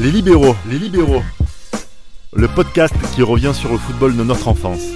Les 0.00 0.12
libéraux, 0.12 0.54
les 0.70 0.78
libéraux. 0.78 1.22
Le 2.32 2.46
podcast 2.46 2.94
qui 3.16 3.22
revient 3.24 3.50
sur 3.52 3.72
le 3.72 3.78
football 3.78 4.16
de 4.16 4.22
notre 4.22 4.46
enfance. 4.46 4.92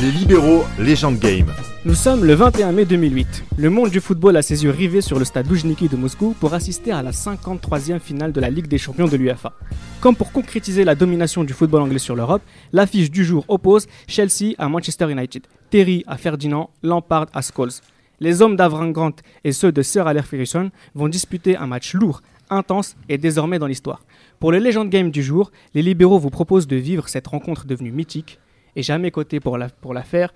Les 0.00 0.12
libéraux, 0.12 0.64
légende 0.78 1.18
game. 1.18 1.52
Nous 1.84 1.94
sommes 1.94 2.24
le 2.24 2.34
21 2.34 2.70
mai 2.70 2.84
2008. 2.84 3.44
Le 3.56 3.68
monde 3.68 3.90
du 3.90 4.00
football 4.00 4.36
a 4.36 4.42
ses 4.42 4.62
yeux 4.62 4.70
rivés 4.70 5.00
sur 5.00 5.18
le 5.18 5.24
stade 5.24 5.48
Loujniki 5.48 5.88
de 5.88 5.96
Moscou 5.96 6.36
pour 6.38 6.54
assister 6.54 6.92
à 6.92 7.02
la 7.02 7.10
53e 7.10 7.98
finale 7.98 8.30
de 8.30 8.40
la 8.40 8.50
Ligue 8.50 8.68
des 8.68 8.78
champions 8.78 9.08
de 9.08 9.16
l'UFA. 9.16 9.52
Comme 10.00 10.14
pour 10.14 10.30
concrétiser 10.30 10.84
la 10.84 10.94
domination 10.94 11.42
du 11.42 11.52
football 11.52 11.82
anglais 11.82 11.98
sur 11.98 12.14
l'Europe, 12.14 12.42
l'affiche 12.72 13.10
du 13.10 13.24
jour 13.24 13.44
oppose 13.48 13.88
Chelsea 14.06 14.54
à 14.58 14.68
Manchester 14.68 15.10
United, 15.10 15.42
Terry 15.70 16.04
à 16.06 16.16
Ferdinand, 16.16 16.70
Lampard 16.84 17.26
à 17.34 17.42
Scholes. 17.42 17.72
Les 18.20 18.40
hommes 18.42 18.56
d'Avram 18.56 18.92
Grant 18.92 19.12
et 19.44 19.52
ceux 19.52 19.72
de 19.72 19.82
Sir 19.82 20.06
Alex 20.06 20.28
Ferguson 20.28 20.70
vont 20.94 21.08
disputer 21.08 21.56
un 21.56 21.66
match 21.66 21.92
lourd, 21.94 22.22
intense 22.50 22.96
et 23.08 23.18
désormais 23.18 23.58
dans 23.58 23.66
l'histoire. 23.66 24.00
Pour 24.40 24.52
le 24.52 24.58
Legend 24.58 24.88
Game 24.88 25.10
du 25.10 25.22
jour, 25.22 25.50
les 25.74 25.82
libéraux 25.82 26.18
vous 26.18 26.30
proposent 26.30 26.66
de 26.66 26.76
vivre 26.76 27.08
cette 27.08 27.26
rencontre 27.26 27.66
devenue 27.66 27.92
mythique. 27.92 28.38
Et 28.74 28.82
j'ai 28.82 28.92
à 28.92 28.98
mes 28.98 29.10
côtés 29.10 29.40
pour 29.40 29.58
la, 29.58 29.68
pour 29.68 29.94
la 29.94 30.02
faire, 30.02 30.32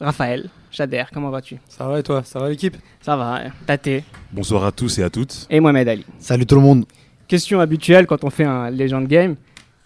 Raphaël, 0.00 0.50
Chader, 0.70 1.04
comment 1.12 1.30
vas-tu? 1.30 1.56
Ça 1.68 1.86
va 1.86 2.00
et 2.00 2.02
toi? 2.02 2.22
Ça 2.24 2.38
va 2.40 2.48
l'équipe? 2.48 2.76
Ça 3.00 3.16
va, 3.16 3.36
hein. 3.36 3.52
Tate 3.66 4.02
Bonsoir 4.32 4.64
à 4.64 4.72
tous 4.72 4.98
et 4.98 5.02
à 5.02 5.10
toutes. 5.10 5.46
et 5.48 5.60
Mohamed 5.60 5.88
Ali. 5.88 6.04
Salut 6.18 6.46
tout 6.46 6.56
le 6.56 6.60
monde. 6.62 6.84
Question 7.28 7.60
habituelle 7.60 8.06
quand 8.06 8.24
on 8.24 8.30
fait 8.30 8.44
un 8.44 8.70
Legend 8.70 9.06
Game. 9.06 9.36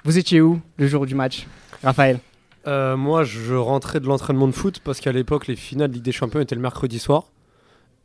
Vous 0.04 0.16
étiez 0.16 0.40
où 0.40 0.60
le 0.76 0.86
jour 0.86 1.06
du 1.06 1.14
match? 1.14 1.46
Raphaël 1.82 2.18
Euh, 2.68 2.96
Moi, 2.96 3.24
je 3.24 3.54
rentrais 3.54 3.98
de 4.00 4.06
l'entraînement 4.06 4.46
de 4.46 4.52
foot 4.52 4.80
parce 4.84 5.00
qu'à 5.00 5.12
l'époque, 5.12 5.46
les 5.46 5.56
finales 5.56 5.88
de 5.88 5.94
Ligue 5.94 6.04
des 6.04 6.12
Champions 6.12 6.40
étaient 6.40 6.54
le 6.54 6.60
mercredi 6.60 6.98
soir 6.98 7.24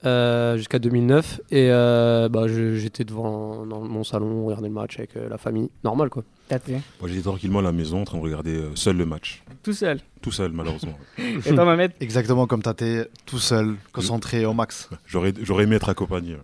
euh, 0.05 0.57
jusqu'à 0.57 0.79
2009. 0.79 1.41
Et 1.51 1.67
euh, 1.69 2.29
bah, 2.29 2.45
j'étais 2.47 3.03
devant 3.03 3.65
dans 3.65 3.81
mon 3.81 4.03
salon, 4.03 4.45
regarder 4.45 4.67
le 4.69 4.73
match 4.73 4.97
avec 4.97 5.15
euh, 5.17 5.27
la 5.29 5.37
famille. 5.37 5.69
Normal 5.83 6.09
quoi. 6.09 6.23
Moi, 6.51 7.09
j'étais 7.09 7.21
tranquillement 7.23 7.59
à 7.59 7.63
la 7.63 7.71
maison 7.71 8.01
en 8.01 8.05
train 8.05 8.17
de 8.19 8.23
regarder 8.23 8.55
euh, 8.55 8.75
seul 8.75 8.95
le 8.97 9.05
match. 9.05 9.43
Tout 9.63 9.73
seul. 9.73 9.99
Tout 10.21 10.31
seul, 10.31 10.51
malheureusement. 10.51 10.97
Et 11.17 11.53
toi 11.53 11.65
Mohamed? 11.65 11.91
Exactement 11.99 12.47
comme 12.47 12.61
Tate, 12.61 12.83
tout 13.25 13.39
seul, 13.39 13.75
concentré 13.91 14.45
au 14.45 14.53
max. 14.53 14.89
J'aurais 15.07 15.33
j'aurais 15.41 15.63
aimé 15.63 15.75
être 15.77 15.89
accompagné. 15.89 16.37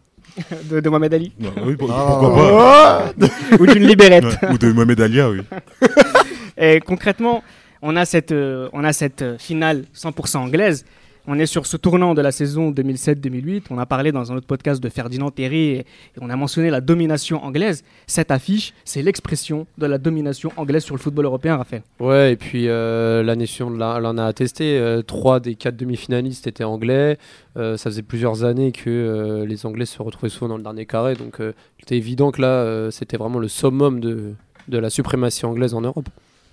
de, 0.70 0.80
de 0.80 0.90
Mohamed 0.90 1.14
Ali? 1.14 1.32
Non, 1.40 1.52
oui, 1.64 1.76
pour- 1.76 1.92
Ah. 1.92 2.18
pourquoi 2.20 2.34
pas 2.36 3.58
Ou 3.60 3.66
d'une 3.68 3.86
libérette 3.86 4.24
Ouais, 4.26 4.52
Ou 4.54 4.58
de 4.58 4.72
Mohamed 4.72 5.00
Alia, 5.02 5.30
oui. 5.30 5.42
Et 6.58 6.80
concrètement, 6.82 7.44
on 7.82 7.96
a 7.96 8.06
cette, 8.06 8.32
euh, 8.32 8.70
on 8.74 8.84
a 8.84 8.94
cette 8.94 9.22
euh, 9.22 9.38
finale 9.38 9.86
100% 9.96 10.38
anglaise. 10.38 10.86
On 11.32 11.38
est 11.38 11.46
sur 11.46 11.68
ce 11.68 11.78
tournant 11.78 12.16
de 12.16 12.22
la 12.22 12.32
saison 12.32 12.72
2007-2008. 12.72 13.66
On 13.70 13.78
a 13.78 13.86
parlé 13.86 14.12
dans 14.12 14.32
un 14.32 14.38
autre 14.38 14.48
podcast 14.48 14.82
de 14.82 14.90
Ferdinand 14.90 15.30
Terry 15.30 15.68
et, 15.70 15.86
on 16.20 16.30
a 16.32 16.36
mentionné 16.36 16.72
la 16.72 16.82
domination 16.82 17.44
anglaise. 17.44 17.84
Cette 18.08 18.32
affiche, 18.32 18.74
c'est 18.84 19.04
l'expression 19.04 19.68
de 19.78 19.86
la 19.86 20.00
domination 20.00 20.52
anglaise 20.58 20.84
sur 20.84 20.96
le 20.96 21.00
football 21.00 21.26
européen, 21.26 21.58
Raphaël. 21.58 21.84
Ouais, 22.00 22.34
et 22.34 22.36
puis 22.36 22.68
euh, 22.68 23.22
la 23.22 23.36
nation 23.36 23.70
l'en 23.70 24.18
a 24.18 24.26
attesté. 24.26 24.80
euh, 24.80 25.04
trois 25.04 25.40
des 25.40 25.54
quatre 25.54 25.78
demi-finalistes 25.78 26.48
étaient 26.48 26.64
anglais. 26.64 27.20
Ça 27.56 27.78
faisait 27.78 28.02
plusieurs 28.02 28.46
années 28.46 28.72
que 28.72 29.44
les 29.46 29.66
Anglais 29.66 29.86
se 29.86 30.02
retrouvaient 30.02 30.30
souvent 30.30 30.48
dans 30.48 30.58
le 30.58 30.64
dernier 30.64 30.86
carré. 30.86 31.16
Donc 31.16 31.42
c'était 31.78 31.98
évident 31.98 32.32
que 32.32 32.42
là, 32.42 32.90
c'était 32.90 33.18
vraiment 33.18 33.38
le 33.38 33.50
summum 33.50 34.00
de, 34.00 34.34
de 34.70 34.78
la 34.78 34.90
suprématie 34.90 35.46
anglaise 35.46 35.74
en 35.74 35.82
Europe. 35.82 36.08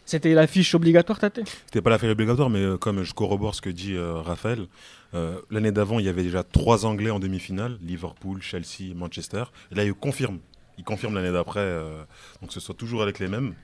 C'était 0.06 0.32
l'affiche 0.34 0.74
obligatoire, 0.74 1.18
Tate? 1.18 1.40
C'était 1.66 1.82
pas 1.82 1.90
l'affaire 1.90 2.10
obligatoire, 2.10 2.48
mais 2.48 2.60
euh, 2.60 2.76
comme 2.78 3.02
je 3.02 3.12
corrobore 3.12 3.54
ce 3.56 3.60
que 3.60 3.70
dit 3.70 3.94
euh, 3.94 4.14
Raphaël, 4.22 4.66
euh, 5.14 5.40
l'année 5.50 5.72
d'avant, 5.72 5.98
il 5.98 6.06
y 6.06 6.08
avait 6.08 6.22
déjà 6.22 6.42
trois 6.44 6.86
Anglais 6.86 7.10
en 7.10 7.18
demi-finale 7.18 7.76
Liverpool, 7.82 8.40
Chelsea, 8.40 8.94
Manchester. 8.94 9.44
Et 9.72 9.74
là, 9.74 9.84
il 9.84 9.92
confirme. 9.94 10.38
Il 10.78 10.84
confirme 10.84 11.14
l'année 11.14 11.32
d'après. 11.32 11.60
euh, 11.60 12.02
donc, 12.40 12.52
ce 12.52 12.60
soit 12.60 12.74
toujours 12.74 13.02
avec 13.02 13.18
les 13.18 13.26
mêmes. 13.28 13.54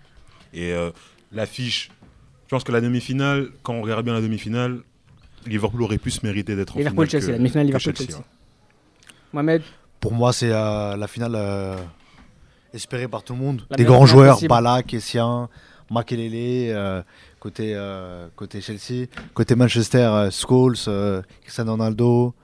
Et 0.52 0.72
euh, 0.72 0.90
l'affiche, 1.30 1.90
je 2.46 2.50
pense 2.50 2.64
que 2.64 2.72
la 2.72 2.80
demi-finale, 2.80 3.50
quand 3.62 3.74
on 3.74 3.82
regarde 3.82 4.04
bien 4.04 4.14
la 4.14 4.20
demi-finale, 4.20 4.80
Liverpool 5.46 5.82
aurait 5.82 5.98
pu 5.98 6.10
se 6.10 6.26
mériter 6.26 6.56
d'être 6.56 6.74
en 6.76 6.78
finale. 6.78 7.08
Que- 7.08 7.16
la 7.30 7.38
demi-finale 7.38 7.66
Liverpool-Chelsea. 7.66 8.06
Chelsea, 8.12 8.18
ouais. 8.18 8.24
Mohamed, 9.32 9.62
Pour 10.00 10.12
moi, 10.12 10.32
c'est 10.32 10.50
euh, 10.52 10.96
la 10.96 11.06
finale 11.06 11.34
euh, 11.36 11.76
espérée 12.74 13.06
par 13.08 13.22
tout 13.22 13.32
le 13.34 13.38
monde. 13.38 13.62
La 13.70 13.76
Des 13.76 13.84
grands 13.84 14.06
joueurs, 14.06 14.34
possible. 14.34 14.48
Balak, 14.48 14.92
Essien, 14.94 15.48
Makelele, 15.92 16.72
euh, 16.74 17.02
côté, 17.40 17.72
euh, 17.74 18.26
côté 18.36 18.60
Chelsea. 18.60 19.06
Côté 19.34 19.54
Manchester, 19.54 19.98
euh, 19.98 20.30
Scholes, 20.30 20.74
euh, 20.88 21.22
Cristiano 21.42 21.72
Ronaldo, 21.72 22.34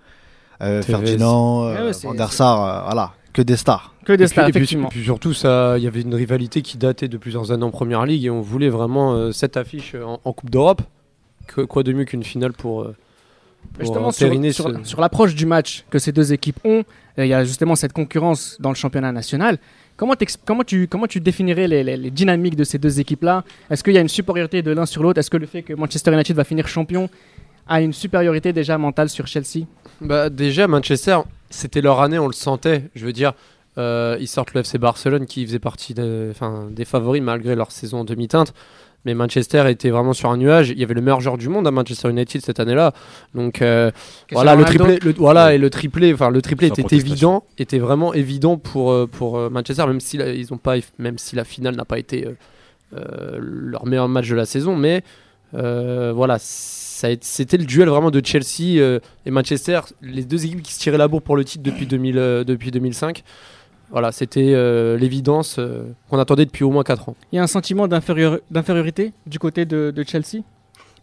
euh. 0.62 0.82
Ferdinand, 0.82 1.64
euh, 1.64 1.74
Ouais, 1.74 1.82
ouais, 1.86 1.92
c'est- 1.92 2.06
Van 2.06 2.14
der 2.14 2.32
Sar, 2.32 2.62
euh, 2.64 2.82
voilà, 2.84 3.12
que 3.32 3.42
des 3.42 3.56
stars. 3.56 3.94
que 4.04 4.12
des 4.12 4.24
Et 4.24 4.26
puis, 4.26 4.32
stars, 4.32 4.48
et 4.48 4.52
puis- 4.52 4.58
effectivement. 4.60 4.88
et 4.88 4.90
puis 4.90 5.04
surtout, 5.04 5.32
ça, 5.34 5.76
il 5.78 5.84
y 5.84 5.86
avait 5.86 6.00
une 6.00 6.14
rivalité 6.14 6.62
qui 6.62 6.78
datait 6.78 7.08
de 7.08 7.16
plusieurs 7.18 7.52
années 7.52 7.64
en 7.64 7.70
Première 7.70 8.04
Ligue 8.06 8.24
et 8.24 8.30
on 8.30 8.40
voulait 8.40 8.70
vraiment 8.70 9.12
euh, 9.14 9.32
cette 9.32 9.56
affiche 9.56 9.94
en, 9.94 10.20
en 10.24 10.32
Coupe 10.32 10.50
d'Europe. 10.50 10.82
Quoi 11.68 11.82
de 11.82 11.92
mieux 11.92 12.04
qu'une 12.04 12.24
finale 12.24 12.52
pour, 12.52 12.82
euh, 12.82 12.86
pour 12.88 12.94
Justement, 13.80 14.10
sur, 14.12 14.28
sur- 14.84 15.00
l'approche 15.00 15.34
du 15.34 15.46
match 15.46 15.84
que 15.90 15.98
ces 15.98 16.12
deux 16.12 16.32
équipes 16.32 16.58
ont, 16.64 16.84
euh, 17.18 17.24
il 17.24 17.28
y 17.28 17.34
a 17.34 17.44
justement 17.44 17.76
cette 17.76 17.92
concurrence 17.92 18.56
dans 18.60 18.70
le 18.70 18.74
championnat 18.74 19.12
national. 19.12 19.58
Comment, 19.96 20.14
comment, 20.44 20.64
tu, 20.64 20.86
comment 20.88 21.06
tu 21.06 21.20
définirais 21.20 21.66
les, 21.68 21.82
les- 21.84 21.96
les 21.96 22.10
dynamiques 22.10 22.56
de 22.56 22.64
ces 22.64 22.78
deux 22.78 23.00
équipes-là? 23.00 23.44
Est-ce 23.70 23.82
qu'il 23.84 23.94
y 23.94 23.98
a 23.98 24.00
une 24.00 24.08
supériorité 24.08 24.62
de 24.62 24.70
l'un 24.70 24.86
sur 24.86 25.02
l'autre? 25.02 25.18
Est-ce 25.18 25.30
que 25.30 25.36
le 25.36 25.46
fait 25.46 25.62
que 25.62 25.72
Manchester 25.74 26.12
United 26.12 26.36
va 26.36 26.44
finir 26.44 26.68
champion 26.68 27.08
a 27.66 27.80
une 27.82 27.92
supériorité 27.92 28.52
déjà 28.52 28.78
mentale 28.78 29.08
sur 29.10 29.26
Chelsea? 29.26 29.66
Bah, 30.00 30.30
déjà, 30.30 30.66
Manchester, 30.68 31.18
c'était 31.50 31.80
leur 31.80 32.00
année, 32.00 32.18
on 32.18 32.28
le 32.28 32.32
sentait. 32.32 32.84
Je 32.94 33.04
veux 33.04 33.12
dire, 33.12 33.32
euh, 33.76 34.16
ils 34.20 34.28
sortent 34.28 34.54
le 34.54 34.60
FC 34.60 34.78
Barcelone 34.78 35.26
qui 35.26 35.44
faisait 35.46 35.58
partie 35.58 35.94
de- 35.94 36.28
enfin, 36.30 36.68
des 36.70 36.84
favoris 36.84 37.20
malgré 37.22 37.54
leur 37.56 37.70
saison 37.72 37.98
en 38.00 38.04
demi-teinte. 38.04 38.54
Mais 39.04 39.14
Manchester 39.14 39.64
était 39.70 39.90
vraiment 39.90 40.12
sur 40.12 40.28
un 40.30 40.36
nuage. 40.36 40.70
Il 40.70 40.78
y 40.78 40.82
avait 40.82 40.92
le 40.94 41.00
meilleur 41.00 41.20
joueur 41.20 41.38
du 41.38 41.48
monde 41.48 41.66
à 41.66 41.70
Manchester 41.70 42.10
United 42.10 42.42
cette 42.44 42.60
année-là. 42.60 42.92
Donc 43.34 43.62
euh, 43.62 43.90
voilà, 44.32 44.54
le 44.56 44.64
triplé, 44.88 44.98
le- 45.12 45.14
voilà 45.16 45.54
et 45.54 45.58
le 45.58 45.70
triplé, 45.70 46.12
enfin 46.12 46.30
le 46.30 46.42
triplé 46.42 46.66
était 46.72 46.82
évident, 47.12 47.44
était 47.58 47.78
vraiment 47.78 48.12
évident 48.12 48.58
pour 48.58 48.90
euh, 48.92 49.06
pour 49.06 49.38
euh, 49.38 49.48
Manchester, 49.50 49.86
même 49.86 50.00
si 50.00 50.16
la- 50.18 50.32
ils 50.32 50.52
ont 50.52 50.58
pas, 50.58 50.74
même 50.98 51.16
si 51.16 51.36
la 51.36 51.44
finale 51.44 51.76
n'a 51.76 51.84
pas 51.84 51.98
été 51.98 52.26
euh, 52.96 53.38
leur 53.40 53.86
meilleur 53.86 54.08
match 54.08 54.28
de 54.28 54.34
la 54.34 54.46
saison, 54.46 54.76
mais 54.76 55.02
euh, 55.54 56.12
voilà, 56.14 56.36
c'était 56.40 57.56
le 57.56 57.64
duel 57.64 57.88
vraiment 57.88 58.10
de 58.10 58.20
Chelsea 58.24 58.78
euh, 58.80 58.98
et 59.24 59.30
Manchester, 59.30 59.80
les 60.02 60.24
deux 60.24 60.44
équipes 60.44 60.62
qui 60.62 60.72
se 60.74 60.80
tiraient 60.80 60.98
la 60.98 61.08
bourre 61.08 61.22
pour 61.22 61.36
le 61.36 61.44
titre 61.44 61.62
depuis 61.62 61.86
2000, 61.86 62.18
euh, 62.18 62.44
depuis 62.44 62.70
2005. 62.70 63.22
Voilà, 63.90 64.12
c'était 64.12 64.52
euh, 64.54 64.96
l'évidence 64.96 65.56
euh, 65.58 65.84
qu'on 66.10 66.18
attendait 66.18 66.44
depuis 66.44 66.64
au 66.64 66.70
moins 66.70 66.84
4 66.84 67.08
ans. 67.08 67.16
Il 67.32 67.36
y 67.36 67.38
a 67.38 67.42
un 67.42 67.46
sentiment 67.46 67.88
d'infériorité 67.88 69.12
du 69.26 69.38
côté 69.38 69.64
de 69.64 70.04
Chelsea? 70.06 70.42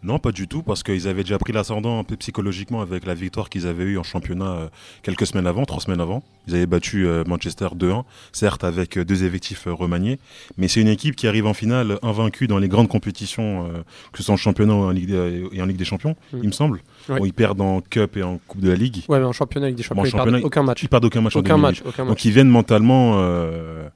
Non, 0.02 0.18
pas 0.18 0.32
du 0.32 0.46
tout, 0.48 0.62
parce 0.62 0.82
qu'ils 0.82 1.08
avaient 1.08 1.22
déjà 1.22 1.38
pris 1.38 1.52
l'ascendant 1.52 1.98
un 1.98 2.04
peu 2.04 2.16
psychologiquement 2.16 2.80
avec 2.80 3.06
la 3.06 3.14
victoire 3.14 3.48
qu'ils 3.48 3.66
avaient 3.66 3.84
eue 3.84 3.98
en 3.98 4.02
championnat 4.02 4.44
euh, 4.50 4.68
quelques 5.02 5.26
semaines 5.26 5.46
avant, 5.46 5.64
trois 5.64 5.80
semaines 5.80 6.00
avant. 6.00 6.22
Ils 6.46 6.54
avaient 6.54 6.66
battu 6.66 7.06
euh, 7.06 7.24
Manchester 7.26 7.68
2-1, 7.76 8.04
certes 8.32 8.62
avec 8.64 8.98
euh, 8.98 9.04
deux 9.04 9.24
effectifs 9.24 9.64
remaniés, 9.66 10.18
mais 10.56 10.68
c'est 10.68 10.80
une 10.80 10.88
équipe 10.88 11.16
qui 11.16 11.26
arrive 11.26 11.46
en 11.46 11.54
finale 11.54 11.98
invaincue 12.02 12.46
dans 12.46 12.58
les 12.58 12.68
grandes 12.68 12.88
compétitions, 12.88 13.68
que 14.12 14.18
ce 14.18 14.22
soit 14.24 14.34
en 14.34 14.36
championnat 14.36 14.74
ou 14.74 14.82
en 14.84 14.90
Ligue 14.90 15.08
des, 15.08 15.44
et 15.52 15.62
en 15.62 15.66
Ligue 15.66 15.76
des 15.78 15.84
Champions, 15.84 16.14
Mm. 16.32 16.38
il 16.42 16.46
me 16.46 16.52
semble. 16.52 16.80
Ouais. 17.08 17.18
Bon, 17.18 17.24
ils 17.24 17.32
perdent 17.32 17.60
en 17.60 17.80
Cup 17.80 18.16
et 18.16 18.22
en 18.22 18.38
Coupe 18.46 18.60
de 18.60 18.68
la 18.68 18.74
Ligue. 18.76 19.02
Ouais, 19.08 19.18
mais 19.18 19.24
en 19.24 19.32
championnat 19.32 19.66
avec 19.66 19.76
des 19.76 19.82
champions, 19.82 20.04
ils 20.04 20.10
perdent 20.10 20.24
championnat, 20.26 20.44
aucun 20.46 20.62
match. 20.62 20.82
Ils 20.82 20.88
perdent 20.88 21.04
aucun 21.04 21.20
match 21.20 21.36
en 21.36 21.40
Aucun 21.40 21.56
2008. 21.56 21.62
match, 21.62 21.82
aucun 21.86 22.04
match. 22.04 22.08
Donc 22.10 22.24
ils 22.24 22.32
viennent 22.32 22.48
mentalement 22.48 23.14
euh, 23.16 23.88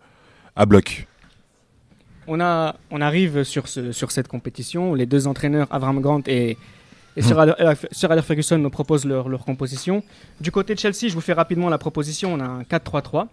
à 0.57 0.67
bloc. 0.67 1.07
On, 2.27 2.41
a, 2.41 2.77
on 2.91 3.01
arrive 3.01 3.43
sur, 3.45 3.69
ce, 3.69 3.93
sur 3.93 4.11
cette 4.11 4.29
compétition. 4.29 4.95
Les 4.95 5.07
deux 5.07 5.27
entraîneurs, 5.27 5.67
Avram 5.71 6.01
Grant 6.01 6.23
et, 6.27 6.57
et 7.17 7.23
Sir, 7.23 7.39
Alex- 7.39 7.87
Sir 7.93 8.11
Alex 8.11 8.27
Ferguson, 8.27 8.59
nous 8.59 8.71
proposent 8.71 9.05
leur, 9.05 9.29
leur 9.29 9.45
composition. 9.45 10.03
Du 10.41 10.51
côté 10.53 10.75
de 10.75 10.79
Chelsea, 10.79 11.09
je 11.09 11.15
vous 11.15 11.21
fais 11.21 11.33
rapidement 11.33 11.69
la 11.69 11.79
proposition. 11.79 12.35
On 12.35 12.41
a 12.41 12.45
un 12.45 12.63
4-3-3 12.63 13.27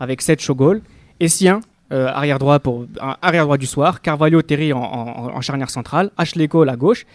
avec 0.00 0.22
7 0.22 0.40
Chogol, 0.40 0.82
Essien, 1.20 1.60
euh, 1.92 2.08
arrière 2.08 2.38
droit 2.38 2.58
pour 2.58 2.86
arrière 3.22 3.44
droit 3.44 3.58
du 3.58 3.66
soir, 3.66 4.00
Carvalho, 4.00 4.40
Terry 4.42 4.72
en, 4.72 4.80
en- 4.82 5.36
en 5.36 5.40
charnière 5.40 5.70
centrale, 5.70 6.10
Ashley 6.16 6.48
Cole 6.48 6.68
à 6.68 6.76
gauche. 6.76 7.06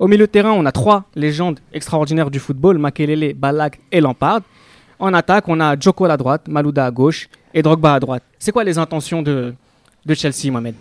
Au 0.00 0.08
milieu 0.08 0.26
de 0.26 0.30
terrain, 0.32 0.50
on 0.52 0.66
a 0.66 0.72
trois 0.72 1.04
légendes 1.14 1.60
extraordinaires 1.72 2.30
du 2.30 2.40
football, 2.40 2.78
Makelele, 2.78 3.34
Balak 3.34 3.78
et 3.92 4.00
Lampard. 4.00 4.40
En 4.98 5.12
attaque, 5.14 5.44
on 5.48 5.60
a 5.60 5.78
Joko 5.78 6.04
à 6.06 6.16
droite, 6.16 6.48
Malouda 6.48 6.86
à 6.86 6.90
gauche 6.90 7.28
et 7.52 7.62
Drogba 7.62 7.94
à 7.94 8.00
droite. 8.00 8.22
C'est 8.38 8.50
quoi 8.50 8.64
les 8.64 8.78
intentions 8.78 9.22
de, 9.22 9.54
de 10.06 10.14
Chelsea, 10.14 10.50
Mohamed 10.50 10.74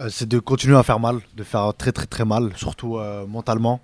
Euh, 0.00 0.08
c'est 0.10 0.28
de 0.28 0.38
continuer 0.38 0.76
à 0.76 0.82
faire 0.82 0.98
mal, 0.98 1.20
de 1.36 1.44
faire 1.44 1.72
très 1.76 1.92
très 1.92 2.06
très 2.06 2.24
mal, 2.24 2.50
surtout 2.56 2.96
euh, 2.98 3.26
mentalement. 3.26 3.80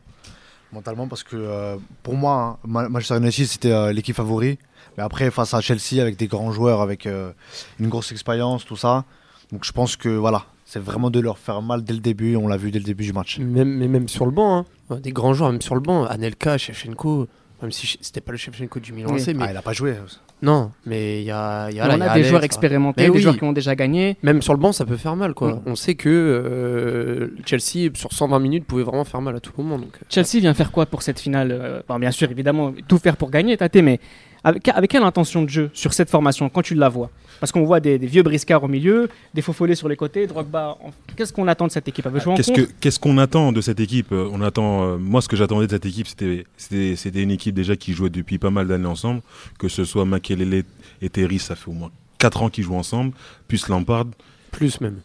Mentalement 0.73 1.07
parce 1.09 1.23
que 1.23 1.37
euh, 1.37 1.77
pour 2.03 2.15
moi, 2.15 2.59
hein, 2.63 2.67
Ma- 2.67 2.89
Manchester 2.89 3.17
United 3.19 3.47
c'était 3.47 3.73
euh, 3.73 3.93
l'équipe 3.93 4.17
favori. 4.17 4.59
Mais 4.97 5.03
après 5.05 5.31
face 5.31 5.55
à 5.55 5.61
Chelsea 5.61 6.01
avec 6.01 6.17
des 6.17 6.27
grands 6.27 6.51
joueurs, 6.53 6.81
avec 6.81 7.07
euh, 7.07 7.33
une 7.79 7.89
grosse 7.89 8.11
expérience, 8.13 8.65
tout 8.65 8.77
ça. 8.77 9.05
Donc 9.53 9.65
je 9.65 9.73
pense 9.73 9.97
que 9.97 10.09
voilà, 10.09 10.45
c'est 10.65 10.81
vraiment 10.81 11.11
de 11.11 11.21
leur 11.21 11.39
faire 11.39 11.63
mal 11.63 11.85
dès 11.85 11.95
le 11.95 12.01
début. 12.01 12.37
On 12.37 12.49
l'a 12.49 12.57
vu 12.57 12.71
dès 12.71 12.79
le 12.81 12.85
début 12.85 13.05
du 13.05 13.13
match. 13.13 13.39
Même, 13.39 13.77
mais 13.79 13.87
même 13.89 14.09
sur 14.09 14.27
le 14.27 14.33
banc, 14.33 14.67
hein. 14.91 14.97
des 14.97 15.13
grands 15.13 15.35
joueurs, 15.35 15.53
même 15.53 15.63
sur 15.63 15.75
le 15.75 15.81
banc, 15.81 16.05
Anelka, 16.05 16.59
Shevchenko, 16.59 17.29
même 17.63 17.71
si 17.73 17.97
c'était 18.01 18.21
pas 18.21 18.33
le 18.33 18.39
Shevchenko 18.39 18.81
du 18.81 18.93
Milan 18.93 19.11
Oui. 19.13 19.23
Mais 19.35 19.45
Ah, 19.47 19.51
il 19.53 19.57
a 19.57 19.63
pas 19.63 19.73
joué. 19.73 19.97
Non, 20.41 20.71
mais 20.87 21.21
il 21.21 21.25
y 21.25 21.31
a, 21.31 21.69
il 21.71 21.77
y 21.77 21.81
a, 21.81 21.85
on 21.85 21.89
là, 21.89 21.97
il 21.97 21.99
y 21.99 22.03
a 22.03 22.05
a 22.05 22.09
des 22.09 22.11
Alex, 22.21 22.29
joueurs 22.29 22.45
expérimentés, 22.45 23.03
Mais 23.03 23.09
des 23.09 23.15
oui. 23.15 23.21
joueurs 23.21 23.37
qui 23.37 23.45
ont 23.45 23.53
déjà 23.53 23.75
gagné. 23.75 24.17
Même 24.23 24.41
sur 24.41 24.53
le 24.55 24.61
banc, 24.61 24.73
ça 24.73 24.85
peut 24.85 24.97
faire 24.97 25.17
mal. 25.17 25.35
quoi. 25.35 25.55
Mm. 25.55 25.63
On 25.67 25.75
sait 25.75 25.95
que 25.95 26.09
euh, 26.09 27.29
Chelsea, 27.45 27.91
sur 27.95 28.13
120 28.13 28.39
minutes, 28.39 28.65
pouvait 28.65 28.85
vraiment 28.85 29.05
faire 29.05 29.21
mal 29.21 29.35
à 29.35 29.41
tout 29.41 29.53
moment. 29.59 29.79
Donc, 29.79 29.97
euh, 29.97 30.07
Chelsea 30.09 30.41
vient 30.41 30.55
faire 30.55 30.71
quoi 30.71 30.87
pour 30.87 31.03
cette 31.03 31.19
finale 31.19 31.51
euh, 31.51 31.81
bon, 31.89 31.99
Bien 31.99 32.13
sûr, 32.13 32.31
évidemment, 32.31 32.73
tout 32.87 32.99
faire 32.99 33.17
pour 33.17 33.31
gagner, 33.31 33.57
Tate, 33.57 33.77
mais 33.77 33.99
avec, 34.45 34.69
avec 34.69 34.91
quelle 34.91 35.03
intention 35.03 35.43
de 35.43 35.49
jeu 35.49 35.71
sur 35.75 35.93
cette 35.93 36.11
formation 36.11 36.49
quand 36.49 36.63
tu 36.63 36.75
la 36.75 36.89
vois? 36.89 37.11
Parce 37.41 37.53
qu'on 37.53 37.65
voit 37.65 37.79
des, 37.79 37.99
des 37.99 38.07
vieux 38.09 38.23
briscards 38.25 38.65
au 38.65 38.69
milieu, 38.69 39.09
des 39.33 39.43
faux 39.43 39.53
follets 39.53 39.77
sur 39.77 39.89
les 39.89 39.95
côtés, 39.97 40.27
Drogba. 40.27 40.77
en- 40.83 40.91
Qu'est-ce 41.17 41.33
qu'on 41.33 41.47
attend 41.47 41.67
de 41.69 41.73
cette 41.73 41.87
équipe? 41.87 42.05
Qu'est-ce 42.13 42.25
contre? 42.25 42.53
que- 42.53 42.69
qu'est-ce 42.81 42.99
qu'on 42.99 43.17
attend 43.19 43.53
de 43.53 43.61
cette 43.61 43.79
équipe? 43.79 44.11
Euh, 44.13 44.29
On 44.33 44.41
attend. 44.43 44.83
euh, 44.85 44.97
moi, 44.99 45.21
ce 45.23 45.29
que 45.29 45.37
j'attendais 45.37 45.67
de 45.67 45.71
cette 45.71 45.87
équipe, 45.87 46.09
c'était 46.09 46.45
c'était 46.57 46.97
c'était 46.97 47.23
une 47.23 47.31
équipe 47.31 47.55
déjà 47.55 47.77
qui 47.77 47.93
jouait 47.93 48.11
depuis 48.11 48.39
pas 48.39 48.51
mal 48.51 48.67
d'années 48.67 48.87
ensemble. 48.87 49.21
Que 49.59 49.69
ce 49.69 49.85
soit 49.85 50.05
Makelele 50.05 50.65
et 51.01 51.09
Terry, 51.11 51.39
ça 51.39 51.55
fait 51.55 51.69
au 51.71 51.75
moins 51.75 51.91
4 52.19 52.43
ans 52.43 52.49
qu'ils 52.51 52.65
jouent 52.65 52.75
ensemble. 52.75 53.13
Plus 53.47 53.69
Lampard, 53.69 54.07
plus 54.51 54.81
même. 54.81 54.97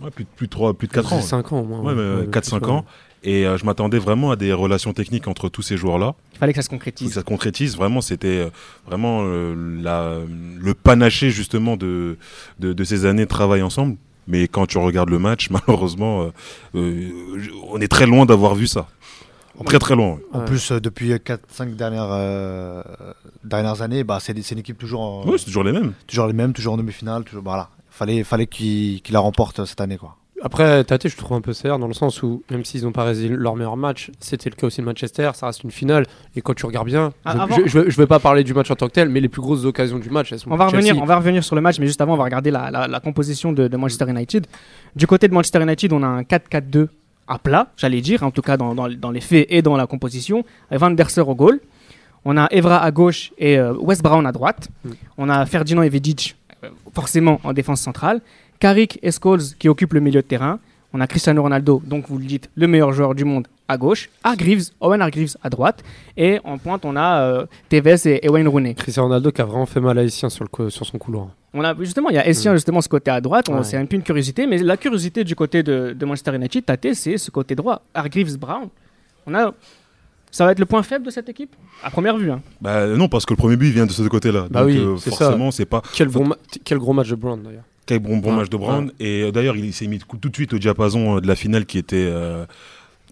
ouais, 0.00 0.10
plus, 0.10 0.24
de- 0.24 0.28
plus 0.34 0.46
de 0.48 0.50
3, 0.50 0.74
plus 0.74 0.88
de 0.88 0.92
4 0.92 1.12
ans. 1.12 1.20
5 1.20 1.52
ans 1.52 1.60
au 1.60 1.64
moins. 1.64 1.82
Ouais, 1.82 1.94
mais 1.94 2.26
4-5 2.26 2.66
ans. 2.68 2.84
Et 3.22 3.44
euh, 3.46 3.58
je 3.58 3.64
m'attendais 3.66 3.98
vraiment 3.98 4.30
à 4.30 4.36
des 4.36 4.52
relations 4.52 4.92
techniques 4.94 5.28
entre 5.28 5.48
tous 5.50 5.60
ces 5.62 5.76
joueurs-là. 5.76 6.14
Il 6.34 6.38
fallait 6.38 6.52
que 6.52 6.56
ça 6.56 6.62
se 6.62 6.68
Faut 6.68 6.70
que 6.70 6.76
concrétise. 6.76 7.12
ça 7.12 7.20
se 7.20 7.24
concrétise. 7.26 7.76
Vraiment, 7.76 8.00
c'était 8.00 8.28
euh, 8.28 8.50
vraiment 8.86 9.20
euh, 9.24 9.54
la, 9.82 10.18
le 10.58 10.74
panaché 10.74 11.30
justement 11.30 11.76
de, 11.76 12.16
de, 12.60 12.72
de 12.72 12.84
ces 12.84 13.04
années 13.04 13.24
de 13.24 13.28
travail 13.28 13.62
ensemble. 13.62 13.96
Mais 14.26 14.48
quand 14.48 14.66
tu 14.66 14.78
regardes 14.78 15.10
le 15.10 15.18
match, 15.18 15.50
malheureusement, 15.66 16.22
euh, 16.22 16.30
euh, 16.76 17.08
on 17.70 17.80
est 17.80 17.88
très 17.88 18.06
loin 18.06 18.24
d'avoir 18.26 18.54
vu 18.54 18.66
ça. 18.66 18.88
Très 19.66 19.78
très 19.78 19.94
loin. 19.96 20.18
En 20.32 20.40
plus, 20.40 20.72
euh, 20.72 20.80
depuis 20.80 21.10
4-5 21.12 21.76
dernières, 21.76 22.08
euh, 22.10 22.82
dernières 23.44 23.82
années, 23.82 24.04
bah, 24.04 24.16
c'est 24.18 24.34
c'est 24.42 24.54
une 24.54 24.60
équipe 24.60 24.78
toujours, 24.78 25.02
en- 25.02 25.26
Ouais, 25.26 25.36
c'est 25.36 25.44
toujours 25.44 25.64
les 25.64 25.72
mêmes. 25.72 25.92
toujours 26.06 26.26
les 26.26 26.32
mêmes, 26.32 26.54
toujours 26.54 26.72
en 26.74 26.76
demi-finale. 26.78 27.24
Toujours, 27.24 27.42
voilà. 27.44 27.68
Fallait, 27.90 28.24
fallait 28.24 28.46
qu'ils 28.46 29.02
qu'ils 29.02 29.12
la 29.12 29.20
remportent 29.20 29.58
euh, 29.60 29.66
cette 29.66 29.82
année. 29.82 29.98
Quoi. 29.98 30.16
Après, 30.42 30.82
Tate, 30.84 31.06
je 31.08 31.16
trouve 31.16 31.36
un 31.36 31.40
peu 31.42 31.52
sévère 31.52 31.78
dans 31.78 31.86
le 31.86 31.92
sens 31.92 32.22
où, 32.22 32.42
même 32.50 32.64
s'ils 32.64 32.84
n'ont 32.84 32.92
pas 32.92 33.04
résolu 33.04 33.36
leur 33.36 33.56
meilleur 33.56 33.76
match, 33.76 34.10
c'était 34.20 34.48
le 34.48 34.56
cas 34.56 34.66
aussi 34.68 34.80
de 34.80 34.86
Manchester, 34.86 35.30
ça 35.34 35.46
reste 35.46 35.64
une 35.64 35.70
finale. 35.70 36.06
Et 36.34 36.40
quand 36.40 36.54
tu 36.54 36.64
regardes 36.64 36.86
bien, 36.86 37.12
Ah, 37.24 37.32
je, 37.34 37.38
avant- 37.42 37.56
je, 37.56 37.66
je 37.68 37.78
vais- 37.80 37.90
je 37.90 37.96
vais 37.98 38.06
pas 38.06 38.18
parler 38.20 38.42
du 38.42 38.54
match 38.54 38.70
en 38.70 38.74
tant 38.74 38.86
que 38.88 38.92
tel, 38.92 39.10
mais 39.10 39.20
les 39.20 39.28
plus 39.28 39.42
grosses 39.42 39.64
occasions 39.66 39.98
du 39.98 40.08
match, 40.08 40.32
elles 40.32 40.38
sont 40.38 40.50
On 40.50 40.56
va, 40.56 40.66
revenir, 40.66 40.86
Chelsea. 40.94 41.02
on 41.02 41.06
va 41.06 41.16
revenir 41.16 41.44
sur 41.44 41.56
le 41.56 41.60
match, 41.60 41.78
mais 41.78 41.86
juste 41.86 42.00
avant, 42.00 42.14
on 42.14 42.16
va 42.16 42.24
regarder 42.24 42.50
la, 42.50 42.70
la- 42.70 42.88
la 42.88 43.00
composition 43.00 43.52
de, 43.52 43.68
de 43.68 43.76
Manchester 43.76 44.06
United. 44.08 44.46
Du 44.96 45.06
côté 45.06 45.28
de 45.28 45.34
Manchester 45.34 45.60
United, 45.62 45.92
on 45.92 46.02
a 46.02 46.06
un 46.06 46.22
4-4-2 46.22 46.88
à 47.28 47.38
plat, 47.38 47.68
j'allais 47.76 48.00
dire, 48.00 48.22
en 48.22 48.30
tout 48.30 48.42
cas 48.42 48.56
dans, 48.56 48.74
dans- 48.74 48.88
dans 48.88 49.10
les 49.10 49.20
faits 49.20 49.46
et 49.50 49.60
dans 49.62 49.76
la 49.76 49.86
composition, 49.86 50.42
Van 50.70 50.90
der 50.90 51.10
Sar 51.10 51.28
au 51.28 51.34
goal. 51.34 51.60
On 52.24 52.36
a 52.36 52.48
Evra 52.50 52.82
à 52.82 52.90
gauche 52.90 53.32
et 53.38 53.58
euh, 53.58 53.72
West 53.78 54.02
Brown 54.02 54.26
à 54.26 54.32
droite. 54.32 54.68
Mm. 54.84 54.90
On 55.18 55.28
a 55.28 55.44
Ferdinand 55.46 55.82
et 55.82 55.88
Vidic, 55.88 56.36
forcément 56.94 57.40
en 57.44 57.52
défense 57.52 57.80
centrale. 57.80 58.20
Carrick 58.60 58.98
et 59.02 59.10
Scholes 59.10 59.40
qui 59.58 59.68
occupent 59.68 59.94
le 59.94 60.00
milieu 60.00 60.20
de 60.22 60.26
terrain. 60.26 60.58
On 60.92 61.00
a 61.00 61.06
Cristiano 61.06 61.40
Ronaldo, 61.42 61.80
donc 61.86 62.06
vous 62.08 62.18
le 62.18 62.24
dites, 62.24 62.50
le 62.56 62.66
meilleur 62.66 62.92
joueur 62.92 63.14
du 63.14 63.24
monde 63.24 63.46
à 63.68 63.76
gauche. 63.78 64.10
Hargreaves, 64.24 64.70
Owen 64.80 65.00
Hargreaves 65.00 65.36
à 65.42 65.48
droite. 65.48 65.84
Et 66.16 66.40
en 66.42 66.58
pointe, 66.58 66.84
on 66.84 66.96
a 66.96 67.20
euh, 67.22 67.46
Tevez 67.68 67.94
et, 68.06 68.26
et 68.26 68.28
Wayne 68.28 68.48
Rooney. 68.48 68.74
Cristiano 68.74 69.06
Ronaldo 69.06 69.30
qui 69.30 69.40
a 69.40 69.44
vraiment 69.44 69.66
fait 69.66 69.80
mal 69.80 69.96
à 69.98 70.02
Essien 70.02 70.28
sur, 70.28 70.42
le 70.44 70.48
co- 70.48 70.68
sur 70.68 70.84
son 70.84 70.98
couloir. 70.98 71.28
On 71.54 71.62
a 71.62 71.74
justement, 71.78 72.10
il 72.10 72.16
y 72.16 72.18
a 72.18 72.26
Essien 72.28 72.52
justement 72.54 72.80
ce 72.80 72.88
côté 72.88 73.10
à 73.12 73.20
droite. 73.20 73.48
on- 73.48 73.58
Ouais. 73.58 73.64
C'est 73.64 73.76
un 73.76 73.86
peu 73.86 73.94
une 73.96 74.02
curiosité, 74.02 74.46
mais 74.48 74.58
la 74.58 74.76
curiosité 74.76 75.22
du 75.22 75.36
côté 75.36 75.62
de, 75.62 75.94
de 75.96 76.04
Manchester 76.06 76.34
United, 76.34 76.64
Tate, 76.64 76.94
c'est 76.94 77.16
ce 77.18 77.30
côté 77.30 77.54
droit. 77.54 77.82
Hargreaves 77.94 78.36
Brown. 78.36 78.68
On 79.28 79.34
a, 79.36 79.52
ça 80.32 80.44
va 80.44 80.50
être 80.52 80.58
le 80.58 80.66
point 80.66 80.82
faible 80.82 81.04
de 81.06 81.10
cette 81.10 81.28
équipe? 81.28 81.54
À 81.84 81.90
première 81.90 82.16
vue. 82.18 82.32
hein. 82.32 82.42
Bah 82.60 82.88
non, 82.88 83.08
parce 83.08 83.24
que 83.24 83.32
le 83.32 83.36
premier 83.38 83.56
but 83.56 83.68
il 83.68 83.72
vient 83.74 83.86
de 83.86 83.92
ce 83.92 84.02
côté-là. 84.02 84.46
Bah 84.50 84.60
Donc 84.62 84.70
oui, 84.70 84.78
euh, 84.78 84.96
forcément, 84.96 85.52
c'est 85.52 85.66
pas 85.66 85.82
Quel, 85.94 86.08
bon 86.08 86.26
ma- 86.26 86.36
quel 86.64 86.78
gros 86.78 86.92
match 86.92 87.08
de 87.10 87.14
Brown 87.14 87.40
d'ailleurs. 87.40 87.62
Quel 87.90 87.98
bon, 87.98 88.18
bon 88.18 88.30
Ouais. 88.30 88.36
match 88.36 88.48
de 88.50 88.56
Brown. 88.56 88.92
Et 89.00 89.22
euh, 89.22 89.32
d'ailleurs, 89.32 89.56
il 89.56 89.72
s'est 89.72 89.86
mis 89.86 89.98
tout 89.98 90.28
de 90.28 90.34
suite 90.34 90.52
au 90.54 90.58
diapason 90.58 91.16
euh, 91.16 91.20
de 91.20 91.26
la 91.26 91.34
finale 91.36 91.66
qui 91.66 91.78
était, 91.78 91.96
euh, 92.08 92.44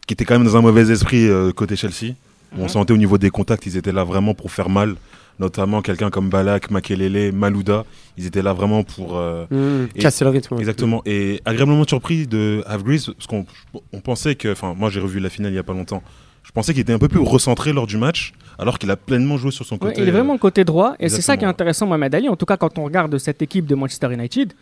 qui 0.06 0.14
était 0.14 0.24
quand 0.24 0.34
même 0.38 0.46
dans 0.46 0.56
un 0.56 0.60
mauvais 0.62 0.90
esprit 0.90 1.28
euh, 1.28 1.52
côté 1.52 1.76
Chelsea. 1.76 2.14
On 2.56 2.62
Mhm. 2.62 2.68
sentait 2.68 2.92
au 2.94 2.96
niveau 2.96 3.18
des 3.18 3.30
contacts, 3.30 3.66
ils 3.66 3.76
étaient 3.76 3.92
là 3.92 4.04
vraiment 4.04 4.34
pour 4.34 4.50
faire 4.50 4.68
mal. 4.68 4.94
Notamment 5.40 5.82
quelqu'un 5.82 6.10
comme 6.10 6.30
Balak, 6.30 6.70
Makelele, 6.72 7.32
Malouda. 7.32 7.84
Ils 8.16 8.26
étaient 8.26 8.42
là 8.42 8.52
vraiment 8.52 8.82
pour. 8.82 9.16
euh, 9.16 9.46
Et- 9.94 10.00
Casser 10.00 10.24
le 10.24 10.30
rythme. 10.30 10.56
Exactement. 10.58 11.00
Et 11.06 11.40
agréablement 11.44 11.84
surpris 11.86 12.26
de 12.26 12.64
Havgreaves, 12.66 13.12
parce 13.14 13.26
qu'on 13.28 13.46
on 13.92 14.00
pensait 14.00 14.34
que, 14.34 14.50
enfin, 14.50 14.74
moi 14.76 14.90
j'ai 14.90 14.98
revu 15.00 15.20
la 15.20 15.28
finale 15.30 15.52
il 15.52 15.54
y 15.56 15.58
a 15.58 15.62
pas 15.62 15.74
longtemps. 15.74 16.02
Je 16.48 16.52
pensais 16.52 16.72
qu'il 16.72 16.80
était 16.80 16.94
un 16.94 16.98
peu 16.98 17.08
plus 17.08 17.20
recentré 17.20 17.72
lors 17.74 17.86
du 17.86 17.98
match, 17.98 18.32
alors 18.58 18.78
qu'il 18.78 18.90
a 18.90 18.96
pleinement 18.96 19.36
joué 19.36 19.50
sur 19.50 19.66
son 19.66 19.74
Ouais, 19.76 19.90
côté. 19.90 20.00
il 20.02 20.08
est 20.08 20.12
vraiment 20.12 20.32
le 20.32 20.38
côté 20.38 20.64
droit, 20.64 20.94
et 20.98 21.08
c'est 21.10 21.20
ça 21.20 21.36
qui 21.36 21.44
est 21.44 21.48
intéressant, 21.48 21.86
Mohamed 21.86 22.14
Ali. 22.14 22.28
En 22.28 22.36
tout 22.36 22.46
cas, 22.46 22.56
quand 22.56 22.78
on 22.78 22.84
regarde 22.84 23.16
cette 23.18 23.42
équipe 23.42 23.66
de 23.66 23.74
Manchester 23.74 24.12
United, 24.12 24.54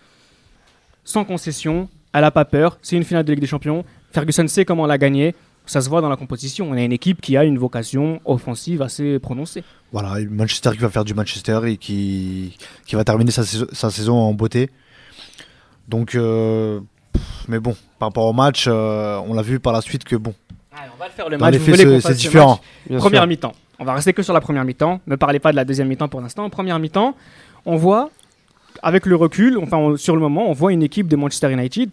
sans 1.04 1.24
concession, 1.24 1.88
elle 2.12 2.22
n'a 2.22 2.30
pas 2.32 2.44
peur. 2.44 2.78
C'est 2.82 2.96
une 2.96 3.04
finale 3.04 3.24
de 3.24 3.32
Ligue 3.32 3.40
des 3.40 3.46
Champions. 3.46 3.84
Ferguson 4.12 4.46
sait 4.48 4.64
comment 4.64 4.86
la 4.86 4.98
gagner. 4.98 5.34
Ça 5.64 5.80
se 5.80 5.88
voit 5.88 6.00
dans 6.00 6.08
la 6.08 6.16
composition. 6.16 6.68
On 6.70 6.74
a 6.74 6.82
une 6.82 6.92
équipe 6.92 7.20
qui 7.20 7.36
a 7.36 7.44
une 7.44 7.58
vocation 7.58 8.20
offensive 8.24 8.82
assez 8.82 9.18
prononcée. 9.18 9.62
Voilà, 9.92 10.16
Manchester 10.28 10.70
qui 10.72 10.78
va 10.78 10.88
faire 10.90 11.04
du 11.04 11.14
Manchester 11.14 11.60
et 11.66 11.76
qui, 11.76 12.56
qui 12.86 12.94
va 12.96 13.04
terminer 13.04 13.30
sa, 13.30 13.44
saison- 13.44 13.66
sa 13.72 13.90
saison 13.90 14.14
en 14.14 14.32
beauté. 14.32 14.70
Donc, 15.88 16.14
euh, 16.14 16.80
mais 17.48 17.58
bon, 17.60 17.76
par 17.98 18.08
rapport 18.08 18.26
au 18.26 18.32
match, 18.32 18.66
euh, 18.68 19.18
on 19.26 19.34
l'a 19.34 19.42
vu 19.42 19.58
par 19.60 19.72
la 19.72 19.80
suite 19.80 20.04
que 20.04 20.16
bon, 20.16 20.34
on 20.94 20.98
va 20.98 21.06
le 21.06 21.12
faire 21.12 21.28
le 21.28 21.36
dans 21.36 21.44
match. 21.46 21.52
les 21.54 21.58
faits, 21.60 21.76
c'est- 21.76 21.84
fasse 22.00 22.02
c'est 22.02 22.14
ce 22.14 22.18
différent. 22.18 22.60
match 22.90 22.98
Première 23.00 23.22
sûr. 23.22 23.28
mi-temps. 23.28 23.52
On 23.78 23.84
va 23.84 23.94
rester 23.94 24.12
que 24.12 24.22
sur 24.22 24.32
la 24.34 24.40
première 24.40 24.64
mi-temps. 24.64 25.00
Ne 25.06 25.16
parlez 25.16 25.38
pas 25.38 25.50
de 25.50 25.56
la 25.56 25.64
deuxième 25.64 25.88
mi-temps 25.88 26.08
pour 26.08 26.20
l'instant. 26.20 26.48
Première 26.50 26.78
mi-temps, 26.78 27.14
on 27.66 27.76
voit, 27.76 28.10
avec 28.82 29.06
le 29.06 29.16
recul, 29.16 29.58
enfin 29.58 29.76
on- 29.76 29.96
sur 29.96 30.14
le 30.14 30.20
moment, 30.20 30.48
on 30.48 30.52
voit 30.52 30.72
une 30.72 30.82
équipe 30.82 31.08
de 31.08 31.16
Manchester 31.16 31.52
United 31.52 31.92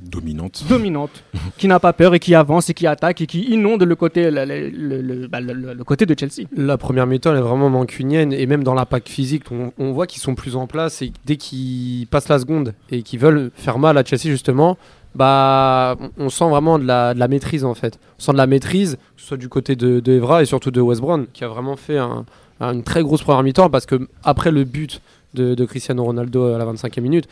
dominante. 0.00 0.64
dominante, 0.68 1.10
qui 1.58 1.68
n'a 1.68 1.78
pas 1.78 1.92
peur 1.92 2.14
et 2.14 2.18
qui 2.20 2.34
avance 2.34 2.70
et 2.70 2.74
qui 2.74 2.86
attaque 2.86 3.20
et 3.20 3.26
qui 3.26 3.42
inonde 3.42 3.82
le 3.82 3.94
côté, 3.96 4.30
le, 4.30 4.44
le- 4.44 4.70
le- 4.70 5.00
le- 5.02 5.26
bah, 5.28 5.40
le- 5.40 5.52
le- 5.52 5.74
le 5.74 5.84
côté 5.84 6.06
de 6.06 6.14
Chelsea. 6.18 6.46
La 6.56 6.78
première 6.78 7.06
mi-temps, 7.06 7.32
elle 7.32 7.38
est 7.38 7.42
vraiment 7.42 7.68
mancunienne 7.68 8.32
et 8.32 8.46
même 8.46 8.64
dans 8.64 8.74
l'impact 8.74 9.08
physique, 9.08 9.44
on, 9.50 9.72
on 9.78 9.92
voit 9.92 10.06
qu'ils 10.06 10.22
sont 10.22 10.34
plus 10.34 10.56
en 10.56 10.66
place 10.66 11.02
et 11.02 11.12
dès 11.26 11.36
qu'ils 11.36 12.06
passent 12.06 12.28
la 12.28 12.38
seconde 12.38 12.74
et 12.90 13.02
qu'ils 13.02 13.18
veulent 13.20 13.50
faire 13.54 13.78
mal 13.78 13.98
à 13.98 14.04
Chelsea 14.04 14.24
justement, 14.30 14.78
bah 15.14 15.96
on, 16.18 16.28
sent 16.30 16.48
vraiment 16.48 16.78
de 16.78 16.84
la, 16.86 17.14
de 17.14 17.18
la 17.18 17.28
maîtrise 17.28 17.64
en 17.64 17.74
fait. 17.74 17.98
On 18.18 18.22
sent 18.22 18.32
de 18.32 18.36
la 18.36 18.46
maîtrise, 18.46 18.96
que 19.16 19.20
ce 19.22 19.26
soit 19.28 19.36
du 19.36 19.48
côté 19.48 19.76
de, 19.76 20.00
de 20.00 20.12
Evra 20.12 20.42
et 20.42 20.46
surtout 20.46 20.70
de 20.70 20.80
West 20.80 21.00
Brown 21.00 21.26
qui 21.32 21.44
a 21.44 21.48
vraiment 21.48 21.76
fait 21.76 21.98
un- 21.98 22.24
un- 22.60 22.72
une 22.74 22.82
très 22.82 23.02
grosse 23.02 23.22
première 23.22 23.42
mi-temps 23.42 23.70
parce 23.70 23.86
que 23.86 24.08
après 24.22 24.50
le 24.50 24.64
but 24.64 25.00
de, 25.34 25.54
de 25.54 25.64
Cristiano 25.64 26.04
Ronaldo 26.04 26.54
à 26.54 26.58
la 26.58 26.64
25e 26.66 27.00
minute, 27.00 27.26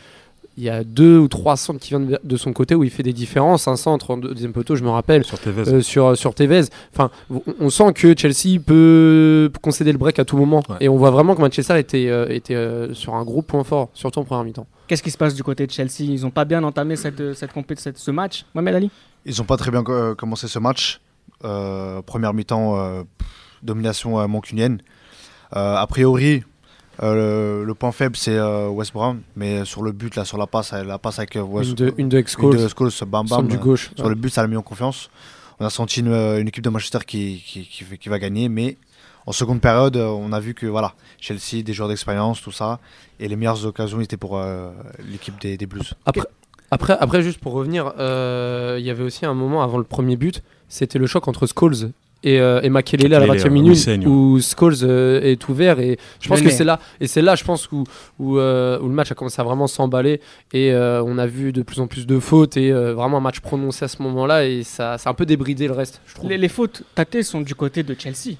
il 0.57 0.63
y 0.65 0.69
a 0.69 0.83
deux 0.83 1.17
ou 1.17 1.29
trois 1.29 1.55
centres 1.55 1.79
qui 1.79 1.89
viennent 1.91 2.17
de- 2.21 2.37
son 2.37 2.51
côté 2.51 2.75
où 2.75 2.83
il 2.83 2.89
fait 2.89 3.03
des 3.03 3.13
différences. 3.13 3.67
Un 3.69 3.77
centre 3.77 4.11
en 4.11 4.17
deuxième 4.17 4.51
poteau, 4.51 4.75
je 4.75 4.83
me 4.83 4.89
rappelle, 4.89 5.23
Sur 5.23 5.39
Tevez. 5.39 5.69
euh, 5.69 5.81
sur, 5.81 6.17
sur 6.17 6.33
Tevez. 6.35 6.63
Enfin, 6.93 7.11
on, 7.29 7.41
on 7.61 7.69
sent 7.69 7.93
que 7.93 8.13
Chelsea 8.17 8.59
peut 8.65 9.49
concéder 9.61 9.93
le 9.93 9.97
break 9.97 10.19
à 10.19 10.25
tout 10.25 10.35
moment. 10.35 10.61
Ouais. 10.69 10.75
Et 10.81 10.89
on 10.89 10.97
voit 10.97 11.11
vraiment 11.11 11.33
que 11.35 11.39
Manchester 11.41 11.79
était, 11.79 12.07
euh, 12.09 12.25
était 12.29 12.55
euh, 12.55 12.93
sur 12.93 13.15
un 13.15 13.23
gros 13.23 13.41
point 13.41 13.63
fort, 13.63 13.89
surtout 13.93 14.19
en 14.19 14.23
première 14.25 14.43
mi-temps. 14.43 14.67
Qu'est-ce 14.89 15.03
qui 15.03 15.11
se 15.11 15.17
passe 15.19 15.35
du 15.35 15.43
côté 15.43 15.67
de 15.67 15.71
Chelsea? 15.71 15.99
Ils 16.01 16.21
n'ont 16.23 16.31
pas 16.31 16.45
bien 16.45 16.63
entamé 16.63 16.95
cette, 16.95 17.35
cette, 17.35 17.53
compé- 17.53 17.77
cette- 17.77 17.99
ce 17.99 18.09
match, 18.09 18.43
Mohamed 18.55 18.73
Ali? 18.73 18.91
Ils 19.23 19.37
n'ont 19.37 19.43
pas 19.45 19.55
très 19.55 19.69
bien 19.69 19.83
euh, 19.87 20.15
commencé 20.15 20.47
ce 20.47 20.57
match. 20.57 20.99
Euh, 21.45 22.01
première 22.01 22.33
mi-temps, 22.33 22.79
euh, 22.79 23.03
domination 23.61 24.19
euh, 24.19 24.25
mancunienne. 24.25 24.81
Euh, 25.55 25.75
a 25.75 25.85
priori, 25.85 26.43
euh, 27.03 27.59
le, 27.61 27.65
le 27.65 27.73
point 27.75 27.91
faible 27.91 28.15
c'est 28.15 28.35
euh, 28.35 28.67
West 28.69 28.91
Brown, 28.93 29.21
mais 29.35 29.63
sur 29.63 29.83
le 29.83 29.91
but, 29.91 30.15
là, 30.15 30.25
sur 30.25 30.39
la 30.39 30.47
passe, 30.47 30.71
la 30.73 30.97
passe 30.97 31.19
avec 31.19 31.35
euh, 31.35 31.41
West, 31.43 31.69
une 31.69 31.75
de, 31.75 31.85
une 31.85 32.09
de 32.09 32.17
une 32.17 32.49
de 32.51 32.67
Scholes, 32.67 32.91
bam 33.07 33.27
bam. 33.27 33.47
du 33.47 33.55
euh, 33.57 33.59
gauche. 33.59 33.91
Sur 33.95 34.09
le 34.09 34.15
but, 34.15 34.29
ça 34.31 34.41
l'a 34.41 34.47
mis 34.47 34.57
en 34.57 34.63
confiance. 34.63 35.09
On 35.59 35.65
a 35.65 35.69
senti 35.69 35.99
une, 35.99 36.13
une 36.13 36.47
équipe 36.47 36.63
de 36.63 36.69
Manchester 36.69 36.99
qui, 37.05 37.43
qui, 37.45 37.65
qui, 37.65 37.83
fait- 37.83 37.97
qui 37.97 38.09
va 38.09 38.17
gagner, 38.19 38.47
mais 38.49 38.77
en 39.25 39.31
seconde 39.31 39.59
période, 39.61 39.97
euh, 39.97 40.07
on 40.07 40.31
a 40.31 40.39
vu 40.39 40.53
que 40.53 40.65
voilà, 40.65 40.93
Chelsea, 41.19 41.61
des 41.63 41.73
joueurs 41.73 41.89
d'expérience, 41.89 42.41
tout 42.41 42.51
ça, 42.51 42.79
et 43.19 43.27
les 43.27 43.35
meilleures 43.35 43.65
occasions 43.65 43.99
étaient 43.99 44.17
pour 44.17 44.37
euh, 44.37 44.71
l'équipe 45.11 45.39
des, 45.41 45.57
des 45.57 45.65
Blues. 45.65 45.93
Après, 46.05 46.25
après, 46.71 46.97
après, 46.99 47.21
juste 47.21 47.39
pour 47.39 47.53
revenir, 47.53 47.93
euh, 47.99 48.77
il 48.79 48.85
y 48.85 48.89
avait 48.89 49.03
aussi 49.03 49.25
un 49.25 49.33
moment 49.33 49.61
avant 49.61 49.77
le 49.77 49.83
premier 49.83 50.15
but, 50.15 50.41
c'était 50.69 50.97
le 50.99 51.07
choc 51.07 51.27
entre 51.27 51.45
Scholes 51.47 51.91
et, 52.23 52.39
euh, 52.39 52.61
et 52.61 52.69
Makelele 52.69 53.13
à 53.13 53.19
la 53.19 53.27
Makelele, 53.27 53.45
20e 53.45 53.47
euh, 53.47 53.97
minute 53.97 54.07
où 54.07 54.39
Scholes 54.41 54.75
euh, 54.83 55.21
est 55.21 55.47
ouvert 55.47 55.79
et 55.79 55.97
je 56.19 56.27
pense 56.27 56.41
que 56.41 56.49
c'est 56.49 56.63
là 56.63 56.79
et 56.99 57.07
c'est 57.07 57.21
là 57.21 57.35
je 57.35 57.43
pense 57.43 57.71
où 57.71 57.83
où, 58.19 58.37
euh, 58.37 58.79
où 58.81 58.87
le 58.87 58.93
match 58.93 59.11
a 59.11 59.15
commencé 59.15 59.39
à 59.39 59.43
vraiment 59.43 59.67
s'emballer 59.67 60.19
et 60.53 60.71
euh, 60.73 61.01
on 61.03 61.17
a 61.17 61.25
vu 61.25 61.53
de 61.53 61.61
plus 61.61 61.79
en 61.79 61.87
plus 61.87 62.05
de 62.05 62.19
fautes 62.19 62.57
et 62.57 62.71
euh, 62.71 62.93
vraiment 62.93 63.17
un 63.17 63.21
match 63.21 63.39
prononcé 63.39 63.85
à 63.85 63.87
ce 63.87 64.01
moment-là 64.03 64.45
et 64.45 64.63
ça 64.63 64.97
ça 64.97 65.09
a 65.09 65.11
un 65.11 65.15
peu 65.15 65.25
débridé 65.25 65.67
le 65.67 65.73
reste 65.73 66.01
je 66.07 66.15
trouve. 66.15 66.29
les, 66.29 66.37
les 66.37 66.49
fautes 66.49 66.83
tâtées 66.95 67.23
sont 67.23 67.41
du 67.41 67.55
côté 67.55 67.83
de 67.83 67.95
Chelsea. 67.97 68.35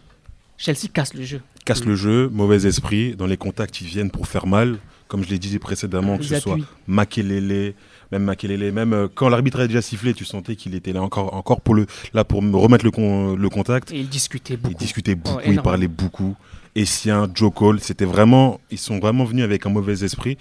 Chelsea 0.58 0.90
casse 0.94 1.14
le 1.14 1.24
jeu. 1.24 1.40
Casse 1.64 1.86
le 1.86 1.96
jeu, 1.96 2.28
mauvais 2.34 2.68
esprit. 2.68 3.16
Dans 3.16 3.28
les 3.28 3.38
contacts, 3.38 3.80
ils 3.80 3.88
viennent 3.88 4.12
pour 4.12 4.28
faire 4.28 4.46
mal. 4.46 4.78
Comme 5.08 5.24
je 5.24 5.30
l'ai 5.30 5.40
dit 5.40 5.58
précédemment, 5.58 6.18
que 6.18 6.24
Ils 6.24 6.28
ce 6.28 6.40
soit. 6.42 6.58
Makelele, 6.86 7.74
même 8.12 8.24
Makelele, 8.24 8.72
même 8.72 8.94
euh, 8.94 9.08
quand 9.13 9.30
l'arbitre 9.30 9.60
a 9.60 9.68
déjà 9.68 9.82
sifflé, 9.82 10.13
tu 10.13 10.25
sentais 10.25 10.56
qu'il 10.56 10.74
était 10.75 10.94
là 10.94 11.01
encore, 11.01 11.34
encore 11.34 11.62
pour 11.62 11.75
le, 11.75 11.86
là 12.13 12.24
pour 12.24 12.42
me 12.42 12.56
remettre 12.58 12.86
le, 12.86 12.92
con- 12.92 13.36
le 13.36 13.50
contact. 13.50 13.92
Et 13.92 14.00
ils 14.00 14.10
discutaient 14.10 14.56
Il 14.56 14.60
beaucoup. 14.60 14.75
discutait 14.75 15.16
beaucoup, 15.16 15.38
il 15.39 15.44
énormément. 15.51 15.62
parlait 15.63 15.88
beaucoup. 15.88 16.36
Essien, 16.75 17.28
Joe 17.34 17.51
Cole. 17.54 17.80
C'était 17.80 18.06
vraiment, 18.06 18.60
ils 18.72 18.78
sont 18.78 19.00
vraiment 19.00 19.25
venus 19.25 19.44
avec 19.44 19.66
un 19.66 19.70
mauvais 19.70 20.04
esprit. 20.04 20.38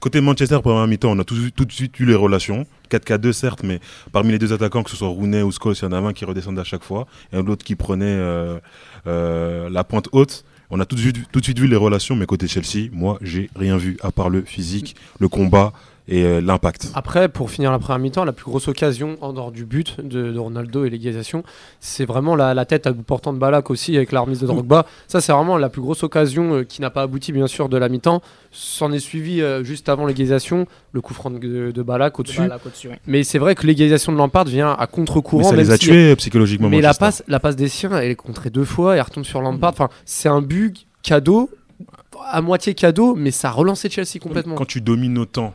Côté 0.00 0.20
Manchester, 0.20 0.60
première 0.62 0.86
mi-temps, 0.86 1.10
on 1.10 1.18
a 1.18 1.24
tout, 1.24 1.50
tout 1.50 1.64
de 1.64 1.72
suite 1.72 1.98
eu 1.98 2.04
les 2.06 2.14
relations. 2.14 2.66
4-4-2 2.90 3.32
certes, 3.32 3.62
mais 3.64 3.80
parmi 4.12 4.30
les 4.30 4.38
deux 4.38 4.52
attaquants, 4.52 4.82
que 4.84 4.90
ce 4.90 4.96
soit 4.96 5.08
Rooney 5.08 5.42
ou 5.42 5.50
Scholes, 5.50 5.74
il 5.74 5.82
y 5.82 5.86
en 5.86 5.92
a 5.92 5.98
un 5.98 6.12
qui 6.12 6.24
redescendait 6.24 6.60
à 6.60 6.64
chaque 6.64 6.84
fois 6.84 7.06
et 7.32 7.42
l'autre 7.42 7.64
qui 7.64 7.74
prenait 7.74 8.04
euh, 8.06 8.58
euh, 9.08 9.68
la 9.70 9.82
pointe 9.84 10.08
haute. 10.12 10.44
On 10.70 10.78
a 10.80 10.86
tout 10.86 10.94
de, 10.96 11.00
suite, 11.00 11.16
tout 11.32 11.40
de 11.40 11.44
suite 11.44 11.58
vu 11.58 11.66
les 11.66 11.76
relations, 11.76 12.14
mais 12.14 12.26
côté 12.26 12.46
Chelsea, 12.46 12.88
moi, 12.92 13.18
j'ai 13.22 13.50
rien 13.56 13.76
vu 13.76 13.96
à 14.02 14.12
part 14.12 14.28
le 14.30 14.42
physique, 14.42 14.94
le 15.18 15.28
combat 15.28 15.72
et 16.08 16.24
euh, 16.24 16.40
l'impact. 16.40 16.90
Après, 16.94 17.28
pour 17.28 17.50
finir 17.50 17.70
la 17.70 17.78
première 17.78 17.98
mi-temps, 17.98 18.24
la 18.24 18.32
plus 18.32 18.46
grosse 18.46 18.66
occasion 18.68 19.16
en 19.20 19.32
dehors 19.32 19.52
du 19.52 19.64
but 19.66 20.00
de, 20.00 20.32
de 20.32 20.38
Ronaldo 20.38 20.84
et 20.84 20.90
l'égalisation, 20.90 21.42
c'est 21.80 22.06
vraiment 22.06 22.34
la, 22.34 22.54
la 22.54 22.64
tête 22.64 22.86
à 22.86 22.92
bout 22.92 23.02
portant 23.02 23.32
de 23.34 23.38
Balak 23.38 23.70
aussi 23.70 23.96
avec 23.96 24.10
la 24.12 24.20
remise 24.20 24.40
de 24.40 24.46
Drogba. 24.46 24.86
Ça, 25.06 25.20
c'est 25.20 25.32
vraiment 25.32 25.58
la 25.58 25.68
plus 25.68 25.82
grosse 25.82 26.02
occasion 26.02 26.54
euh, 26.54 26.64
qui 26.64 26.80
n'a 26.80 26.90
pas 26.90 27.02
abouti, 27.02 27.32
bien 27.32 27.46
sûr, 27.46 27.68
de 27.68 27.76
la 27.76 27.88
mi-temps. 27.88 28.22
S'en 28.50 28.90
est 28.92 28.98
suivi 28.98 29.42
euh, 29.42 29.62
juste 29.62 29.88
avant 29.90 30.06
l'égalisation, 30.06 30.66
le 30.92 31.00
coup 31.02 31.12
franc 31.12 31.30
de, 31.30 31.70
de 31.70 31.82
Balak 31.82 32.18
au-dessus. 32.18 32.40
Au-dessus, 32.64 32.88
ouais. 32.88 32.98
Mais 33.06 33.22
c'est 33.22 33.38
vrai 33.38 33.54
que 33.54 33.66
l'égalisation 33.66 34.10
de 34.12 34.16
Lampard 34.16 34.46
vient 34.46 34.72
à 34.72 34.80
Mais 34.80 34.86
contre-courant. 34.86 35.50
ça 35.50 35.56
les 35.56 35.70
a 35.70 35.76
si- 35.76 35.86
tués 35.86 36.16
psychologiquement. 36.16 36.68
Mais 36.70 36.80
la 36.80 36.94
passe, 36.94 37.22
la 37.28 37.38
passe 37.40 37.56
des 37.56 37.68
siens, 37.68 37.90
elle 37.98 38.10
est 38.10 38.16
contrée 38.16 38.48
deux 38.50 38.64
fois 38.64 38.94
et 38.94 38.98
elle 38.98 39.04
retombe 39.04 39.24
sur 39.24 39.42
Lampard. 39.42 39.70
Enfin, 39.72 39.88
c'est 40.06 40.28
un 40.30 40.40
but 40.40 40.86
cadeau, 41.02 41.50
à 42.30 42.40
moitié 42.40 42.74
cadeau, 42.74 43.14
mais 43.14 43.30
ça 43.30 43.48
a 43.48 43.52
relancé 43.52 43.88
Chelsea 43.90 44.18
complètement. 44.20 44.54
Quand 44.54 44.64
tu 44.66 44.80
domines 44.80 45.18
autant 45.18 45.54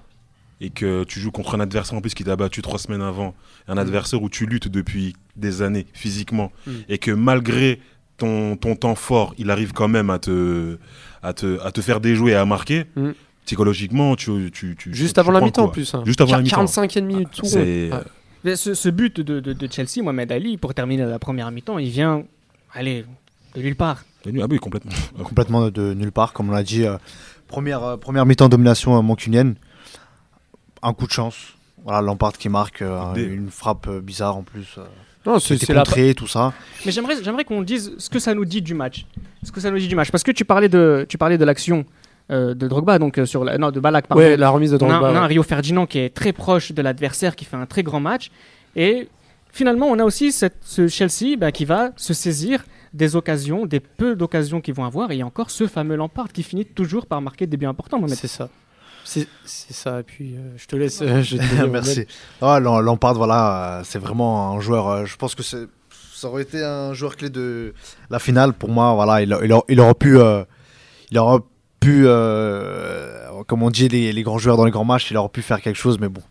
et 0.63 0.69
que 0.69 1.03
tu 1.03 1.19
joues 1.19 1.31
contre 1.31 1.55
un 1.55 1.59
adversaire 1.59 1.97
en 1.97 2.01
plus 2.01 2.13
qui 2.15 2.23
t'a 2.23 2.35
battu 2.35 2.61
trois 2.61 2.79
semaines 2.79 3.01
avant, 3.01 3.35
un 3.67 3.77
adversaire 3.77 4.21
où 4.23 4.29
tu 4.29 4.45
luttes 4.45 4.69
depuis 4.69 5.13
des 5.35 5.61
années 5.61 5.85
physiquement, 5.93 6.51
Mm. 6.65 6.71
et 6.89 6.97
que 6.97 7.11
malgré 7.11 7.79
ton, 8.17 8.55
ton 8.55 8.75
temps 8.75 8.95
fort, 8.95 9.35
il 9.37 9.51
arrive 9.51 9.73
quand 9.73 9.87
même 9.89 10.09
à 10.09 10.19
te, 10.19 10.77
à 11.21 11.33
te, 11.33 11.59
à 11.61 11.71
te 11.71 11.81
faire 11.81 11.99
déjouer 11.99 12.31
et 12.31 12.35
à 12.35 12.45
marquer, 12.45 12.85
Mm. 12.95 13.09
psychologiquement, 13.45 14.15
tu, 14.15 14.51
tu, 14.53 14.75
tu- 14.77 14.93
Juste 14.93 15.15
tu 15.15 15.19
avant 15.19 15.31
la 15.31 15.41
mi-temps 15.41 15.65
en 15.65 15.67
plus. 15.67 15.93
hein. 15.93 16.03
Juste 16.05 16.21
avant 16.21 16.31
la 16.33 16.41
mi-temps. 16.41 16.55
45e 16.65 17.05
minute, 17.05 17.29
tout 17.35 17.41
rond. 17.43 17.49
C'est- 17.49 17.91
Ouais. 17.91 17.99
Mais 18.45 18.55
Ce, 18.55 18.73
ce 18.73 18.89
but 18.89 19.19
de, 19.21 19.39
de- 19.39 19.53
de 19.53 19.67
Chelsea, 19.71 20.01
Mohamed 20.03 20.31
Ali, 20.31 20.57
pour 20.57 20.73
terminer 20.73 21.03
la 21.05 21.19
première 21.19 21.49
mi-temps, 21.51 21.77
il 21.77 21.89
vient, 21.89 22.23
allez, 22.73 23.05
de 23.55 23.61
nulle 23.61 23.75
part. 23.75 24.03
Ah 24.25 24.29
oui, 24.49 24.57
complètement. 24.59 24.91
complètement 25.23 25.65
de, 25.65 25.69
de 25.71 25.93
nulle 25.93 26.11
part, 26.13 26.31
comme 26.33 26.49
on 26.49 26.51
l'a 26.53 26.63
dit. 26.63 26.85
euh, 26.85 26.97
première, 27.47 27.83
euh, 27.83 27.97
première 27.97 28.25
mi-temps 28.25 28.47
domination 28.49 28.97
euh, 28.97 29.01
mancunienne. 29.01 29.55
Un 30.83 30.93
coup 30.93 31.07
de 31.07 31.11
chance. 31.11 31.35
Voilà, 31.83 32.01
Lampard 32.01 32.33
qui 32.33 32.49
marque 32.49 32.81
euh, 32.81 33.13
Des- 33.13 33.23
une 33.23 33.49
frappe 33.49 33.87
euh, 33.87 33.99
bizarre 34.01 34.37
en 34.37 34.43
plus. 34.43 34.75
euh, 34.77 34.83
Non, 35.25 35.39
c'est 35.39 35.67
la. 35.69 35.81
contré, 35.83 36.13
tout 36.13 36.27
ça. 36.27 36.53
Mais 36.85 36.91
j'aimerais, 36.91 37.15
j'aimerais 37.23 37.43
qu'on 37.45 37.61
dise 37.61 37.93
ce 37.97 38.09
que 38.09 38.19
ça 38.19 38.33
nous 38.33 38.45
dit 38.45 38.61
du 38.61 38.73
match. 38.73 39.05
Ce 39.43 39.51
que 39.51 39.59
ça 39.59 39.71
nous 39.71 39.79
dit 39.79 39.87
du 39.87 39.95
match. 39.95 40.11
Parce 40.11 40.23
que 40.23 40.31
tu 40.31 40.45
parlais 40.45 40.69
de, 40.69 41.05
tu 41.09 41.17
parlais 41.17 41.37
de 41.37 41.43
l'action 41.45 41.85
euh, 42.31 42.53
de 42.53 42.67
Drogba, 42.67 42.99
donc 42.99 43.17
euh, 43.17 43.25
sur 43.25 43.43
la, 43.43 43.57
non, 43.57 43.71
de 43.71 43.79
Balak, 43.79 44.07
pardon. 44.07 44.21
Ouais, 44.23 44.37
la 44.37 44.49
remise 44.49 44.71
de 44.71 44.77
on, 44.81 44.89
a, 44.89 44.99
Drogba. 44.99 45.11
on 45.11 45.15
a 45.15 45.19
un. 45.21 45.27
Rio 45.27 45.43
Ferdinand 45.43 45.85
qui 45.85 45.99
est 45.99 46.13
très 46.13 46.31
proche 46.33 46.71
de 46.71 46.81
l'adversaire, 46.81 47.35
qui 47.35 47.43
fait 47.45 47.57
un 47.57 47.65
très 47.65 47.83
grand 47.83 47.99
match. 47.99 48.31
Et 48.75 49.09
finalement, 49.51 49.87
on 49.87 49.99
a 49.99 50.03
aussi 50.05 50.31
cette, 50.31 50.57
ce 50.61 50.87
Chelsea 50.87 51.35
bah, 51.37 51.51
qui 51.51 51.65
va 51.65 51.91
se 51.97 52.13
saisir 52.13 52.63
des 52.93 53.15
occasions, 53.15 53.65
des 53.65 53.79
peu 53.81 54.15
d'occasions 54.15 54.61
qu'ils 54.61 54.73
vont 54.75 54.85
avoir. 54.85 55.11
Et 55.11 55.15
il 55.15 55.19
y 55.19 55.21
a 55.21 55.25
encore 55.25 55.49
ce 55.51 55.67
fameux 55.67 55.95
Lampard 55.95 56.31
qui 56.31 56.43
finit 56.43 56.65
toujours 56.65 57.05
par 57.07 57.21
marquer 57.21 57.45
des 57.47 57.57
buts 57.57 57.65
importants. 57.65 57.99
C'est 58.07 58.27
ça. 58.27 58.49
C'est 59.03 59.27
ça. 59.45 59.99
Et 59.99 60.03
puis, 60.03 60.35
euh, 60.35 60.53
je 60.57 60.65
te 60.65 60.75
laisse. 60.75 61.01
euh, 61.01 61.21
je 61.21 61.37
te 61.37 61.65
Merci. 61.69 62.05
Ah, 62.41 62.59
Lampard, 62.59 63.15
voilà, 63.15 63.79
euh, 63.79 63.81
c'est 63.83 63.99
vraiment 63.99 64.51
un 64.51 64.59
joueur. 64.61 64.87
euh, 64.87 65.05
je 65.05 65.15
pense 65.17 65.35
que 65.35 65.43
c'est, 65.43 65.67
ça 66.13 66.27
aurait 66.29 66.43
été 66.43 66.63
un 66.63 66.93
joueur 66.93 67.15
clé 67.17 67.29
de 67.29 67.73
la 68.09 68.19
finale. 68.19 68.53
Pour 68.53 68.69
moi, 68.69 68.93
voilà, 68.93 69.21
il, 69.21 69.35
il, 69.43 69.53
il 69.69 69.79
aurait 69.81 69.93
pu, 69.93 70.17
euh, 70.17 70.43
il 71.11 71.17
aurait 71.19 71.39
pu, 71.79 72.03
euh, 72.05 73.43
comme 73.47 73.63
on 73.63 73.69
dit, 73.69 73.89
les, 73.89 74.11
les 74.13 74.23
grands 74.23 74.37
joueurs 74.37 74.57
dans 74.57 74.65
les 74.65 74.71
grands 74.71 74.85
matchs, 74.85 75.11
il 75.11 75.17
aurait 75.17 75.29
pu 75.29 75.41
faire 75.41 75.61
quelque 75.61 75.75
chose, 75.77 75.99
mais 75.99 76.09
bon. 76.09 76.21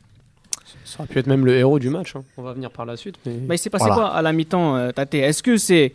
Ça 0.85 1.00
aurait 1.00 1.09
pu 1.09 1.19
être 1.19 1.26
même 1.26 1.45
le 1.47 1.55
héros 1.57 1.79
du 1.79 1.88
match. 1.91 2.17
hein. 2.17 2.25
On 2.37 2.43
va 2.43 2.52
venir 2.52 2.71
par 2.71 2.85
la 2.87 2.97
suite. 2.97 3.17
Mais... 3.26 3.33
Bah, 3.35 3.55
il 3.55 3.59
s'est 3.59 3.71
passé 3.71 3.85
Voilà. 3.87 3.95
quoi 3.95 4.09
à 4.14 4.23
la 4.23 4.33
mi-temps, 4.33 4.76
euh, 4.76 4.91
Tate? 4.91 5.14
Est-ce 5.14 5.43
que 5.43 5.57
c'est 5.57 5.93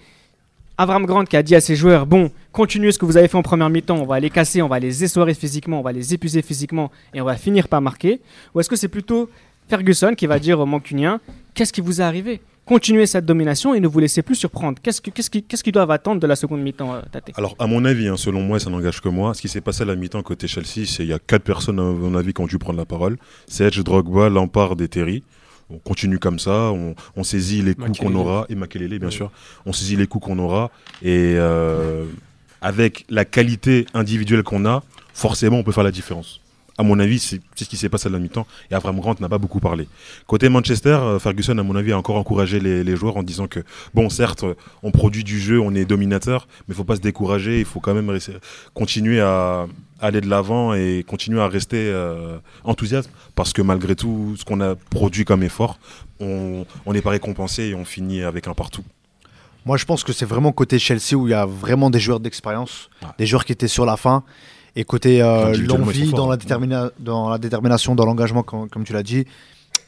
Avram 0.77 1.05
Grant 1.05 1.25
qui 1.25 1.35
a 1.35 1.43
dit 1.43 1.55
à 1.55 1.61
ses 1.61 1.75
joueurs 1.75 2.05
Bon, 2.05 2.31
continuez 2.51 2.91
ce 2.91 2.99
que 2.99 3.05
vous 3.05 3.17
avez 3.17 3.27
fait 3.27 3.37
en 3.37 3.41
première 3.41 3.69
mi-temps, 3.69 3.97
on 3.97 4.05
va 4.05 4.19
les 4.19 4.29
casser, 4.29 4.61
on 4.61 4.67
va 4.67 4.79
les 4.79 5.03
essorer 5.03 5.33
physiquement, 5.33 5.79
on 5.79 5.83
va 5.83 5.91
les 5.91 6.13
épuiser 6.13 6.41
physiquement 6.41 6.91
et 7.13 7.21
on 7.21 7.25
va 7.25 7.35
finir 7.35 7.67
par 7.67 7.81
marquer 7.81 8.21
Ou 8.53 8.59
est-ce 8.59 8.69
que 8.69 8.75
c'est 8.75 8.87
plutôt 8.87 9.29
Ferguson 9.67 10.13
qui 10.15 10.27
va 10.27 10.37
dire 10.39 10.59
aux 10.59 10.65
Mancuniens 10.65 11.19
Qu'est-ce 11.55 11.73
qui 11.73 11.81
vous 11.81 11.99
est 11.99 12.03
arrivé? 12.03 12.41
Continuez 12.65 13.05
cette 13.05 13.25
domination 13.25 13.73
et 13.73 13.79
ne 13.79 13.87
vous 13.87 13.97
laissez 13.99 14.21
plus 14.21 14.35
surprendre. 14.35 14.77
Qu'est-ce 14.83 14.99
que- 15.01 15.09
qu'est-ce 15.09 15.29
qui- 15.29 15.41
qu'est-ce 15.41 15.63
qu'ils 15.63 15.71
doivent 15.71 15.89
attendre 15.89 16.19
de 16.19 16.27
la 16.27 16.35
seconde 16.35 16.61
mi-temps, 16.61 16.93
euh, 16.95 17.01
Tate? 17.11 17.31
Alors, 17.37 17.55
à 17.59 17.65
mon 17.65 17.85
avis, 17.85 18.09
hein, 18.09 18.17
selon 18.17 18.41
moi, 18.41 18.59
ça 18.59 18.69
n'engage 18.69 18.99
que 18.99 19.07
moi, 19.07 19.33
ce 19.33 19.41
qui 19.41 19.47
s'est 19.47 19.61
passé 19.61 19.83
à 19.83 19.85
la 19.85 19.95
mi-temps 19.95 20.21
côté 20.21 20.49
Chelsea, 20.49 20.85
c'est 20.85 21.03
il 21.03 21.07
y 21.07 21.13
a 21.13 21.17
quatre 21.19 21.43
personnes, 21.43 21.79
à 21.79 21.83
mon 21.83 22.13
avis, 22.15 22.33
qui 22.33 22.41
ont 22.41 22.45
dû 22.45 22.57
prendre 22.57 22.77
la 22.77 22.83
parole. 22.85 23.17
C'est 23.47 23.63
Edge, 23.63 23.79
Drogba, 23.79 24.27
Lampard 24.27 24.75
et. 24.75 25.23
On 25.69 25.79
continue 25.79 26.17
comme 26.19 26.39
ça, 26.39 26.71
on, 26.71 26.95
on 27.15 27.23
saisit 27.23 27.61
les 27.61 27.75
coups 27.75 27.99
qu'on 27.99 28.15
aura, 28.15 28.45
et 28.49 28.55
Makelele, 28.55 28.99
bien 28.99 29.09
Oui. 29.09 29.13
sûr. 29.13 29.31
On 29.65 29.73
saisit 29.73 29.95
les 29.97 30.07
coups 30.07 30.25
qu'on 30.25 30.39
aura, 30.39 30.71
et 31.01 31.33
euh, 31.35 32.05
avec 32.61 33.05
la 33.09 33.25
qualité 33.25 33.85
individuelle 33.93 34.43
qu'on 34.43 34.65
a, 34.65 34.83
forcément, 35.13 35.57
on 35.57 35.63
peut 35.63 35.73
faire 35.73 35.83
la 35.83 35.91
différence. 35.91 36.39
À 36.77 36.83
mon 36.83 36.99
avis, 36.99 37.17
c'est 37.19 37.39
ce 37.55 37.63
qui 37.65 37.75
s'est 37.75 37.89
passé 37.89 38.07
à 38.07 38.11
la 38.11 38.19
mi-temps, 38.19 38.45
et 38.69 38.75
Avram 38.75 38.99
Grant 38.99 39.15
n'a 39.19 39.27
pas 39.29 39.39
beaucoup 39.39 39.59
parlé. 39.59 39.87
Côté 40.27 40.47
Manchester, 40.47 40.89
euh, 41.01 41.17
Ferguson, 41.19 41.57
à 41.57 41.63
mon 41.63 41.75
avis, 41.75 41.91
a 41.91 41.97
encore 41.97 42.17
encouragé 42.17 42.59
les, 42.59 42.83
les 42.83 42.95
joueurs 42.95 43.17
en 43.17 43.23
disant 43.23 43.47
que, 43.47 43.61
bon, 43.95 44.09
certes, 44.09 44.45
on 44.83 44.91
produit 44.91 45.23
du 45.23 45.39
jeu, 45.39 45.59
on 45.59 45.73
est 45.73 45.85
dominateur, 45.85 46.47
mais 46.67 46.73
il 46.73 46.75
faut 46.75 46.83
pas 46.83 46.95
se 46.95 47.01
décourager, 47.01 47.59
il 47.59 47.65
faut 47.65 47.79
quand 47.79 47.95
même 47.95 48.15
continuer 48.75 49.19
à 49.21 49.65
aller 49.99 50.21
de 50.21 50.29
l'avant 50.29 50.75
et 50.75 51.03
continuer 51.07 51.41
à 51.41 51.47
rester 51.47 51.89
euh, 51.89 52.37
enthousiaste, 52.63 53.09
parce 53.33 53.53
que 53.53 53.63
malgré 53.63 53.95
tout 53.95 54.35
ce 54.37 54.45
qu'on 54.45 54.61
a 54.61 54.75
produit 54.75 55.25
comme 55.25 55.41
effort, 55.41 55.79
on 56.19 56.65
on 56.85 56.93
n'est 56.93 57.01
pas 57.01 57.09
récompensé 57.11 57.63
et 57.69 57.73
on 57.75 57.85
finit 57.85 58.21
avec 58.21 58.47
un 58.47 58.53
partout. 58.53 58.83
Moi, 59.65 59.77
je 59.77 59.85
pense 59.85 60.03
que 60.03 60.13
c'est 60.13 60.25
vraiment 60.25 60.51
côté 60.51 60.79
Chelsea 60.79 61.13
où 61.15 61.27
il 61.27 61.31
y 61.31 61.33
a 61.33 61.45
vraiment 61.45 61.89
des 61.89 61.99
joueurs 61.99 62.19
d'expérience, 62.19 62.89
Ouais. 63.01 63.09
des 63.17 63.25
joueurs 63.25 63.43
qui 63.45 63.51
étaient 63.51 63.67
sur 63.67 63.85
la 63.85 63.97
fin. 63.97 64.23
Et 64.79 64.83
côté 64.83 65.21
euh, 65.21 65.55
l'envie, 65.67 66.11
dans, 66.11 66.29
la 66.29 66.37
détermina- 66.37 66.91
dans 66.99 67.29
la 67.29 67.37
détermination, 67.39 67.95
dans 67.95 68.05
l'engagement, 68.05 68.43
comme, 68.43 68.69
comme 68.69 68.83
tu 68.83 68.93
l'as 68.93 69.01
dit, 69.03 69.25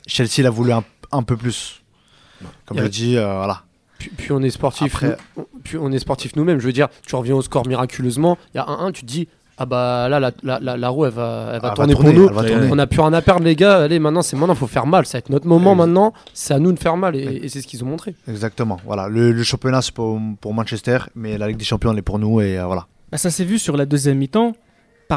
Chelsea 0.08 0.40
il 0.40 0.46
a 0.48 0.50
voulu 0.50 0.72
un, 0.72 0.84
un 1.12 1.24
peu 1.24 1.38
plus. 1.38 1.82
Comme 2.66 2.80
je 2.80 2.88
dit, 2.88 3.16
euh, 3.18 3.36
voilà. 3.36 3.64
Puis, 4.00 4.10
puis 4.18 4.32
on 4.32 4.42
est 4.42 4.50
sportif. 4.50 4.96
Après- 4.96 5.16
nous- 5.38 5.46
puis 5.64 5.78
on 5.80 5.92
est 5.92 6.00
sportif 6.00 6.36
nous-mêmes. 6.36 6.60
Je 6.60 6.66
veux 6.66 6.74
dire, 6.74 6.88
tu 7.06 7.16
reviens 7.16 7.36
au 7.36 7.42
score 7.42 7.68
miraculeusement. 7.68 8.38
Il 8.54 8.58
y 8.58 8.60
a 8.60 8.66
1-1, 8.66 8.92
tu 8.94 9.02
te 9.02 9.06
dis 9.06 9.28
ah 9.62 9.66
bah 9.66 10.08
là 10.08 10.22
la, 10.22 10.32
la, 10.42 10.58
la, 10.62 10.78
la 10.78 10.90
roue 10.90 11.06
elle 11.06 11.12
va, 11.12 11.52
elle 11.54 11.62
va 11.62 11.68
Elle 11.68 11.74
tourner 11.76 11.94
tourner, 11.94 12.14
pour 12.14 12.20
nous. 12.22 12.48
tourner. 12.48 12.70
On 12.72 12.76
n'a 12.76 12.88
plus 12.88 13.02
rien 13.02 13.12
à 13.12 13.22
perdre 13.22 13.44
les 13.44 13.58
gars. 13.58 13.80
Allez 13.84 14.00
maintenant 14.00 14.22
c'est 14.22 14.38
maintenant 14.38 14.56
faut 14.56 14.68
faire 14.68 14.88
mal. 14.88 15.06
Ça 15.06 15.18
va 15.18 15.20
être 15.20 15.30
notre 15.30 15.48
moment 15.48 15.72
Oui. 15.74 15.78
maintenant. 15.80 16.14
C'est 16.34 16.54
à 16.54 16.60
nous 16.60 16.72
de 16.72 16.80
faire 16.80 16.96
mal 16.96 17.16
et, 17.16 17.42
et 17.44 17.50
c'est 17.50 17.62
ce 17.62 17.68
qu'ils 17.68 17.84
ont 17.84 17.88
montré. 17.88 18.16
Exactement. 18.30 18.80
Voilà. 18.86 19.10
Le, 19.10 19.34
le 19.34 19.44
championnat, 19.44 19.82
c'est 19.82 19.94
pour, 19.94 20.18
pour 20.40 20.54
Manchester, 20.54 21.00
mais 21.14 21.38
la 21.38 21.50
Ligue 21.50 21.58
des 21.58 21.66
Champions, 21.66 21.92
elle 21.92 22.00
est 22.00 22.02
pour 22.02 22.20
nous. 22.20 22.40
Et 22.40 22.58
euh, 22.58 22.66
voilà. 22.66 22.88
Bah, 23.12 23.18
ça 23.18 23.30
s'est 23.30 23.44
vu 23.44 23.60
sur 23.60 23.76
la 23.76 23.86
deuxième 23.86 24.18
mi-temps. 24.18 24.56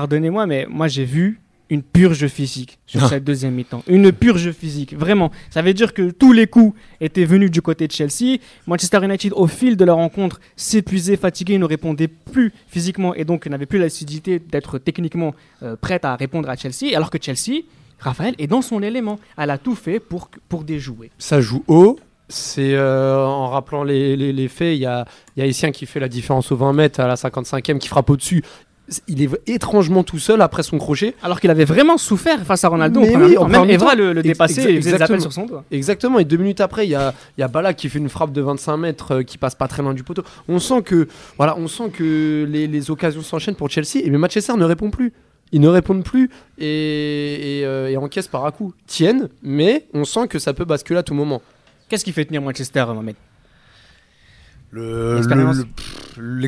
Pardonnez-moi, 0.02 0.46
mais 0.46 0.66
moi 0.70 0.88
j'ai 0.88 1.04
vu 1.04 1.38
une 1.68 1.82
purge 1.82 2.26
physique 2.26 2.78
sur 2.86 3.04
Ah. 3.04 3.08
cette 3.10 3.24
deuxième 3.24 3.52
mi-temps. 3.54 3.82
Une 3.86 4.10
purge 4.10 4.52
physique, 4.52 4.94
vraiment. 4.94 5.30
Ça 5.50 5.60
veut 5.60 5.74
dire 5.74 5.92
que 5.92 6.10
tous 6.10 6.32
les 6.32 6.46
coups 6.46 6.74
étaient 7.00 7.26
venus 7.26 7.50
du 7.50 7.60
côté 7.60 7.86
de 7.86 7.92
Chelsea. 7.92 8.38
Manchester 8.66 9.04
United, 9.04 9.32
au 9.36 9.46
fil 9.46 9.76
de 9.76 9.84
la 9.84 9.92
rencontre, 9.92 10.40
s'épuisait, 10.56 11.16
fatigué, 11.18 11.58
ne 11.58 11.66
répondait 11.66 12.08
plus 12.08 12.52
physiquement 12.68 13.14
et 13.14 13.24
donc 13.24 13.46
n'avait 13.46 13.66
plus 13.66 13.78
la 13.78 13.84
lucidité 13.84 14.38
d'être 14.38 14.78
techniquement 14.78 15.34
euh, 15.62 15.76
prête 15.78 16.06
à 16.06 16.16
répondre 16.16 16.48
à 16.48 16.56
Chelsea. 16.56 16.94
Alors 16.96 17.10
que 17.10 17.18
Chelsea, 17.20 17.60
Raphaël, 17.98 18.34
est 18.38 18.46
dans 18.46 18.62
son 18.62 18.82
élément. 18.82 19.18
Elle 19.36 19.50
a 19.50 19.58
tout 19.58 19.74
fait 19.74 20.00
pour, 20.00 20.30
pour 20.48 20.64
déjouer. 20.64 21.10
Ça 21.18 21.42
joue 21.42 21.64
haut. 21.68 21.98
C'est 22.30 22.72
euh, 22.74 23.26
en 23.26 23.48
rappelant 23.48 23.84
les, 23.84 24.16
les- 24.16 24.32
les 24.32 24.48
faits, 24.48 24.74
il 24.74 24.80
y 24.80 24.86
a, 24.86 25.04
il 25.36 25.40
y 25.40 25.42
a 25.42 25.46
Essien 25.46 25.70
qui 25.70 25.84
fait 25.84 26.00
la 26.00 26.08
différence 26.08 26.50
au 26.50 26.56
20 26.56 26.72
mètres 26.72 26.98
à 27.00 27.06
la 27.06 27.14
55e 27.14 27.76
qui 27.78 27.88
frappe 27.88 28.08
au-dessus. 28.08 28.42
Il 29.08 29.22
est 29.22 29.30
étrangement 29.46 30.02
tout 30.04 30.18
seul 30.18 30.40
après 30.42 30.62
son 30.62 30.78
crochet. 30.78 31.14
Alors 31.22 31.40
qu'il 31.40 31.50
avait 31.50 31.64
vraiment 31.64 31.98
souffert 31.98 32.44
face 32.44 32.64
à 32.64 32.68
Ronaldo 32.68 33.00
Mais 33.00 33.16
oui, 33.16 33.38
en 33.38 33.48
Même 33.48 33.70
Evra 33.70 33.94
le, 33.94 34.12
le 34.12 34.22
dépassait 34.22 34.72
et 34.72 34.76
faisait 34.80 34.96
des 34.96 35.02
appels 35.02 35.20
sur 35.20 35.32
son 35.32 35.46
doigt. 35.46 35.64
Exactement, 35.70 36.18
et 36.18 36.24
deux 36.24 36.36
minutes 36.36 36.60
après, 36.60 36.86
il 36.86 36.90
y 36.90 36.94
a, 36.94 37.14
y 37.38 37.42
a 37.42 37.48
Balak 37.48 37.76
qui 37.76 37.88
fait 37.88 37.98
une 37.98 38.08
frappe 38.08 38.32
de 38.32 38.40
25 38.40 38.76
mètres 38.76 39.12
euh, 39.12 39.22
qui 39.22 39.38
passe 39.38 39.54
pas 39.54 39.68
très 39.68 39.82
loin 39.82 39.94
du 39.94 40.02
poteau. 40.02 40.22
On 40.48 40.58
sent 40.58 40.82
que, 40.82 41.08
voilà, 41.36 41.56
on 41.58 41.68
sent 41.68 41.90
que 41.92 42.46
les, 42.48 42.66
les 42.66 42.90
occasions 42.90 43.22
s'enchaînent 43.22 43.54
pour 43.54 43.70
Chelsea, 43.70 44.04
et 44.04 44.10
mais 44.10 44.18
Manchester 44.18 44.54
ne 44.56 44.64
répond 44.64 44.90
plus. 44.90 45.12
Ils 45.54 45.60
ne 45.60 45.68
répondent 45.68 46.02
plus 46.02 46.30
et, 46.58 47.60
et, 47.60 47.66
euh, 47.66 47.90
et 47.90 47.96
encaissent 47.98 48.28
par 48.28 48.46
à 48.46 48.52
coup. 48.52 48.72
Tiennent, 48.86 49.28
mais 49.42 49.86
on 49.92 50.04
sent 50.04 50.26
que 50.28 50.38
ça 50.38 50.54
peut 50.54 50.64
basculer 50.64 50.98
à 50.98 51.02
tout 51.02 51.14
moment. 51.14 51.42
Qu'est-ce 51.88 52.04
qui 52.04 52.12
fait 52.12 52.24
tenir 52.24 52.40
Manchester, 52.40 52.84
Mohamed? 52.88 53.16
L'expérience. 54.72 55.56
le- 55.58 55.66
le- 56.22 56.40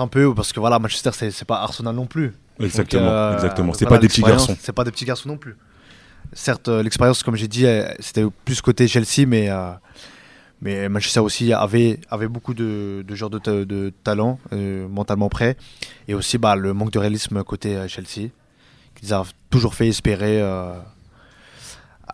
un 0.00 0.06
peu, 0.08 0.34
parce 0.34 0.52
que 0.52 0.60
voilà, 0.60 0.78
Manchester, 0.78 1.10
c'est 1.12 1.44
pas 1.44 1.60
Arsenal 1.62 1.94
non 1.94 2.06
plus. 2.06 2.32
Exactement, 2.60 3.02
Donc, 3.02 3.10
euh, 3.12 3.34
exactement. 3.34 3.72
C'est 3.72 3.84
voilà, 3.84 3.96
pas 3.96 4.02
des 4.02 4.08
petits 4.08 4.22
garçons. 4.22 4.56
C'est 4.60 4.72
pas 4.72 4.84
des 4.84 4.90
petits 4.90 5.04
garçons 5.04 5.28
non 5.28 5.36
plus. 5.36 5.56
Certes, 6.32 6.68
euh, 6.68 6.82
l'expérience, 6.82 7.22
comme 7.22 7.36
j'ai 7.36 7.48
dit, 7.48 7.66
c'était 8.00 8.24
plus 8.44 8.60
côté 8.60 8.88
Chelsea, 8.88 9.26
mais, 9.26 9.48
euh, 9.50 9.72
Mais 10.64 10.88
Manchester 10.88 11.18
aussi 11.20 11.52
avait, 11.52 11.98
avait 12.08 12.28
beaucoup 12.28 12.54
de, 12.54 13.04
de 13.06 13.14
joueurs 13.16 13.30
de, 13.30 13.38
ta- 13.40 13.64
de 13.64 13.92
talent, 14.04 14.38
euh, 14.52 14.86
mentalement 14.88 15.28
prêts. 15.28 15.56
Et 16.06 16.14
aussi 16.14 16.38
bah, 16.38 16.54
le 16.54 16.72
manque 16.72 16.92
de 16.92 17.00
réalisme 17.00 17.42
côté 17.42 17.76
Chelsea, 17.88 18.30
qui 18.94 19.02
les 19.06 19.12
a 19.12 19.24
toujours 19.50 19.74
fait 19.74 19.88
espérer. 19.88 20.40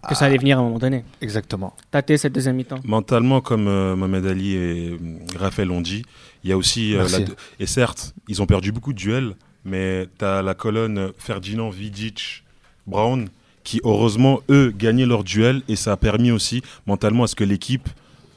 Que 0.07 0.14
ça 0.14 0.26
allait 0.26 0.38
venir 0.38 0.59
à 0.59 0.61
un 0.61 0.64
moment 0.64 0.78
donné. 0.78 1.05
Exactement. 1.21 1.75
Tâter 1.90 2.17
cette 2.19 2.33
deuxième 2.33 2.57
mi-temps. 2.57 2.78
Mentalement, 2.85 3.40
comme 3.40 3.67
euh, 3.69 3.97
Mohamed 3.97 4.26
Ali 4.26 4.55
et 4.55 4.90
euh, 4.90 4.97
Raphaël 5.38 5.69
l'ont 5.69 5.81
dit, 5.81 6.02
il 6.45 6.50
y 6.50 6.52
a 6.52 6.57
aussi. 6.57 6.95
euh, 6.95 7.07
la- 7.09 7.19
et 7.61 7.67
certes, 7.67 8.14
ils 8.28 8.40
ont 8.43 8.47
perdu 8.47 8.71
beaucoup 8.73 8.93
de 8.93 8.99
duels, 8.99 9.35
mais 9.64 10.07
tu 10.19 10.25
as 10.25 10.43
la 10.43 10.55
colonne 10.55 11.11
Ferdinand, 11.19 11.71
Vidic, 11.71 12.45
Brown, 12.87 13.28
qui 13.64 13.81
heureusement, 13.85 14.40
eux, 14.50 14.73
gagnaient 14.76 15.05
leur 15.07 15.25
duel 15.25 15.62
et 15.69 15.76
ça 15.76 15.93
a 15.93 15.97
permis 15.97 16.31
aussi 16.31 16.62
mentalement 16.87 17.25
à 17.25 17.26
ce 17.26 17.35
que 17.35 17.45
l'équipe 17.45 17.88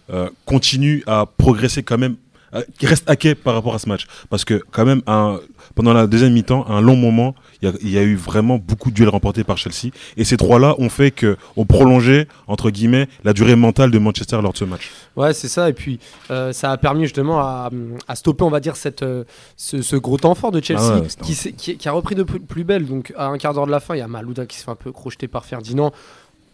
euh, 0.10 0.30
continue 0.46 1.04
à 1.08 1.26
progresser 1.26 1.84
quand 1.84 1.98
même, 1.98 2.16
euh, 2.54 2.64
qui 2.78 2.86
reste 2.86 3.10
à 3.10 3.16
quai 3.16 3.34
par 3.34 3.54
rapport 3.54 3.74
à 3.76 3.80
ce 3.80 3.88
match. 3.88 4.08
Parce 4.30 4.44
que, 4.44 4.62
quand 4.72 4.84
même, 4.84 5.02
un- 5.08 5.40
pendant 5.76 5.94
la 5.94 6.08
deuxième 6.08 6.34
mi-temps, 6.34 6.66
un 6.70 6.82
long 6.82 6.96
moment, 6.96 7.36
il 7.62 7.70
y, 7.70 7.72
a- 7.72 7.76
il 7.82 7.90
y 7.90 7.98
a 7.98 8.04
eu 8.04 8.16
vraiment 8.16 8.58
beaucoup 8.58 8.90
de 8.90 8.96
duels 8.96 9.10
remportés 9.10 9.44
par 9.44 9.58
Chelsea. 9.58 9.92
Et 10.18 10.24
ces 10.24 10.38
trois-là 10.38 10.76
ont 10.78 10.90
fait 10.90 11.12
que, 11.12 11.38
ont 11.58 11.66
prolongé, 11.66 12.28
entre 12.48 12.70
guillemets, 12.70 13.08
la 13.24 13.34
durée 13.34 13.56
mentale 13.56 13.92
de 13.92 14.00
Manchester 14.00 14.40
lors 14.42 14.54
de 14.54 14.58
ce 14.58 14.66
match. 14.66 14.90
Ouais, 15.16 15.34
c'est 15.34 15.48
ça. 15.48 15.70
Et 15.70 15.74
puis, 15.74 16.00
euh, 16.30 16.54
ça 16.54 16.72
a 16.72 16.78
permis 16.78 17.04
justement 17.04 17.40
à, 17.40 17.70
à 18.08 18.16
stopper, 18.16 18.44
on 18.44 18.50
va 18.50 18.60
dire, 18.60 18.76
cette, 18.76 19.04
euh, 19.04 19.24
ce, 19.58 19.82
ce 19.82 19.96
gros 19.96 20.18
temps 20.18 20.36
fort 20.36 20.52
de 20.52 20.62
Chelsea 20.64 20.82
Ah 20.84 21.00
ouais, 21.00 21.08
qui, 21.24 21.36
qui- 21.54 21.78
qui 21.78 21.88
a 21.90 21.92
repris 21.92 22.16
de 22.16 22.24
plus, 22.24 22.40
plus 22.40 22.64
belle. 22.64 22.86
Donc, 22.86 23.14
à 23.18 23.28
un 23.28 23.38
quart 23.38 23.54
d'heure 23.54 23.66
de 23.68 23.72
la 23.72 23.80
fin, 23.80 23.96
il 23.96 24.00
y 24.00 24.02
a 24.02 24.08
Malouda 24.08 24.46
qui 24.46 24.58
se 24.58 24.64
fait 24.66 24.72
un 24.72 24.76
peu 24.76 24.92
crocheter 24.92 25.28
par 25.28 25.46
Ferdinand. 25.46 25.92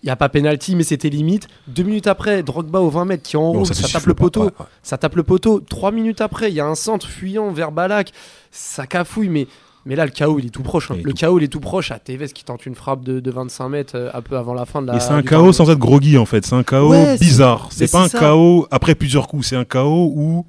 Il 0.07 0.11
n'y 0.11 0.13
a 0.13 0.15
pas 0.15 0.29
pénalty, 0.29 0.77
mais 0.77 0.83
c'était 0.83 1.09
limite. 1.09 1.49
Deux 1.67 1.83
minutes 1.83 2.07
après, 2.07 2.41
Drogba 2.41 2.79
au 2.79 2.89
20 2.89 3.03
mètres 3.03 3.23
qui 3.23 3.35
en 3.35 3.51
Bon, 3.51 3.59
haut, 3.59 3.65
ça 3.65 3.73
ça, 3.73 3.89
tape 3.89 4.05
le 4.05 4.13
pas, 4.13 4.23
poteau. 4.23 4.43
ouais, 4.45 4.51
ouais. 4.57 4.65
Ça 4.81 4.97
tape 4.97 5.17
le 5.17 5.23
poteau. 5.23 5.59
Trois 5.59 5.91
minutes 5.91 6.21
après, 6.21 6.47
il 6.49 6.55
y 6.55 6.61
a 6.61 6.65
un 6.65 6.75
centre 6.75 7.05
fuyant 7.09 7.51
vers 7.51 7.73
Balak. 7.73 8.13
Ça 8.49 8.87
cafouille, 8.87 9.27
mais, 9.27 9.47
mais 9.85 9.97
là, 9.97 10.05
le 10.05 10.11
chaos, 10.11 10.39
il 10.39 10.45
est 10.45 10.49
tout 10.49 10.63
proche. 10.63 10.91
hein. 10.91 10.95
Est 10.97 11.03
Le 11.03 11.11
tout- 11.11 11.17
chaos, 11.17 11.39
il 11.39 11.43
est 11.43 11.47
tout 11.49 11.59
proche. 11.59 11.91
À 11.91 11.99
Tevez 11.99 12.29
qui 12.29 12.45
tente 12.45 12.65
une 12.65 12.75
frappe 12.75 13.03
de, 13.03 13.19
de 13.19 13.31
25 13.31 13.67
mètres 13.67 13.97
euh, 13.97 14.09
un 14.13 14.21
peu 14.21 14.37
avant 14.37 14.53
la 14.53 14.65
fin 14.65 14.81
de 14.81 14.87
la. 14.87 14.95
Et 14.95 15.01
c'est 15.01 15.11
un 15.11 15.21
chaos 15.23 15.51
sans 15.51 15.69
être 15.69 15.77
groggy 15.77 16.17
en 16.17 16.25
fait, 16.25 16.45
c'est 16.45 16.55
un 16.55 16.63
chaos 16.63 16.91
Ouais, 16.91 17.17
bizarre. 17.17 17.67
C'est 17.71 17.91
pas 17.91 18.03
un 18.03 18.07
chaos 18.07 18.65
après 18.71 18.95
plusieurs 18.95 19.27
coups, 19.27 19.45
c'est 19.47 19.57
un 19.57 19.65
chaos 19.65 20.13
où 20.15 20.45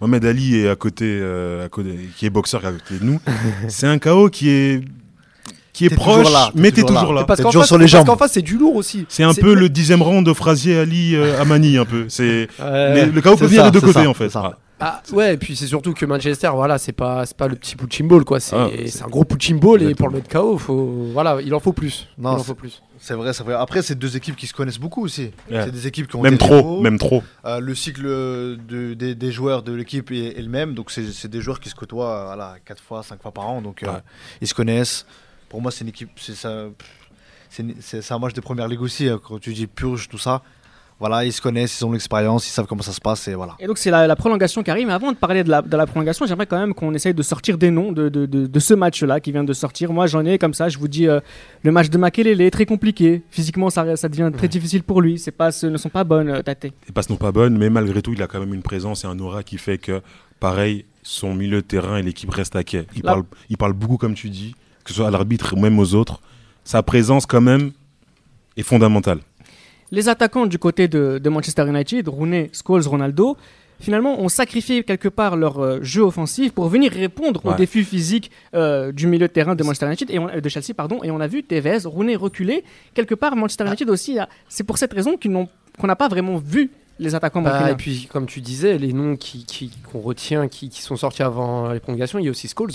Mohamed 0.00 0.24
Ali 0.24 0.56
est 0.56 0.68
à 0.68 0.74
côté, 0.74 1.04
euh, 1.06 1.64
à 1.64 1.68
côté 1.68 1.96
qui 2.16 2.26
est 2.26 2.30
boxeur 2.30 2.60
qui 2.60 2.66
est 2.66 2.70
à 2.70 2.72
côté 2.72 2.98
de 2.98 3.04
nous. 3.04 3.20
c'est 3.68 3.86
un 3.86 3.98
chaos 3.98 4.30
qui 4.30 4.48
est 4.50 4.82
qui 5.76 5.86
est 5.86 5.90
proche, 5.94 6.16
toujours 6.24 6.30
là, 6.30 6.50
mais 6.54 6.70
t'es 6.72 6.80
toujours 6.82 6.94
là. 6.94 7.00
toujours 7.00 7.14
là. 7.14 7.20
Mais 7.22 7.26
Parce 7.26 7.40
qu'en 7.42 7.52
face, 7.52 7.66
sur 7.66 7.78
les 7.78 7.86
parce 7.88 8.04
qu'en 8.04 8.16
face, 8.16 8.32
c'est 8.32 8.42
du 8.42 8.56
lourd 8.56 8.76
aussi. 8.76 9.04
C'est 9.08 9.22
un 9.24 9.34
peu 9.34 9.54
le 9.54 9.68
dixième 9.68 10.02
rang 10.02 10.22
de 10.22 10.32
Frazier 10.32 10.78
Ali 10.78 11.14
euh, 11.14 11.40
Amani 11.40 11.76
un 11.78 11.84
peu. 11.84 12.06
C'est 12.08 12.48
Euh, 12.60 13.06
le 13.06 13.20
chaos 13.20 13.36
peut 13.36 13.46
venir 13.46 13.64
des 13.64 13.70
deux 13.70 13.80
côtés 13.80 14.02
ça, 14.04 14.08
en 14.08 14.14
fait. 14.14 14.30
Ah. 14.78 15.00
Ouais, 15.10 15.32
et 15.32 15.36
puis 15.38 15.56
c'est 15.56 15.66
surtout 15.66 15.94
que 15.94 16.04
Manchester, 16.04 16.50
voilà, 16.54 16.76
c'est 16.76 16.92
pas, 16.92 17.24
c'est 17.24 17.36
pas 17.36 17.48
le 17.48 17.56
petit 17.56 17.76
punching 17.76 18.06
ball, 18.08 18.24
quoi. 18.24 18.40
C'est 18.40 18.54
Ah, 18.56 18.68
un 19.04 19.08
gros 19.08 19.24
punching 19.24 19.58
ball 19.58 19.82
et 19.82 19.94
pour 19.94 20.08
le 20.08 20.16
mettre 20.16 20.28
KO, 20.28 20.58
faut, 20.58 21.06
voilà, 21.14 21.38
il 21.42 21.54
en 21.54 21.60
faut 21.60 21.72
plus. 21.72 22.08
Non, 22.18 22.32
il 22.32 22.34
en 22.34 22.38
c'est- 22.40 22.44
faut 22.44 22.54
plus. 22.54 22.82
C'est 22.98 23.14
vrai, 23.14 23.32
c'est 23.32 23.42
vrai. 23.44 23.54
Après, 23.54 23.80
c'est 23.82 23.94
deux 23.94 24.16
équipes 24.16 24.36
qui 24.36 24.46
se 24.46 24.52
connaissent 24.54 24.78
beaucoup 24.78 25.02
aussi. 25.04 25.30
Ouais. 25.50 25.62
C'est 25.64 25.70
des 25.70 25.86
équipes 25.86 26.08
qui 26.08 26.16
ont 26.16 26.22
Même 26.22 26.36
trop, 26.38 26.80
même 26.82 26.98
trop. 26.98 27.22
Euh, 27.46 27.60
le 27.60 27.74
cycle 27.74 28.02
de- 28.04 28.94
des, 28.94 29.14
des 29.14 29.32
joueurs 29.32 29.62
de 29.62 29.72
l'équipe 29.72 30.10
est, 30.10 30.38
est 30.38 30.42
le 30.42 30.48
même, 30.48 30.74
donc 30.74 30.90
c'est 30.90 31.10
c'est 31.12 31.28
des 31.28 31.40
joueurs 31.40 31.60
qui 31.60 31.68
se 31.68 31.74
côtoient 31.74 32.24
voilà, 32.26 32.56
4 32.64 32.82
fois, 32.82 33.02
5 33.02 33.20
fois 33.22 33.32
par 33.32 33.48
an, 33.48 33.60
donc 33.62 33.82
euh, 33.82 33.86
ils 34.42 34.48
se 34.48 34.54
connaissent. 34.54 35.06
Pour 35.48 35.60
moi, 35.62 35.70
c'est 35.70 35.82
une 35.82 35.88
équipe, 35.88 36.10
c'est 36.18 38.10
un 38.12 38.18
match 38.18 38.34
de 38.34 38.40
première 38.40 38.68
ligue 38.68 38.82
aussi, 38.82 39.08
euh, 39.08 39.18
quand 39.22 39.38
tu 39.40 39.52
dis 39.52 39.66
purge, 39.66 40.08
tout 40.08 40.18
ça. 40.18 40.42
Voilà, 40.98 41.26
ils 41.26 41.32
se 41.32 41.42
connaissent, 41.42 41.78
ils 41.78 41.84
ont 41.84 41.92
l'expérience, 41.92 42.48
ils 42.48 42.50
savent 42.52 42.64
comment 42.66 42.80
ça 42.82 42.92
se 42.94 43.02
passe, 43.02 43.28
et 43.28 43.34
voilà. 43.34 43.54
Et 43.58 43.66
donc 43.66 43.76
c'est 43.76 43.90
la, 43.90 44.06
la 44.06 44.16
prolongation 44.16 44.62
qui 44.62 44.70
arrive. 44.70 44.86
Mais 44.86 44.94
avant 44.94 45.12
de 45.12 45.16
parler 45.18 45.44
de 45.44 45.50
la, 45.50 45.60
de 45.60 45.76
la 45.76 45.84
prolongation, 45.86 46.24
j'aimerais 46.24 46.46
quand 46.46 46.58
même 46.58 46.72
qu'on 46.72 46.94
essaye 46.94 47.12
de 47.12 47.22
sortir 47.22 47.58
des 47.58 47.70
noms 47.70 47.92
de, 47.92 48.08
de, 48.08 48.24
de- 48.24 48.46
de 48.46 48.58
ce 48.60 48.72
match-là 48.72 49.20
qui 49.20 49.30
vient 49.30 49.44
de 49.44 49.52
sortir. 49.52 49.92
Moi 49.92 50.06
j'en 50.06 50.24
ai 50.24 50.38
comme 50.38 50.54
ça, 50.54 50.70
je 50.70 50.78
vous 50.78 50.88
dis, 50.88 51.06
euh, 51.06 51.20
le 51.62 51.70
match 51.70 51.90
de 51.90 51.98
Makelele 51.98 52.40
est 52.40 52.50
très 52.50 52.64
compliqué. 52.64 53.22
Physiquement 53.30 53.68
ça, 53.68 53.94
ça 53.96 54.08
devient 54.08 54.30
très 54.34 54.48
difficile 54.48 54.82
pour 54.84 55.02
lui. 55.02 55.18
Ces 55.18 55.32
passes 55.32 55.64
ne 55.64 55.76
sont 55.76 55.90
pas 55.90 56.04
bonnes, 56.04 56.30
euh, 56.30 56.40
Tate. 56.42 56.64
Les 56.64 56.92
passes 56.94 57.10
n'ont 57.10 57.16
pas 57.16 57.30
bonnes, 57.30 57.58
mais 57.58 57.68
malgré 57.68 58.00
tout, 58.00 58.14
il 58.14 58.22
a 58.22 58.26
quand 58.26 58.40
même 58.40 58.54
une 58.54 58.62
présence 58.62 59.04
et 59.04 59.06
un 59.06 59.18
aura 59.18 59.42
qui 59.42 59.58
fait 59.58 59.76
que, 59.76 60.00
pareil, 60.40 60.86
son 61.02 61.34
milieu 61.34 61.56
de 61.60 61.66
terrain 61.66 61.98
et 61.98 62.02
l'équipe 62.02 62.30
restent 62.30 62.56
à 62.56 62.64
quai. 62.64 62.86
Il, 62.96 63.02
Là- 63.02 63.12
parle, 63.12 63.24
il 63.50 63.58
parle 63.58 63.74
beaucoup, 63.74 63.98
comme 63.98 64.14
tu 64.14 64.30
dis, 64.30 64.54
que 64.86 64.92
ce 64.92 64.96
soit 64.98 65.08
à 65.08 65.10
l'arbitre 65.10 65.54
ou 65.56 65.60
même 65.60 65.78
aux 65.78 65.94
autres. 65.94 66.20
Sa 66.64 66.82
présence, 66.82 67.26
quand 67.26 67.40
même, 67.40 67.72
est 68.56 68.62
fondamentale. 68.62 69.18
Les 69.90 70.08
attaquants 70.08 70.46
du 70.46 70.58
côté 70.58 70.88
de, 70.88 71.18
de 71.22 71.28
Manchester 71.28 71.66
United, 71.68 72.08
Rooney, 72.08 72.50
Scholes, 72.52 72.86
Ronaldo, 72.86 73.36
finalement 73.80 74.18
ont 74.20 74.28
sacrifié 74.28 74.82
quelque 74.84 75.08
part 75.08 75.36
leur 75.36 75.58
euh, 75.58 75.78
jeu 75.82 76.02
offensif 76.02 76.52
pour 76.52 76.68
venir 76.68 76.90
répondre 76.92 77.40
aux 77.44 77.50
défis 77.58 77.84
physiques 77.84 78.30
euh, 78.54 78.90
du 78.90 79.06
milieu 79.06 79.28
de 79.28 79.32
terrain 79.32 79.54
de 79.54 79.62
Manchester 79.62 79.86
United 79.86 80.10
et 80.10 80.18
on- 80.18 80.28
euh, 80.30 80.40
de 80.40 80.48
Chelsea 80.48 80.72
pardon 80.74 81.00
et 81.04 81.10
on 81.10 81.20
a 81.20 81.26
vu 81.26 81.42
Tevez, 81.42 81.80
Rooney 81.84 82.16
reculer 82.16 82.64
quelque 82.94 83.14
part 83.14 83.36
Manchester 83.36 83.66
United 83.66 83.90
aussi 83.90 84.16
c'est 84.48 84.64
pour 84.64 84.78
cette 84.78 84.94
raison 84.94 85.16
qu'on 85.20 85.86
n'a 85.86 85.94
pas 85.96 86.08
vraiment 86.08 86.38
vu 86.38 86.70
les 86.98 87.14
attaquants 87.14 87.42
Bah, 87.42 87.50
et 87.72 87.74
puis, 87.76 88.08
comme 88.10 88.24
tu 88.24 88.40
disais, 88.40 88.78
les 88.78 88.94
noms 88.94 89.16
qui, 89.16 89.44
qui- 89.44 89.70
qu'on 89.92 90.00
retient, 90.00 90.48
qui, 90.48 90.70
qui 90.70 90.80
sont 90.80 90.96
sortis 90.96 91.22
avant 91.22 91.70
les 91.70 91.78
prolongations, 91.80 92.18
il 92.18 92.24
y 92.24 92.28
a 92.28 92.30
aussi 92.30 92.48
Scholes. 92.48 92.72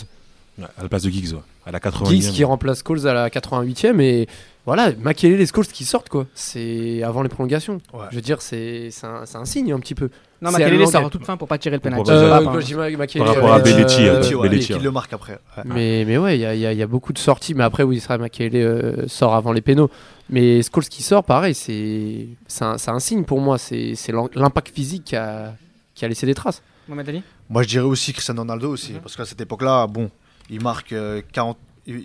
Ouais, 0.62 0.68
à 0.78 0.84
la 0.84 0.90
place 0.90 1.04
de 1.04 1.10
Giggs, 1.10 1.34
ouais. 1.34 1.40
à 1.66 1.72
la 1.72 1.80
80e. 1.80 2.06
Giggs 2.10 2.32
qui 2.32 2.44
remplace 2.44 2.82
Scholes 2.86 3.08
à 3.08 3.14
la 3.14 3.30
88e 3.30 4.00
et 4.00 4.28
voilà, 4.66 4.92
Makelele 5.02 5.38
les 5.40 5.48
Scholes 5.48 5.66
qui 5.68 5.86
sortent 5.86 6.10
quoi. 6.10 6.28
C'est 6.36 7.02
avant 7.04 7.24
les 7.24 7.30
prolongations. 7.30 7.80
Ouais. 7.94 8.06
Je 8.12 8.16
veux 8.16 8.22
dire, 8.22 8.42
c'est 8.42 8.90
c'est 8.92 9.08
un, 9.08 9.24
un 9.34 9.46
signe 9.46 9.74
un 9.74 9.80
petit 9.80 9.96
peu. 9.96 10.10
non 10.42 10.52
c'est 10.52 10.60
Makelele 10.60 10.84
à 10.84 10.86
sort 10.86 11.02
l'anglais. 11.02 11.10
toute 11.18 11.26
fin 11.26 11.36
pour 11.38 11.48
pas 11.48 11.58
tirer 11.58 11.78
le 11.78 11.82
penalty 11.82 12.12
Euh, 12.12 12.30
Par 12.30 13.28
rapport 13.28 13.54
à 13.54 13.58
euh, 13.58 13.62
Belletti, 13.62 14.04
euh, 14.08 14.22
qui 14.60 14.74
le 14.80 14.92
marque 14.92 15.14
après. 15.14 15.40
Ouais. 15.58 15.64
Mais, 15.66 16.06
mais 16.06 16.18
ouais, 16.20 16.38
il 16.38 16.42
y 16.42 16.46
a, 16.46 16.54
il 16.54 16.60
y 16.60 16.76
y 16.78 16.84
a 16.84 16.88
beaucoup 16.88 17.12
de 17.14 17.18
sorties. 17.18 17.54
Mais 17.56 17.64
après, 17.64 17.82
oui, 17.84 18.00
c'est 18.00 18.08
vrai, 18.08 18.18
Makelele 18.20 18.56
euh, 18.56 19.08
sort 19.08 19.34
avant 19.34 19.52
les 19.52 19.62
pénaux. 19.62 19.90
Mais 20.30 20.62
Scholes 20.62 20.86
qui 20.86 21.02
sort, 21.04 21.24
pareil, 21.24 21.56
c'est 21.56 22.28
c'est 22.48 22.64
un, 22.64 22.76
un 22.88 23.00
signe 23.00 23.24
pour 23.24 23.42
moi. 23.42 23.58
C'est 23.58 23.96
c'est 23.96 24.12
l'im- 24.12 24.30
l'impact 24.36 24.74
physique 24.76 25.06
qui 25.06 25.16
a, 25.16 25.56
qui 25.96 26.06
a 26.06 26.08
laissé 26.08 26.26
des 26.28 26.36
traces. 26.36 26.62
Moi, 27.50 27.64
je 27.64 27.68
dirais 27.68 27.86
aussi 27.86 28.14
Cristiano 28.14 28.42
Ronaldo 28.42 28.70
aussi, 28.70 28.94
Mhm. 28.94 29.00
parce 29.00 29.16
qu'à 29.16 29.26
cette 29.26 29.42
époque-là, 29.42 29.88
bon, 29.88 30.10
il 30.50 30.62
marque, 30.62 30.94
euh, 30.94 31.22
40, 31.32 31.58
il, 31.88 31.96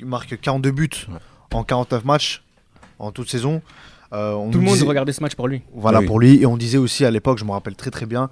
il- 0.00 0.06
marque 0.06 0.38
42 0.40 0.70
buts 0.70 0.88
Ouais. 1.08 1.14
en 1.52 1.64
49 1.64 2.04
matchs 2.04 2.42
en 2.98 3.12
toute 3.12 3.28
saison. 3.30 3.62
Euh, 4.12 4.32
on 4.32 4.50
tout 4.50 4.58
le 4.58 4.64
monde 4.64 4.74
disait- 4.74 4.86
regardait 4.86 5.12
ce 5.12 5.22
match 5.22 5.34
pour 5.34 5.46
lui 5.48 5.62
Voilà 5.74 6.00
oui. 6.00 6.06
pour 6.06 6.18
lui. 6.20 6.40
Et 6.42 6.46
on 6.46 6.56
disait 6.56 6.78
aussi 6.78 7.04
à 7.04 7.10
l'époque, 7.10 7.38
je 7.38 7.44
me 7.44 7.52
rappelle 7.52 7.76
très 7.76 7.90
très 7.90 8.06
bien, 8.06 8.28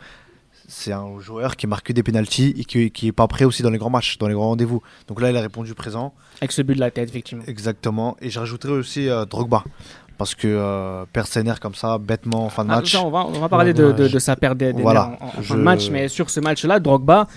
c'est 0.66 0.92
un 0.92 1.18
joueur 1.20 1.56
qui 1.56 1.66
marque 1.66 1.86
que 1.86 1.92
des 1.92 2.02
pénalties 2.02 2.52
et 2.58 2.64
qui, 2.64 2.90
qui 2.90 3.06
est 3.08 3.12
pas 3.12 3.26
prêt 3.28 3.44
aussi 3.44 3.62
dans 3.62 3.70
les 3.70 3.78
grands 3.78 3.88
matchs, 3.90 4.18
dans 4.18 4.28
les 4.28 4.34
grands 4.34 4.48
rendez-vous. 4.48 4.82
Donc 5.06 5.20
là, 5.20 5.30
il 5.30 5.36
a 5.36 5.40
répondu 5.40 5.74
présent, 5.74 6.12
avec 6.40 6.52
ce 6.52 6.62
but 6.62 6.74
de 6.74 6.80
la 6.80 6.90
tête 6.90 7.08
effectivement 7.08 7.44
exactement. 7.46 8.16
Et 8.20 8.28
je 8.30 8.38
rajouterais 8.38 8.72
aussi 8.72 9.08
euh, 9.08 9.24
Drogba. 9.24 9.64
Parce 10.18 10.34
que 10.34 10.48
euh, 10.48 11.04
perdre 11.12 11.28
ses 11.28 11.44
nerfs 11.44 11.60
comme 11.60 11.76
ça, 11.76 11.96
bêtement 11.96 12.44
en 12.46 12.48
fin 12.48 12.64
de 12.64 12.70
Ah, 12.72 12.76
match. 12.78 12.90
ça, 12.90 13.04
on, 13.04 13.10
va, 13.10 13.24
on 13.24 13.38
va 13.38 13.48
parler 13.48 13.70
Ouais, 13.70 13.74
de, 13.74 13.92
de- 13.92 14.08
je- 14.08 14.14
de 14.14 14.18
sa 14.18 14.34
perte 14.34 14.58
des, 14.58 14.72
des 14.72 14.82
Voilà, 14.82 15.10
nerfs 15.10 15.22
en, 15.22 15.26
en 15.26 15.30
fin 15.30 15.42
je- 15.42 15.54
de 15.54 15.60
match, 15.62 15.90
mais 15.90 16.08
sur 16.08 16.28
ce 16.28 16.40
match-là, 16.40 16.80
Drogba, 16.80 17.28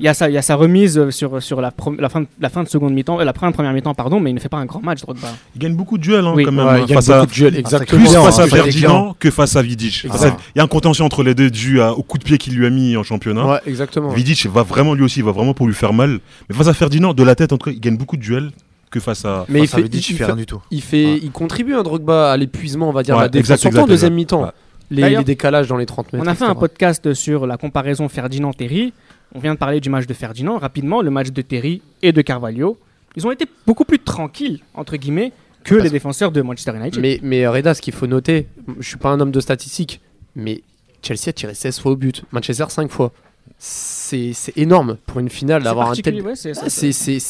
il 0.00 0.04
y, 0.04 0.08
a 0.08 0.14
sa, 0.14 0.28
il 0.28 0.32
y 0.32 0.38
a 0.38 0.42
sa 0.42 0.56
remise 0.56 1.10
sur, 1.10 1.42
sur 1.42 1.60
la, 1.60 1.72
la, 1.98 2.08
fin, 2.08 2.22
de- 2.22 2.26
la 2.40 2.48
fin 2.48 2.62
de 2.62 2.68
seconde 2.68 2.92
mi-temps, 2.94 3.20
euh, 3.20 3.24
la 3.24 3.32
fin 3.32 3.48
de 3.48 3.54
première 3.54 3.72
mi-temps, 3.72 3.94
pardon, 3.94 4.18
mais 4.18 4.30
il 4.30 4.34
ne 4.34 4.40
fait 4.40 4.48
pas 4.48 4.56
un 4.56 4.64
grand 4.64 4.82
match, 4.82 5.02
Drogba. 5.02 5.28
Il 5.54 5.60
gagne 5.60 5.74
beaucoup 5.74 5.98
de 5.98 6.02
duels 6.02 6.24
hein, 6.24 6.32
Oui. 6.34 6.44
quand 6.44 6.52
même. 6.52 6.64
Ouais, 6.66 6.72
hein, 6.72 6.78
il 6.80 6.86
gagne 6.86 6.94
face 6.96 7.10
à, 7.10 7.20
beaucoup 7.20 7.30
de 7.30 7.34
duels, 7.34 7.56
exactement. 7.56 8.02
plus 8.02 8.12
face 8.12 8.38
à 8.38 8.42
hein, 8.42 8.46
Ferdinand 8.46 9.16
que 9.18 9.30
face 9.30 9.56
à 9.56 9.62
Vidic. 9.62 10.06
À- 10.10 10.26
Il 10.54 10.58
y 10.58 10.60
a 10.60 10.64
un 10.64 10.66
contention 10.68 11.04
entre 11.04 11.22
les 11.22 11.34
deux 11.34 11.50
dû 11.50 11.80
à- 11.80 11.92
au 11.92 12.02
coup 12.02 12.18
de 12.18 12.24
pied 12.24 12.38
qu'il 12.38 12.54
lui 12.56 12.66
a 12.66 12.70
mis 12.70 12.96
en 12.96 13.02
championnat. 13.02 13.46
Ouais, 13.46 13.60
exactement. 13.66 14.08
Vidic 14.10 14.46
va 14.46 14.62
vraiment 14.62 14.94
lui 14.94 15.04
aussi, 15.04 15.20
il 15.20 15.24
va 15.24 15.32
vraiment 15.32 15.54
pour 15.54 15.66
lui 15.66 15.74
faire 15.74 15.92
mal. 15.92 16.18
Mais 16.48 16.56
face 16.56 16.68
à 16.68 16.74
Ferdinand, 16.74 17.12
de 17.14 17.22
la 17.22 17.34
tête, 17.34 17.52
en 17.52 17.58
tout 17.58 17.66
cas, 17.70 17.74
il 17.76 17.80
gagne 17.80 17.96
beaucoup 17.96 18.16
de 18.16 18.22
duels 18.22 18.50
que 18.90 19.00
face 19.00 19.24
à. 19.24 19.44
Mais 19.48 19.60
il 19.60 19.68
fait, 19.68 19.82
dire 19.82 20.00
il, 20.08 20.12
il 20.12 20.16
fait 20.16 20.24
rien 20.24 20.34
du 20.36 20.46
tout. 20.46 20.60
il 20.70 20.82
fait, 20.82 21.04
Ouais. 21.04 21.20
il 21.22 21.30
contribue 21.30 21.74
un 21.74 21.82
Drogba 21.82 22.32
à 22.32 22.36
l'épuisement, 22.36 22.88
on 22.88 22.92
va 22.92 23.02
dire, 23.02 23.14
Ouais, 23.16 23.22
la 23.22 23.28
défense, 23.28 23.60
surtout 23.60 23.78
en 23.78 23.86
deuxième 23.86 24.14
mi-temps. 24.14 24.50
Les, 24.90 25.22
décalages 25.22 25.68
dans 25.68 25.76
les 25.76 25.86
30 25.86 26.12
mètres. 26.12 26.24
On 26.24 26.28
a 26.28 26.34
fait 26.34 26.44
un 26.44 26.54
podcast 26.56 27.14
sur 27.14 27.46
la 27.46 27.56
comparaison 27.56 28.08
Ferdinand-Terry. 28.08 28.92
On 29.34 29.38
vient 29.38 29.54
de 29.54 29.58
parler 29.58 29.80
du 29.80 29.90
match 29.90 30.06
de 30.06 30.14
Ferdinand. 30.14 30.58
Rapidement, 30.58 31.02
le 31.02 31.10
match 31.10 31.30
de 31.30 31.42
Terry 31.42 31.82
et 32.02 32.12
de 32.12 32.20
Carvalho. 32.22 32.78
Ils 33.16 33.26
ont 33.26 33.30
été 33.32 33.44
beaucoup 33.66 33.84
plus 33.84 33.98
tranquilles, 33.98 34.60
entre 34.74 34.96
guillemets, 34.96 35.32
que 35.64 35.74
Parce- 35.74 35.84
les 35.84 35.90
défenseurs 35.90 36.32
de 36.32 36.42
Manchester 36.42 36.72
United. 36.76 37.00
Mais, 37.00 37.18
mais 37.22 37.46
Reda, 37.46 37.74
ce 37.74 37.82
qu'il 37.82 37.92
faut 37.94 38.06
noter, 38.06 38.46
je 38.78 38.86
suis 38.88 38.96
pas 38.96 39.10
un 39.10 39.20
homme 39.20 39.30
de 39.32 39.40
statistiques, 39.40 40.00
mais 40.36 40.62
Chelsea 41.02 41.28
a 41.28 41.32
tiré 41.32 41.54
16 41.54 41.78
fois 41.80 41.92
au 41.92 41.96
but, 41.96 42.24
Manchester 42.32 42.66
5 42.68 42.90
fois. 42.90 43.12
C'est 43.58 44.32
c'est 44.32 44.56
énorme 44.56 44.96
pour 45.06 45.20
une 45.20 45.28
finale 45.28 45.60
C'est 45.62 45.64
d'avoir 45.64 45.90
un 45.90 45.94
tel. 45.94 46.22
ouais, 46.22 46.34
c'est 46.34 46.52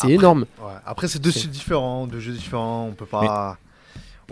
Ah, 0.03 0.09
énorme. 0.11 0.45
Ouais. 0.61 0.73
Après, 0.87 1.09
c'est 1.09 1.19
deux 1.21 1.31
styles 1.33 1.51
différents, 1.51 2.07
deux 2.07 2.21
jeux 2.21 2.33
différents. 2.33 2.87
On 2.89 2.93
peut 2.93 3.07
pas. 3.07 3.59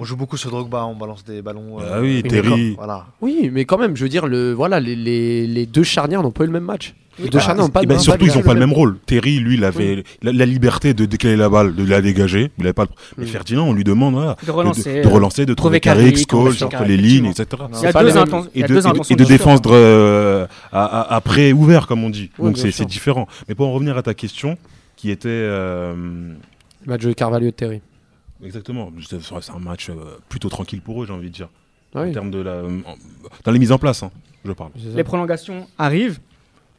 On 0.00 0.04
joue 0.04 0.16
beaucoup 0.16 0.36
sur 0.36 0.50
Drogba, 0.50 0.84
on 0.86 0.94
balance 0.94 1.24
des 1.24 1.42
ballons. 1.42 1.78
Ah 1.80 2.00
oui, 2.00 2.20
mais 2.22 2.28
Terry. 2.30 2.74
Voilà. 2.76 3.06
Oui, 3.20 3.50
mais 3.52 3.64
quand 3.64 3.78
même, 3.78 3.96
je 3.96 4.04
veux 4.04 4.08
dire, 4.08 4.28
le, 4.28 4.52
voilà, 4.52 4.78
les, 4.78 4.94
les, 4.94 5.46
les 5.48 5.66
deux 5.66 5.82
charnières 5.82 6.22
n'ont 6.22 6.30
pas 6.30 6.44
eu 6.44 6.46
le 6.46 6.52
même 6.52 6.62
match. 6.64 6.94
Et 7.24 7.28
de 7.28 7.38
Chana, 7.38 7.68
pas 7.68 7.80
Et 7.82 7.84
de- 7.84 7.88
ben, 7.88 7.94
pas 7.96 8.00
surtout, 8.00 8.24
de- 8.26 8.30
ils 8.30 8.36
n'ont 8.36 8.42
pas 8.42 8.54
le 8.54 8.60
même 8.60 8.72
rôle. 8.72 8.96
Terry, 9.06 9.38
lui, 9.40 9.54
il 9.54 9.64
avait 9.64 10.04
la, 10.22 10.32
la 10.32 10.46
liberté 10.46 10.94
de 10.94 11.04
décaler 11.04 11.36
la 11.36 11.48
balle, 11.48 11.74
de 11.74 11.84
la 11.84 12.00
dégager. 12.00 12.50
Il 12.58 12.64
avait 12.64 12.72
pas. 12.72 12.84
le- 12.84 12.90
Mais 13.18 13.24
Mm. 13.24 13.28
Ferdinand, 13.28 13.68
on 13.68 13.72
lui 13.72 13.84
demande 13.84 14.14
voilà, 14.14 14.36
De 14.40 14.46
de, 14.46 14.50
relancer. 14.52 15.00
de 15.02 15.08
relancer, 15.08 15.46
de 15.46 15.54
trouver 15.54 15.80
Carrick, 15.80 16.32
entre 16.32 16.84
les 16.84 16.96
lignes, 16.96 17.26
etc. 17.26 17.46
Pas 17.92 18.02
deux 18.02 18.08
les 18.08 18.18
et 18.54 18.62
de, 18.62 18.66
deux 18.68 18.82
de- 18.82 19.14
de 19.14 19.24
défendre 19.24 19.70
euh, 19.72 20.46
après 20.72 21.52
ouvert, 21.52 21.86
comme 21.86 22.04
on 22.04 22.10
dit. 22.10 22.30
Donc 22.38 22.56
c'est 22.58 22.84
différent. 22.86 23.26
Mais 23.48 23.54
pour 23.54 23.66
en 23.68 23.72
revenir 23.72 23.96
à 23.96 24.02
ta 24.02 24.14
question, 24.14 24.56
qui 24.96 25.10
était 25.10 25.28
euh, 25.28 25.94
Match 26.86 27.02
de 27.02 27.12
Carvalho 27.12 27.46
et 27.46 27.52
Terry. 27.52 27.80
exactement, 28.44 28.90
c'est 29.08 29.50
un 29.52 29.58
match 29.58 29.90
euh, 29.90 29.94
plutôt 30.28 30.48
tranquille 30.48 30.80
pour 30.80 31.02
eux, 31.02 31.06
j'ai 31.06 31.12
envie 31.12 31.28
de 31.30 31.34
dire, 31.34 31.48
Ah 31.94 32.00
en 32.02 32.12
termes 32.12 32.30
de 32.30 32.38
la, 32.40 32.62
dans 33.44 33.52
les 33.52 33.58
mises 33.58 33.72
en 33.72 33.78
place, 33.78 34.02
hein, 34.02 34.10
je 34.44 34.52
parle. 34.52 34.70
Les 34.94 35.04
prolongations 35.04 35.66
arrivent. 35.78 36.18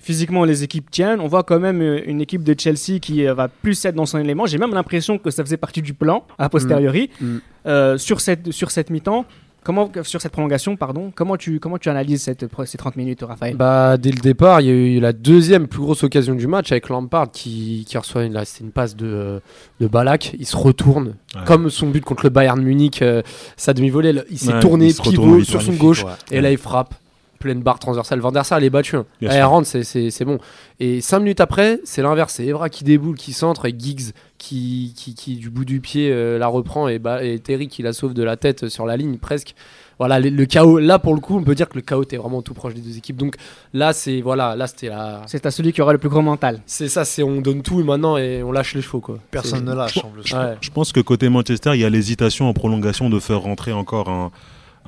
Physiquement, 0.01 0.45
les 0.45 0.63
équipes 0.63 0.89
tiennent. 0.89 1.19
On 1.19 1.27
voit 1.27 1.43
quand 1.43 1.59
même 1.59 1.81
euh, 1.81 1.99
une 2.05 2.21
équipe 2.21 2.43
de 2.43 2.55
Chelsea 2.57 2.99
qui 3.01 3.27
euh, 3.27 3.33
va 3.33 3.49
plus 3.49 3.83
être 3.85 3.95
dans 3.95 4.05
son 4.05 4.17
élément. 4.17 4.45
J'ai 4.45 4.57
même 4.57 4.73
l'impression 4.73 5.17
que 5.17 5.29
ça 5.29 5.43
faisait 5.43 5.57
partie 5.57 5.81
du 5.81 5.93
plan, 5.93 6.23
a 6.37 6.47
posteriori. 6.49 7.09
Mm. 7.19 7.25
Mm. 7.25 7.41
Euh, 7.67 7.97
sur 7.97 8.21
cette, 8.21 8.51
sur 8.51 8.71
cette 8.71 8.89
mi-temps, 8.91 9.25
comment, 9.61 9.91
sur 10.03 10.21
cette 10.21 10.31
prolongation, 10.31 10.77
pardon, 10.77 11.11
comment 11.13 11.35
tu, 11.35 11.59
comment 11.59 11.77
tu 11.77 11.89
analyses 11.89 12.23
cette, 12.23 12.45
ces 12.65 12.77
30 12.77 12.95
minutes, 12.95 13.23
Raphaël? 13.23 13.57
Bah, 13.57 13.97
dès 13.97 14.11
le 14.11 14.21
départ, 14.21 14.61
il 14.61 14.67
y 14.67 14.69
a 14.69 14.73
eu 14.73 14.99
la 15.01 15.11
deuxième 15.11 15.67
plus 15.67 15.81
grosse 15.81 16.03
occasion 16.05 16.33
du 16.33 16.47
match 16.47 16.71
avec 16.71 16.87
Lampard 16.87 17.29
qui, 17.31 17.83
qui 17.85 17.97
reçoit 17.97 18.23
une, 18.23 18.33
là, 18.33 18.45
c'est 18.45 18.63
une 18.63 18.71
passe 18.71 18.95
de, 18.95 19.41
de 19.81 19.87
Balak. 19.87 20.33
Il 20.39 20.45
se 20.45 20.55
retourne, 20.55 21.15
Ouais. 21.35 21.41
comme 21.45 21.69
son 21.69 21.89
but 21.89 22.03
contre 22.03 22.23
le 22.25 22.29
Bayern 22.31 22.59
Munich, 22.59 23.01
euh, 23.03 23.21
sa 23.57 23.73
demi-volée. 23.73 24.15
Il 24.31 24.39
s'est 24.39 24.53
Ouais, 24.53 24.59
tourné 24.61 24.87
il 24.87 24.95
pivot 24.95 25.43
sur 25.43 25.61
son 25.61 25.73
gauche 25.73 26.03
ouais. 26.05 26.11
et 26.31 26.39
là 26.41 26.49
il 26.51 26.57
frappe. 26.57 26.95
Pleine 27.39 27.61
barre 27.61 27.79
transversale. 27.79 28.19
Van 28.19 28.31
der 28.33 28.45
Sar, 28.45 28.57
elle 28.57 28.65
est 28.65 28.69
battue. 28.69 28.97
hein. 28.97 29.05
Elle 29.21 29.43
rentre, 29.43 29.65
c'est- 29.67 29.83
c'est 29.83 30.11
c'est 30.11 30.25
bon. 30.25 30.39
Et 30.81 30.99
cinq 31.01 31.19
minutes 31.19 31.39
après, 31.41 31.79
c'est 31.85 32.01
l'inverse. 32.01 32.33
C'est 32.33 32.45
Evra 32.45 32.69
qui 32.69 32.83
déboule, 32.83 33.15
qui 33.15 33.31
centre 33.33 33.65
et 33.65 33.73
Giggs 33.77 34.11
qui, 34.37 34.93
qui, 34.95 35.15
qui, 35.15 35.35
du 35.35 35.49
bout 35.49 35.65
du 35.65 35.79
pied 35.81 36.09
euh, 36.11 36.37
la 36.37 36.47
reprend 36.47 36.87
et, 36.87 36.99
ba- 36.99 37.23
et 37.23 37.39
Terry 37.39 37.67
qui 37.67 37.81
la 37.81 37.91
sauve 37.93 38.13
de 38.13 38.23
la 38.23 38.37
tête 38.37 38.67
sur 38.69 38.85
la 38.85 38.95
ligne 38.97 39.17
presque. 39.17 39.55
Voilà, 39.99 40.17
le, 40.21 40.29
le 40.29 40.45
chaos. 40.45 40.79
Là, 40.79 40.97
pour 40.97 41.13
le 41.13 41.19
coup, 41.19 41.37
on 41.37 41.43
peut 41.43 41.55
dire 41.55 41.67
que 41.67 41.75
le 41.75 41.81
chaos 41.81 42.03
était 42.03 42.15
vraiment 42.15 42.41
tout 42.41 42.53
proche 42.53 42.73
des 42.73 42.79
deux 42.79 42.97
équipes. 42.97 43.17
Donc 43.17 43.35
là, 43.73 43.91
c'est 43.91 44.21
voilà, 44.21 44.55
là 44.55 44.67
c'était 44.67 44.87
la. 44.87 45.23
C'est 45.27 45.45
à 45.45 45.51
celui 45.51 45.73
qui 45.73 45.81
aura 45.81 45.91
le 45.91 45.99
plus 45.99 46.07
gros 46.09 46.21
mental. 46.21 46.61
C'est 46.65 46.87
ça, 46.87 47.03
c'est 47.03 47.21
on 47.23 47.41
donne 47.41 47.61
tout 47.61 47.83
maintenant 47.83 48.15
et 48.17 48.41
on 48.43 48.51
lâche 48.53 48.75
les 48.75 48.81
chevaux 48.81 49.01
quoi. 49.01 49.17
Personne 49.31 49.65
ne 49.65 49.73
lâche 49.73 49.97
en 49.97 50.09
plus. 50.09 50.33
Ouais. 50.33 50.55
Je 50.61 50.69
pense 50.71 50.93
que 50.93 51.01
côté 51.01 51.27
Manchester, 51.27 51.71
il 51.73 51.81
y 51.81 51.85
a 51.85 51.89
l'hésitation 51.89 52.47
en 52.47 52.53
prolongation 52.53 53.09
de 53.09 53.19
faire 53.19 53.39
rentrer 53.41 53.73
encore 53.73 54.07
un, 54.09 54.31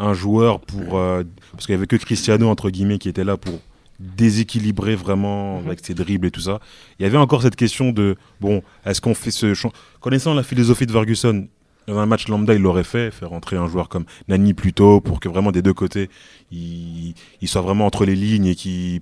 un 0.02 0.14
joueur 0.14 0.60
pour. 0.60 0.98
euh, 0.98 1.24
parce 1.54 1.66
qu'il 1.66 1.74
n'y 1.76 1.78
avait 1.80 1.88
que 1.88 1.96
Cristiano, 1.96 2.50
entre 2.50 2.70
guillemets, 2.70 2.98
qui 2.98 3.10
était 3.10 3.24
là 3.24 3.38
pour 3.38 3.60
déséquilibrer 4.00 4.96
vraiment 4.96 5.60
Mhm. 5.60 5.68
avec 5.68 5.86
ses 5.86 5.94
dribbles 5.94 6.28
et 6.28 6.32
tout 6.32 6.42
ça. 6.42 6.60
Il 7.00 7.04
y 7.04 7.06
avait 7.06 7.18
encore 7.18 7.42
cette 7.44 7.56
question 7.56 7.92
de 7.92 8.16
bon, 8.40 8.64
est-ce 8.86 9.00
qu'on 9.02 9.14
fait 9.16 9.32
ce. 9.32 9.54
Connaissant 10.00 10.34
la 10.34 10.44
philosophie 10.44 10.86
de 10.88 10.92
Ferguson, 10.92 11.48
dans 11.88 11.98
un 12.00 12.06
match 12.06 12.28
lambda, 12.28 12.54
il 12.54 12.62
l'aurait 12.62 12.84
fait, 12.84 13.12
faire 13.12 13.30
rentrer 13.30 13.58
un 13.58 13.68
joueur 13.68 13.90
comme 13.90 14.06
Nani 14.28 14.54
plus 14.54 14.74
tôt 14.74 15.02
pour 15.02 15.20
que 15.20 15.30
vraiment 15.30 15.52
des 15.52 15.62
deux 15.62 15.74
côtés, 15.74 16.10
il, 16.52 17.14
il 17.42 17.48
soit 17.48 17.62
vraiment 17.62 17.86
entre 17.86 18.06
les 18.06 18.16
lignes 18.16 18.48
et 18.48 18.56
qui 18.56 19.02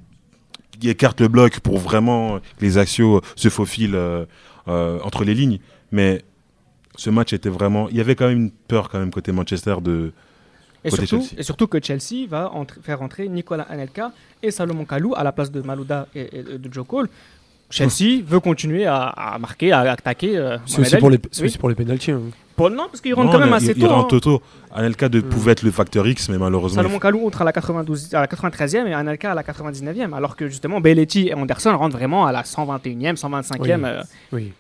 qui 0.80 0.90
écarte 0.90 1.20
le 1.20 1.28
bloc 1.28 1.60
pour 1.60 1.78
vraiment 1.78 2.40
que 2.40 2.62
les 2.62 2.78
axios 2.78 3.20
se 3.36 3.50
faufilent 3.50 3.96
euh, 3.96 4.26
euh, 4.70 4.98
entre 5.04 5.26
les 5.26 5.34
lignes. 5.34 5.60
Mais 5.92 6.22
ce 6.96 7.10
match 7.10 7.34
était 7.34 7.50
vraiment. 7.50 7.90
Il 7.90 7.98
y 7.98 8.02
avait 8.02 8.16
quand 8.16 8.28
même 8.30 8.38
une 8.44 8.52
peur, 8.52 8.88
quand 8.90 8.98
même, 9.00 9.12
côté 9.12 9.32
Manchester 9.34 9.76
de. 9.82 10.14
Et 10.84 10.90
surtout, 10.90 11.06
Chelsea. 11.22 11.36
et 11.38 11.44
surtout 11.44 11.68
que 11.68 11.78
Chelsea 11.84 12.28
va 12.30 12.52
entr- 12.56 12.82
faire 12.82 13.02
entrer 13.02 13.28
Nicolas 13.28 13.66
Anelka 13.70 14.12
et 14.42 14.52
Salomon 14.52 14.86
Kalou 14.86 15.14
à 15.16 15.24
la 15.24 15.32
place 15.32 15.52
de 15.52 15.62
Malouda 15.62 16.08
et, 16.16 16.30
et 16.40 16.44
de 16.58 16.74
Joe 16.74 16.86
Cole. 16.88 17.10
Chelsea 17.72 18.24
veut 18.26 18.40
continuer 18.40 18.86
à, 18.88 18.98
à 19.10 19.38
marquer, 19.38 19.72
à 19.72 19.82
attaquer. 19.82 20.36
euh, 20.38 20.58
C'est 20.66 20.82
aussi, 20.82 20.98
pour 20.98 21.10
les, 21.12 21.20
c'est 21.32 21.42
Oui. 21.42 21.48
aussi 21.50 21.58
pour 21.58 21.70
les 21.70 21.76
pénalties. 21.76 22.12
hein. 22.12 22.22
Non, 22.58 22.88
parce 22.92 23.00
qu'ils 23.00 23.14
rentrent 23.14 23.28
Non, 23.32 23.40
quand 23.40 23.46
même 23.46 23.54
assez 23.54 23.68
il, 23.72 23.78
il 23.78 23.84
tôt. 23.84 23.88
rentre 23.90 24.16
hein. 24.16 24.20
tôt. 24.22 24.42
Anelka 24.74 25.08
de, 25.08 25.20
Mm. 25.20 25.24
pouvait 25.30 25.52
être 25.54 25.64
le 25.64 25.72
facteur 25.72 26.06
X, 26.08 26.28
mais 26.30 26.38
malheureusement. 26.38 26.82
Salomon 26.82 27.00
Kalou 27.00 27.26
entre 27.26 27.42
à 27.42 27.46
la, 27.46 27.54
92, 27.54 28.14
à 28.16 28.20
la 28.22 28.28
93e 28.28 28.86
et 28.88 28.94
Anelka 28.94 29.32
à 29.32 29.36
la 29.36 29.44
99e. 29.44 30.14
Alors 30.14 30.36
que 30.36 30.48
justement, 30.48 30.82
Belletti 30.82 31.28
et 31.28 31.34
Anderson 31.36 31.78
rentrent 31.78 31.96
vraiment 31.98 32.26
à 32.26 32.32
la 32.34 32.44
121e, 32.44 33.16
125e. 33.16 33.60
Oui. 33.62 33.70
euh, 33.86 34.04
Oui. 34.34 34.54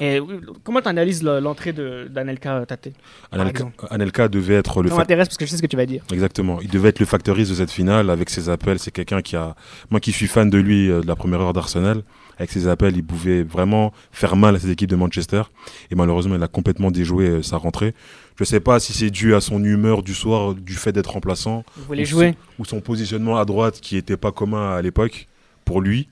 Et 0.00 0.20
comment 0.64 0.80
tu 0.80 0.88
analyses 0.88 1.22
l'entrée 1.22 1.72
de- 1.72 2.08
d'Anelka, 2.10 2.64
Tate 2.66 2.88
par 3.30 3.40
Anelka. 3.40 3.70
Anelka 3.90 4.28
devait 4.28 4.54
être 4.54 4.82
le 4.82 4.88
Ça 4.88 4.94
facteur. 4.96 4.98
m'intéresse 4.98 5.28
parce 5.28 5.36
que 5.38 5.44
je 5.46 5.50
sais 5.50 5.56
ce 5.56 5.62
que 5.62 5.66
tu 5.66 5.76
vas 5.76 5.86
dire. 5.86 6.02
Exactement. 6.12 6.60
Il 6.60 6.68
devait 6.70 6.88
être 6.90 6.98
le 7.00 7.06
X 7.06 7.48
de 7.50 7.54
cette 7.54 7.70
finale 7.70 8.10
avec 8.10 8.30
ses 8.30 8.48
appels. 8.48 8.78
C'est 8.78 8.90
quelqu'un 8.90 9.22
qui 9.22 9.36
a. 9.36 9.54
Moi 9.90 10.00
qui 10.00 10.12
suis 10.12 10.26
fan 10.26 10.48
de 10.50 10.58
lui 10.58 10.90
euh, 10.90 11.00
de 11.02 11.06
la 11.06 11.16
première 11.16 11.40
heure 11.40 11.52
d'Arsenal, 11.52 12.02
avec 12.38 12.50
ses 12.50 12.68
appels, 12.68 12.96
il 12.96 13.04
pouvait 13.04 13.42
vraiment 13.42 13.92
faire 14.12 14.36
mal 14.36 14.56
à 14.56 14.58
cette 14.58 14.70
équipe 14.70 14.88
de 14.88 14.96
Manchester. 14.96 15.42
Et 15.90 15.94
malheureusement, 15.94 16.36
il 16.36 16.42
a 16.42 16.48
complètement 16.48 16.90
déjoué 16.90 17.28
euh, 17.28 17.42
sa 17.42 17.56
rentrée. 17.58 17.94
Je 18.38 18.44
sais 18.44 18.60
pas 18.60 18.80
si 18.80 18.94
c'est 18.94 19.10
dû 19.10 19.34
à 19.34 19.40
son 19.42 19.62
humeur 19.62 20.02
du 20.02 20.14
soir, 20.14 20.54
du 20.54 20.72
fait 20.74 20.92
d'être 20.92 21.10
remplaçant, 21.10 21.62
Vous 21.76 21.84
voulez 21.84 22.02
Ou 22.04 22.06
jouer 22.06 22.34
ou 22.58 22.64
son 22.64 22.80
positionnement 22.80 23.36
à 23.38 23.44
droite 23.44 23.80
qui 23.82 23.96
n'était 23.96 24.16
pas 24.16 24.32
commun 24.32 24.70
à 24.74 24.80
l'époque 24.80 25.28
pour 25.66 25.82
lui. 25.82 26.08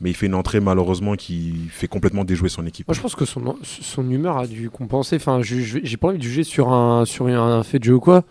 Mais 0.00 0.10
il 0.10 0.14
fait 0.14 0.26
une 0.26 0.34
entrée 0.34 0.60
malheureusement 0.60 1.16
qui 1.16 1.54
fait 1.70 1.88
complètement 1.88 2.24
déjouer 2.24 2.48
son 2.48 2.64
équipe. 2.66 2.86
Moi, 2.86 2.94
je 2.94 3.00
pense 3.00 3.16
que 3.16 3.24
son, 3.24 4.10
humeur 4.10 4.38
a 4.38 4.46
dû 4.46 4.70
compenser. 4.70 5.16
Enfin, 5.16 5.40
j'ai 5.42 5.96
pas 5.96 6.08
envie 6.08 6.18
de 6.18 6.22
juger 6.22 6.44
sur 6.44 6.72
un, 6.72 7.04
sur 7.04 7.26
un 7.26 7.62
fait 7.64 7.78
de 7.78 7.84
jeu 7.84 7.94
ou 7.94 8.00
quoi. 8.00 8.24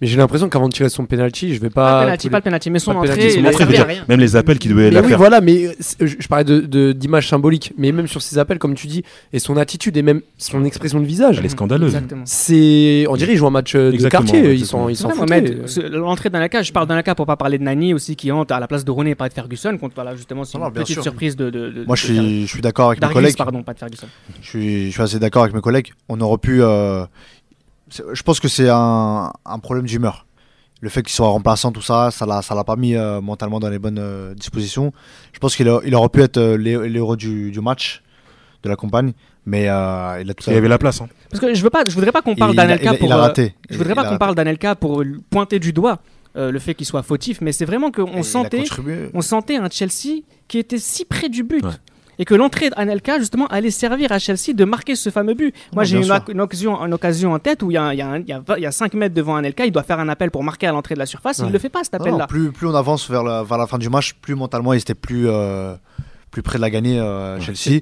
Mais 0.00 0.06
j'ai 0.06 0.16
l'impression 0.16 0.48
qu'avant 0.48 0.68
de 0.68 0.72
tirer 0.72 0.88
son 0.88 1.04
penalty, 1.04 1.54
je 1.54 1.60
vais 1.60 1.68
Pas 1.68 1.82
pas. 1.84 2.00
le 2.00 2.04
penalty, 2.06 2.30
pas 2.30 2.38
le 2.38 2.42
penalty, 2.42 2.70
mais 2.70 2.78
son 2.78 2.92
entrée, 2.92 3.30
son 3.30 3.42
rien. 3.66 3.84
Même 4.08 4.18
les 4.20 4.34
appels 4.34 4.58
qu'il 4.58 4.70
devait 4.70 4.84
Mais 4.84 4.90
la 4.92 5.02
oui, 5.02 5.08
faire. 5.08 5.18
voilà, 5.18 5.40
mais 5.42 5.66
euh, 5.66 5.72
je, 6.00 6.06
je 6.18 6.26
parlais 6.28 6.44
de- 6.44 6.60
de- 6.60 6.92
d'image 6.92 7.28
symbolique, 7.28 7.74
mais 7.76 7.92
même 7.92 8.06
sur 8.06 8.22
ses 8.22 8.38
appels, 8.38 8.58
comme 8.58 8.74
tu 8.74 8.86
dis, 8.86 9.02
et 9.34 9.38
son 9.38 9.58
attitude 9.58 9.96
et 9.98 10.02
même 10.02 10.22
son 10.38 10.64
expression 10.64 11.00
de 11.00 11.04
visage, 11.04 11.36
Elle 11.38 11.44
est 11.44 11.50
scandaleuse. 11.50 11.94
C'est, 12.24 13.04
on 13.10 13.16
dirait, 13.16 13.32
ils 13.32 13.36
jouent 13.36 13.48
un 13.48 13.50
match 13.50 13.74
euh, 13.74 13.90
de 13.90 13.94
Exactement, 13.94 14.22
quartier, 14.24 14.40
ils 14.40 14.50
exactement. 14.52 14.82
sont, 14.84 14.88
ils 14.88 14.96
s'en 14.96 15.08
Ouais, 15.08 15.14
foutent. 15.14 15.28
Mohamed, 15.28 15.68
ce- 15.68 15.80
L'entrée 15.80 16.30
d'Anaka, 16.30 16.62
je 16.62 16.72
parle 16.72 16.86
d'Anaka 16.86 17.14
pour 17.14 17.26
pas 17.26 17.36
parler 17.36 17.58
de 17.58 17.64
Nani 17.64 17.92
aussi 17.92 18.16
qui 18.16 18.32
entre 18.32 18.54
à 18.54 18.60
la 18.60 18.66
place 18.68 18.84
de 18.86 18.90
Rooney 18.90 19.10
et 19.10 19.14
pas 19.14 19.28
de 19.28 19.34
Ferguson. 19.34 19.76
Contre, 19.78 19.94
voilà, 19.94 20.16
justement, 20.16 20.44
c'est 20.44 20.56
une 20.56 20.64
non, 20.64 20.70
petite 20.70 20.94
sûr. 20.94 21.02
surprise 21.02 21.36
de. 21.36 21.50
de, 21.50 21.70
de- 21.70 21.84
Moi, 21.84 21.96
je 21.96 22.04
suis, 22.06 22.42
je 22.46 22.50
suis 22.50 22.62
d'accord 22.62 22.88
avec 22.88 23.02
mes 23.02 23.12
collègues. 23.12 23.36
pardon, 23.36 23.62
pas 23.62 23.74
de 23.74 23.78
Ferguson. 23.78 24.06
Je 24.40 24.48
suis, 24.48 24.86
je 24.86 24.92
suis 24.92 25.02
assez 25.02 25.18
d'accord 25.18 25.42
avec 25.42 25.54
mes 25.54 25.60
collègues. 25.60 25.92
On 26.08 26.18
aurait 26.22 26.38
pu. 26.38 26.62
Je 28.12 28.22
pense 28.22 28.40
que 28.40 28.48
c'est 28.48 28.68
un, 28.70 29.32
un 29.44 29.58
problème 29.58 29.86
d'humeur. 29.86 30.26
Le 30.82 30.88
fait 30.88 31.02
qu'il 31.02 31.12
soit 31.12 31.28
remplaçant, 31.28 31.72
tout 31.72 31.82
ça, 31.82 32.10
ça 32.10 32.24
l'a, 32.24 32.40
ça 32.40 32.54
l'a 32.54 32.64
pas 32.64 32.76
mis 32.76 32.94
euh, 32.94 33.20
mentalement 33.20 33.60
dans 33.60 33.68
les 33.68 33.78
bonnes 33.78 33.98
euh, 33.98 34.34
dispositions. 34.34 34.92
Je 35.32 35.38
pense 35.38 35.54
qu'il 35.54 35.68
a- 35.68 35.80
il 35.84 35.94
aurait 35.94 36.08
pu 36.08 36.22
être 36.22 36.38
euh, 36.38 36.56
l'hé- 36.56 36.88
l'héros 36.88 37.16
du, 37.16 37.50
du 37.50 37.60
match, 37.60 38.02
de 38.62 38.68
la 38.70 38.76
campagne, 38.76 39.12
mais 39.44 39.68
euh, 39.68 40.20
il 40.22 40.30
a 40.30 40.34
tout 40.34 40.44
Il 40.48 40.54
y 40.54 40.56
avait 40.56 40.68
la 40.68 40.78
place. 40.78 41.00
hein. 41.02 41.08
Parce 41.30 41.40
que 41.40 41.52
je 41.54 41.62
veux 41.62 41.68
pas, 41.70 41.84
je 41.86 41.94
voudrais 41.94 42.12
pas 42.12 42.22
qu'on 42.22 42.34
parle 42.34 42.54
d'Anelka 42.56 42.94
pour. 42.94 43.08
il 43.08 43.12
a 43.12 43.16
euh, 43.16 43.20
raté. 43.20 43.54
Je 43.68 43.76
voudrais 43.76 43.92
Il 43.92 43.96
pas 43.96 44.02
a 44.02 44.08
qu'on 44.10 44.18
parle 44.18 44.34
d'Anelka 44.34 44.74
pour 44.74 45.02
pointer 45.28 45.58
du 45.58 45.72
doigt 45.74 45.98
euh, 46.36 46.50
le 46.50 46.58
fait 46.58 46.74
qu'il 46.74 46.86
soit 46.86 47.02
fautif, 47.02 47.40
mais 47.42 47.52
c'est 47.52 47.64
vraiment 47.66 47.90
qu'on 47.90 48.22
sentait, 48.22 48.64
on 49.12 49.20
sentait 49.20 49.56
un 49.56 49.68
Chelsea 49.68 50.22
qui 50.48 50.58
était 50.58 50.78
si 50.78 51.04
près 51.04 51.28
du 51.28 51.42
but. 51.42 51.62
Ouais. 51.62 51.72
Et 52.20 52.24
que 52.26 52.34
l'entrée 52.34 52.68
d'Anelka, 52.70 53.18
justement, 53.18 53.46
allait 53.46 53.70
servir 53.70 54.12
à 54.12 54.18
Chelsea 54.18 54.52
de 54.54 54.64
marquer 54.64 54.94
ce 54.94 55.08
fameux 55.10 55.34
but. 55.34 55.54
Moi, 55.72 55.82
Non, 55.82 55.88
j'ai 55.88 55.98
bien 56.00 56.20
une, 56.28 56.40
occasion, 56.42 56.76
une 56.84 56.92
occasion 56.94 57.32
en 57.32 57.38
tête 57.38 57.62
où 57.62 57.70
il 57.70 57.74
y 57.74 57.76
a, 57.78 57.92
il 57.94 57.98
y, 57.98 58.02
a 58.02 58.08
un- 58.08 58.18
il 58.18 58.28
y 58.28 58.32
a 58.32 58.40
vingt- 58.40 58.56
il 58.58 58.62
y 58.62 58.66
a 58.66 58.72
5 58.72 58.92
mètres 58.94 59.14
devant 59.14 59.36
Anelka, 59.36 59.64
il 59.64 59.72
doit 59.72 59.82
faire 59.82 59.98
un 59.98 60.08
appel 60.10 60.30
pour 60.30 60.44
marquer 60.44 60.66
à 60.66 60.72
l'entrée 60.72 60.94
de 60.94 60.98
la 61.00 61.06
surface. 61.06 61.38
Il 61.38 61.42
Ouais. 61.42 61.48
ne 61.48 61.52
le 61.54 61.58
fait 61.58 61.70
pas, 61.70 61.82
cet 61.82 61.94
appel-là. 61.94 62.26
plus, 62.26 62.52
plus 62.52 62.66
on 62.66 62.74
avance 62.74 63.10
vers 63.10 63.22
la, 63.24 63.42
vers 63.42 63.56
la 63.58 63.66
fin 63.66 63.78
du 63.78 63.88
match, 63.88 64.12
plus 64.20 64.34
mentalement 64.34 64.74
il 64.74 64.78
était 64.80 64.94
plus, 64.94 65.28
euh, 65.28 65.74
plus 66.30 66.42
près 66.42 66.58
de 66.58 66.62
la 66.62 66.68
gagner, 66.70 66.98
euh, 67.00 67.38
Ouais. 67.38 67.40
Chelsea. 67.40 67.80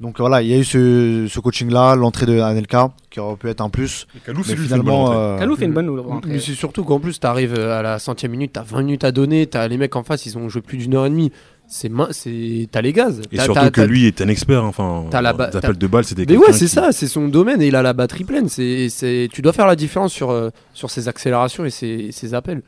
Donc 0.00 0.18
voilà, 0.18 0.40
il 0.42 0.48
y 0.48 0.54
a 0.54 0.58
eu 0.58 0.64
ce, 0.64 1.26
ce 1.30 1.38
coaching-là, 1.40 1.94
l'entrée 1.94 2.24
de 2.26 2.40
Anelka, 2.40 2.90
qui 3.10 3.20
aurait 3.20 3.36
pu 3.36 3.48
être 3.50 3.60
un 3.60 3.68
plus. 3.68 4.06
Kalou, 4.24 4.42
Mais 4.48 4.56
finalement, 4.56 5.12
euh, 5.12 5.38
Kalou 5.38 5.54
fait 5.56 5.66
une 5.66 5.74
bonne 5.74 5.94
Mais 5.94 6.00
rentrée. 6.00 6.38
c'est 6.40 6.54
surtout 6.54 6.84
qu'en 6.84 6.98
plus, 6.98 7.20
tu 7.20 7.26
arrives 7.26 7.54
à 7.54 7.82
la 7.82 7.98
centième 7.98 8.32
minute, 8.32 8.52
tu 8.54 8.58
as 8.58 8.62
20 8.62 8.82
minutes 8.82 9.04
à 9.04 9.12
donner, 9.12 9.46
tu 9.46 9.58
as 9.58 9.68
les 9.68 9.76
mecs 9.76 9.94
en 9.94 10.02
face, 10.02 10.24
ils 10.26 10.38
ont 10.38 10.48
joué 10.48 10.62
plus 10.62 10.78
d'une 10.78 10.94
heure 10.94 11.04
et 11.06 11.10
demie. 11.10 11.30
C'est 11.72 12.68
t'as 12.72 12.80
les 12.82 12.92
gaz. 12.92 13.22
Et 13.30 13.38
surtout 13.38 13.70
que 13.70 13.80
lui 13.80 14.06
est 14.06 14.20
un 14.20 14.26
expert. 14.28 14.64
hein, 14.64 14.68
Enfin, 14.68 15.06
T'as 15.10 15.20
la 15.22 15.32
ba- 15.32 15.50
appels 15.54 15.78
de 15.78 15.86
balle, 15.86 16.04
c'était 16.04 16.24
Mais 16.28 16.36
ouais, 16.36 16.52
c'est 16.52 16.64
qui- 16.66 16.68
ça, 16.68 16.90
c'est 16.90 17.06
son 17.06 17.28
domaine 17.28 17.62
et 17.62 17.68
il 17.68 17.76
a 17.76 17.82
la 17.82 17.92
batterie 17.92 18.24
pleine. 18.24 18.48
C'est, 18.48 18.88
c'est, 18.88 19.28
tu 19.32 19.40
dois 19.40 19.52
faire 19.52 19.68
la 19.68 19.76
différence 19.76 20.12
sur, 20.12 20.30
euh, 20.30 20.50
sur 20.74 20.90
ses 20.90 21.06
accélérations 21.06 21.64
et 21.64 21.70
ses, 21.70 22.10
ses 22.10 22.34
appels. 22.34 22.62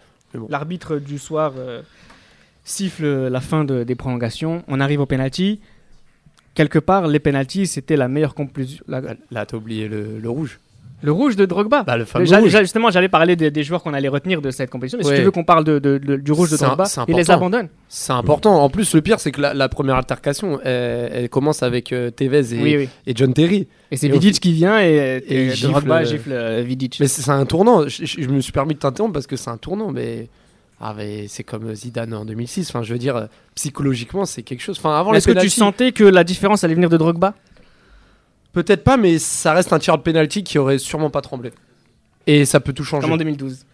L'arbitre 0.48 0.96
du 0.98 1.18
soir 1.18 1.52
euh, 1.58 1.82
siffle 2.64 3.04
la 3.28 3.40
fin 3.40 3.64
de- 3.64 3.82
des 3.82 3.94
prolongations. 3.96 4.62
On 4.68 4.78
arrive 4.80 5.00
au 5.00 5.06
penalty. 5.06 5.60
Quelque 6.54 6.78
part, 6.78 7.06
les 7.08 7.18
penalties, 7.18 7.66
c'était 7.66 7.96
la 7.96 8.08
meilleure 8.08 8.34
conclusion. 8.34 8.84
la- 8.86 9.02
Là, 9.30 9.46
t'as 9.46 9.56
oublié 9.56 9.88
le, 9.88 10.18
le 10.20 10.30
rouge. 10.30 10.60
Le 11.02 11.12
rouge 11.12 11.36
de 11.36 11.44
Drogba. 11.44 11.82
Bah, 11.82 11.96
le 11.96 12.04
fameux 12.04 12.24
J'allais- 12.24 12.42
rouge. 12.42 12.50
j'allais- 12.52 12.64
justement, 12.64 12.90
j'allais 12.90 13.08
parler 13.08 13.36
des, 13.36 13.50
des 13.50 13.62
joueurs 13.62 13.82
qu'on 13.82 13.92
allait 13.92 14.08
retenir 14.08 14.40
de 14.40 14.50
cette 14.50 14.70
compétition. 14.70 14.98
Mais 14.98 15.04
si 15.04 15.10
Ouais. 15.10 15.16
tu 15.18 15.22
veux 15.24 15.30
qu'on 15.30 15.44
parle 15.44 15.64
de, 15.64 15.78
de- 15.78 15.98
de- 15.98 16.16
du 16.16 16.32
rouge 16.32 16.50
de 16.50 16.56
C'est 16.56 16.64
un- 16.64 16.68
Drogba, 16.68 16.84
c'est 16.86 17.00
il 17.08 17.14
les 17.14 17.22
important. 17.30 17.34
abandonne. 17.56 17.68
C'est 17.88 18.12
important. 18.12 18.62
En 18.62 18.70
plus, 18.70 18.94
le 18.94 19.00
pire, 19.02 19.20
c'est 19.20 19.32
que 19.32 19.40
la, 19.40 19.52
la 19.54 19.68
première 19.68 19.96
altercation, 19.96 20.60
elle, 20.64 21.10
elle 21.12 21.28
commence 21.28 21.62
avec 21.62 21.92
euh, 21.92 22.10
Tevez 22.10 22.54
et, 22.54 22.62
Oui, 22.62 22.76
oui. 22.78 22.88
et 23.06 23.12
John 23.14 23.34
Terry. 23.34 23.68
Et 23.90 23.96
c'est 23.96 24.06
Et 24.06 24.10
au 24.10 24.14
Vidic 24.14 24.40
qui 24.40 24.52
vient 24.52 24.80
et, 24.80 25.22
et 25.26 25.34
et 25.34 25.46
il 25.52 25.60
Drogba 25.62 26.04
gifle, 26.04 26.16
gifle 26.16 26.32
euh, 26.32 26.62
Vidic. 26.64 26.98
Mais 27.00 27.08
c'est, 27.08 27.22
c'est 27.22 27.30
un 27.30 27.44
tournant. 27.46 27.88
Je, 27.88 28.04
je- 28.06 28.22
je 28.22 28.28
me 28.28 28.40
suis 28.40 28.52
permis 28.52 28.74
de 28.74 28.78
t'interrompre 28.78 29.12
parce 29.12 29.26
que 29.26 29.36
c'est 29.36 29.50
un 29.50 29.56
tournant. 29.58 29.90
Mais 29.90 30.28
Ah, 30.84 30.94
mais 30.96 31.26
c'est 31.28 31.44
comme 31.44 31.72
Zidane 31.76 32.12
en 32.12 32.24
2006. 32.24 32.68
Enfin, 32.70 32.82
je 32.82 32.92
veux 32.92 32.98
dire, 32.98 33.14
euh, 33.16 33.26
psychologiquement, 33.54 34.24
c'est 34.24 34.42
quelque 34.42 34.62
chose. 34.62 34.78
Enfin, 34.78 34.98
avant 34.98 35.10
Mais 35.12 35.18
les 35.18 35.18
Est-ce 35.18 35.32
que 35.32 35.40
tu 35.40 35.48
sentais 35.48 35.92
que 35.92 36.02
la 36.02 36.24
différence 36.24 36.64
allait 36.64 36.74
venir 36.74 36.88
de 36.88 36.96
Drogba? 36.96 37.34
Peut-être 38.52 38.84
pas, 38.84 38.96
mais 38.96 39.18
ça 39.18 39.52
reste 39.52 39.72
un 39.72 39.78
tir 39.78 39.96
de 39.98 40.02
penalty 40.02 40.42
qui 40.44 40.58
aurait 40.58 40.78
sûrement 40.78 41.10
pas 41.10 41.20
tremblé. 41.20 41.52
Et 42.26 42.44
ça 42.44 42.60
peut 42.60 42.72
tout 42.72 42.84
changer. 42.84 43.02
Comme 43.02 43.12
en 43.12 43.16
2012. 43.16 43.64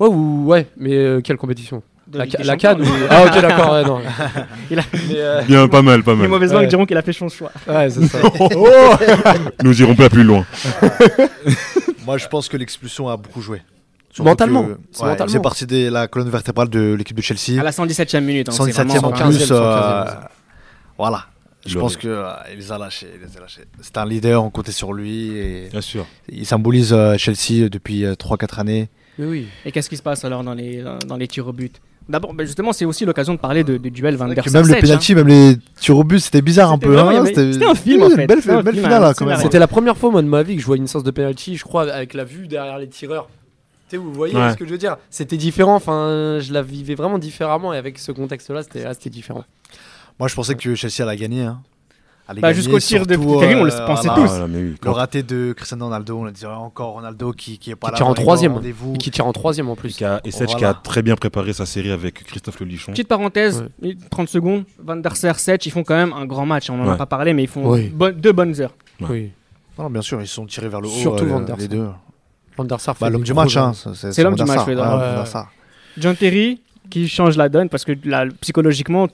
Ouais, 0.00 0.08
ou, 0.08 0.44
ouais, 0.46 0.66
mais 0.76 0.94
euh, 0.94 1.20
quelle 1.20 1.36
compétition? 1.36 1.82
La, 2.12 2.24
la 2.24 2.30
Champions. 2.56 2.56
CAN 2.56 2.80
ou- 2.80 2.84
Ah, 3.10 3.24
ok, 3.26 3.40
d'accord, 3.42 3.72
ouais, 3.72 3.84
non. 3.84 4.00
Il 4.70 4.78
a- 4.78 4.82
Mais, 4.92 4.98
euh, 5.16 5.42
Bien, 5.42 5.68
pas 5.68 5.82
mal, 5.82 6.02
pas 6.02 6.12
Les 6.12 6.18
mal. 6.20 6.28
mauvaises 6.28 6.52
langues 6.52 6.62
Ouais. 6.62 6.66
diront 6.68 6.86
qu'il 6.86 6.96
a 6.96 7.02
fait 7.02 7.12
son 7.12 7.28
choix. 7.28 7.50
ouais, 7.66 7.90
c'est 7.90 8.06
ça. 8.06 8.18
Nous 9.62 9.82
irons 9.82 9.94
pas 9.94 10.08
plus 10.08 10.22
loin. 10.22 10.46
Moi, 12.06 12.16
je 12.18 12.26
pense 12.28 12.48
que 12.48 12.56
l'expulsion 12.56 13.08
a 13.08 13.16
beaucoup 13.16 13.42
joué. 13.42 13.60
Mentalement, 14.20 14.64
que- 14.64 14.78
c'est 14.90 15.02
ouais, 15.02 15.10
mentalement. 15.10 15.32
C'est 15.32 15.42
partie 15.42 15.66
de 15.66 15.88
la 15.90 16.08
colonne 16.08 16.30
vertébrale 16.30 16.68
de 16.68 16.94
l'équipe 16.94 17.16
de 17.16 17.22
Chelsea. 17.22 17.60
À 17.60 17.62
la 17.62 17.70
117e 17.70 18.20
minute. 18.20 18.48
hein, 18.48 18.52
c'est 18.52 18.62
117e 18.62 18.88
vraiment- 18.88 19.08
en 19.08 19.12
115e, 19.12 19.36
plus. 19.36 19.52
euh, 19.52 20.04
115e. 20.04 20.28
voilà. 20.96 21.26
Je 21.66 21.78
pense 21.78 21.96
qu'il 21.96 22.10
les 22.56 22.72
a 22.72 22.78
lâchés. 22.78 23.08
il 23.14 23.26
les 23.28 23.36
a 23.36 23.40
lâchés. 23.40 23.62
C'est 23.80 23.96
un 23.98 24.06
leader, 24.06 24.42
on 24.44 24.50
comptait 24.50 24.72
sur 24.72 24.92
lui. 24.92 25.36
Et 25.36 25.68
Bien 25.70 25.80
sûr. 25.80 26.06
il 26.30 26.46
symbolise 26.46 26.92
euh, 26.92 27.16
Chelsea 27.18 27.68
depuis 27.68 28.04
3-4 28.04 28.60
années. 28.60 28.88
Mais 29.18 29.26
oui. 29.26 29.46
Et 29.64 29.72
qu'est-ce 29.72 29.90
qui 29.90 29.96
se 29.96 30.02
passe 30.02 30.24
alors 30.24 30.44
dans 30.44 30.54
les, 30.54 30.84
dans 31.06 31.16
les 31.16 31.26
tirs 31.28 31.46
au 31.48 31.52
but? 31.52 31.80
D'abord, 32.08 32.32
ben 32.32 32.46
justement, 32.46 32.72
c'est 32.72 32.86
aussi 32.86 33.04
l'occasion 33.04 33.34
de 33.34 33.38
parler 33.38 33.64
de, 33.64 33.76
du 33.76 33.90
duel 33.90 34.16
Van 34.16 34.28
der 34.28 34.42
même 34.50 34.66
les 34.66 34.80
penalty, 34.80 35.14
même 35.14 35.26
les 35.26 35.58
tirs 35.78 35.98
au 35.98 36.04
but, 36.04 36.20
c'était 36.20 36.40
bizarre 36.40 36.70
un 36.72 36.76
C'était 36.76 36.86
peu. 36.86 36.92
vraiment- 36.94 37.10
hein, 37.20 37.24
c'était 37.26 37.64
un 37.66 37.74
film, 37.74 38.00
Oui, 38.02 38.12
en 38.12 38.16
fait. 38.16 38.26
Belle, 38.26 38.40
C'était 38.40 38.54
un 38.54 38.62
belle 38.62 38.76
finale, 38.76 38.92
un 38.94 39.00
là, 39.00 39.14
quand 39.14 39.26
même. 39.26 39.34
scénario. 39.34 39.42
C'était 39.42 39.58
la 39.58 39.66
première 39.66 39.94
fois, 39.98 40.10
moi, 40.10 40.22
de 40.22 40.26
ma 40.28 40.42
vie 40.42 40.54
que 40.56 40.62
je 40.62 40.66
vois 40.66 40.76
une 40.78 40.86
séance 40.86 41.04
de 41.04 41.10
penalty, 41.10 41.56
je 41.58 41.64
crois, 41.64 41.82
avec 41.92 42.14
la 42.14 42.24
vue 42.24 42.46
derrière 42.48 42.78
les 42.78 42.88
tireurs. 42.88 43.28
Vous 43.92 44.12
voyez 44.14 44.34
Ouais. 44.34 44.52
ce 44.52 44.56
que 44.56 44.64
je 44.64 44.70
veux 44.70 44.78
dire? 44.78 44.96
C'était 45.10 45.36
différent, 45.36 45.74
enfin, 45.74 46.38
je 46.40 46.50
la 46.52 46.62
vivais 46.62 46.94
vraiment 46.94 47.18
différemment, 47.18 47.74
et 47.74 47.76
avec 47.76 47.98
ce 47.98 48.12
contexte-là, 48.12 48.62
c'était 48.62 48.84
c'était 48.94 49.10
différent. 49.10 49.44
Moi, 50.18 50.28
je 50.28 50.34
pensais 50.34 50.54
que 50.54 50.74
Chelsea 50.74 51.06
allait 51.06 51.16
gagner. 51.16 51.42
Hein. 51.44 51.60
Bah, 52.42 52.52
jusqu'au 52.52 52.78
tir 52.78 53.06
de 53.06 53.14
Terry, 53.14 53.54
on 53.54 53.64
le 53.64 53.72
euh, 53.72 53.86
pensait 53.86 54.06
voilà. 54.08 54.22
tous. 54.22 54.30
Ah, 54.34 54.40
là, 54.40 54.46
mais 54.48 54.58
oui, 54.58 54.74
Le 54.84 54.90
raté 54.90 55.22
de 55.22 55.54
Cristiano 55.56 55.86
Ronaldo, 55.86 56.18
on 56.18 56.24
le 56.24 56.30
dirait 56.32 56.52
encore 56.52 56.92
Ronaldo 56.92 57.32
qui, 57.32 57.58
qui 57.58 57.70
est 57.70 57.74
pas 57.74 57.86
Qui 57.86 57.92
là. 57.92 57.96
tire 57.96 58.06
en 58.06 58.10
les 58.12 58.20
troisième. 58.22 58.60
qui 58.98 59.10
tire 59.10 59.26
en 59.26 59.32
troisième 59.32 59.70
en 59.70 59.76
plus. 59.76 59.96
qui 59.96 60.04
a- 60.04 60.20
et 60.24 60.30
Sedge 60.30 60.54
qui 60.54 60.64
a 60.66 60.74
très 60.74 61.00
bien 61.00 61.16
préparé 61.16 61.54
sa 61.54 61.64
série 61.64 61.90
avec 61.90 62.22
Christophe 62.24 62.60
Lelichon. 62.60 62.92
Petite 62.92 63.08
parenthèse, 63.08 63.64
Ouais. 63.82 63.96
30 64.10 64.28
secondes. 64.28 64.64
Van 64.78 64.96
der 64.96 65.16
Sar, 65.16 65.38
Setch, 65.38 65.64
ils 65.64 65.70
font 65.70 65.84
quand 65.84 65.94
même 65.96 66.12
un 66.12 66.26
grand 66.26 66.44
match. 66.44 66.68
On 66.68 66.76
n'en 66.76 66.90
a 66.90 66.96
pas 66.96 67.06
parlé, 67.06 67.32
mais 67.32 67.44
ils 67.44 67.48
font 67.48 67.66
Oui. 67.66 67.88
bon- 67.88 68.14
deux 68.14 68.32
bonnes 68.32 68.60
heures. 68.60 68.74
Ouais. 69.00 69.06
Oui. 69.08 69.30
Non, 69.78 69.88
bien 69.88 70.02
sûr, 70.02 70.20
ils 70.20 70.26
sont 70.26 70.44
tirés 70.44 70.68
vers 70.68 70.82
le 70.82 70.88
haut. 70.88 70.90
Surtout 70.90 71.24
euh, 71.24 71.28
Van 71.28 71.40
der 71.40 71.56
les 71.56 71.62
Sar. 71.62 71.70
deux. 71.70 71.88
Van 72.58 72.64
der 72.64 72.80
Sar 72.80 72.94
fait 72.94 73.04
Bah, 73.06 73.10
l'homme 73.10 73.22
du 73.22 73.32
match, 73.32 73.56
hein. 73.56 73.72
C'est 73.94 74.22
l'homme 74.22 74.34
du 74.34 74.44
match. 74.44 74.68
John 75.96 76.14
Terry 76.14 76.60
qui 76.90 77.08
change 77.08 77.38
la 77.38 77.48
donne 77.48 77.70
parce 77.70 77.86
que 77.86 77.92
psychologiquement, 78.42 79.08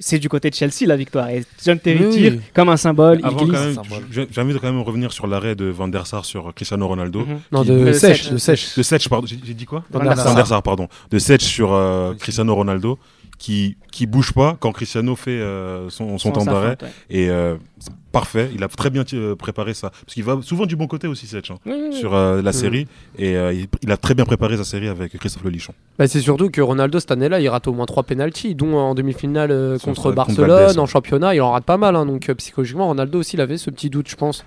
c'est 0.00 0.18
du 0.18 0.28
côté 0.28 0.50
de 0.50 0.54
Chelsea 0.54 0.86
la 0.86 0.96
victoire. 0.96 1.28
Et 1.28 1.44
John 1.64 1.78
Terry 1.78 2.04
Oui, 2.06 2.12
tire 2.12 2.32
oui. 2.34 2.40
comme 2.54 2.68
un 2.68 2.76
symbole. 2.76 3.18
glisse. 3.18 3.32
quand 3.36 3.46
même, 3.46 3.74
symbole. 3.74 4.04
j'ai 4.10 4.26
j'ai 4.30 4.40
envie 4.40 4.52
de 4.52 4.58
quand 4.58 4.72
même 4.72 4.80
revenir 4.82 5.12
sur 5.12 5.26
l'arrêt 5.26 5.54
de 5.54 5.66
Van 5.66 5.88
der 5.88 6.06
Sar 6.06 6.24
sur 6.24 6.52
Cristiano 6.54 6.86
Ronaldo. 6.88 7.20
Mhm. 7.20 7.40
Non, 7.52 7.62
Qui- 7.62 7.68
de 7.70 7.92
sèche. 7.92 8.30
de 8.30 8.36
sèche. 8.38 8.76
De 8.76 8.82
Sedge, 8.82 9.08
pardon. 9.08 9.26
J'ai 9.26 9.54
dit 9.54 9.64
quoi 9.66 9.84
Van 9.90 10.00
der 10.02 10.16
Sar. 10.16 10.26
Van 10.28 10.34
der 10.34 10.46
Sar, 10.46 10.62
pardon. 10.62 10.88
De 11.10 11.18
Sedge 11.18 11.42
sur 11.44 11.72
euh, 11.72 12.14
Cristiano 12.18 12.54
Ronaldo 12.54 12.98
qui, 13.38 13.76
qui 13.90 14.06
bouge 14.06 14.32
pas 14.32 14.56
quand 14.60 14.72
Cristiano 14.72 15.16
fait 15.16 15.30
euh, 15.32 15.88
son, 15.90 16.18
son 16.18 16.30
temps 16.32 16.44
d'arrêt. 16.44 16.76
ouais. 16.82 16.88
Et 17.10 17.30
euh, 17.30 17.56
c'est 17.78 17.92
parfait, 18.12 18.48
il 18.54 18.62
a 18.62 18.68
très 18.68 18.90
bien 18.90 19.04
euh, 19.12 19.34
préparé 19.34 19.74
ça. 19.74 19.90
Parce 19.90 20.14
qu'il 20.14 20.22
va 20.24 20.38
souvent 20.42 20.66
du 20.66 20.76
bon 20.76 20.86
côté 20.86 21.06
aussi, 21.08 21.26
Sedge, 21.26 21.50
hein, 21.50 21.56
Oui, 21.66 21.72
oui, 21.74 21.88
oui. 21.90 21.96
sur 21.98 22.14
euh, 22.14 22.36
la 22.42 22.50
Mhm. 22.50 22.52
série. 22.52 22.86
Et 23.18 23.36
euh, 23.36 23.52
il, 23.52 23.66
il 23.82 23.90
a 23.90 23.96
très 23.96 24.14
bien 24.14 24.24
préparé 24.24 24.56
sa 24.56 24.64
série 24.64 24.88
avec 24.88 25.16
Christophe 25.18 25.44
Lelichon. 25.44 25.74
Bah, 25.98 26.06
c'est 26.06 26.20
surtout 26.20 26.48
que 26.50 26.60
Ronaldo 26.60 27.00
cette 27.00 27.10
année-là, 27.10 27.40
il 27.40 27.48
rate 27.48 27.66
au 27.66 27.72
moins 27.72 27.86
3 27.86 28.04
penalties, 28.04 28.54
dont 28.54 28.76
en 28.76 28.94
demi-finale 28.94 29.50
euh, 29.50 29.78
Contre- 29.78 30.12
Barcelone, 30.12 30.78
en 30.78 30.86
championnat, 30.86 31.34
il 31.34 31.40
en 31.42 31.50
rate 31.52 31.64
pas 31.64 31.76
mal. 31.76 31.96
hein. 31.96 32.06
donc 32.06 32.28
euh, 32.28 32.34
psychologiquement, 32.34 32.86
Ronaldo 32.86 33.18
aussi, 33.18 33.36
il 33.36 33.40
avait 33.40 33.58
ce 33.58 33.70
petit 33.70 33.90
doute, 33.90 34.08
je 34.08 34.16
pense, 34.16 34.44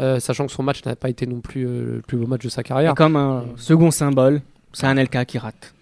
euh, 0.00 0.18
sachant 0.20 0.46
que 0.46 0.52
son 0.52 0.62
match 0.64 0.84
n'a 0.84 0.96
pas 0.96 1.08
été 1.08 1.26
non 1.26 1.40
plus 1.40 1.64
euh, 1.66 1.96
le 1.96 2.02
plus 2.02 2.16
beau 2.18 2.26
match 2.26 2.42
de 2.42 2.48
sa 2.48 2.62
Et 2.62 2.64
carrière. 2.64 2.94
comme 2.94 3.16
un 3.16 3.44
second 3.56 3.90
symbole, 3.92 4.42
c'est 4.72 4.86
un 4.86 4.94
LK 4.94 5.24
qui 5.26 5.38
rate. 5.38 5.72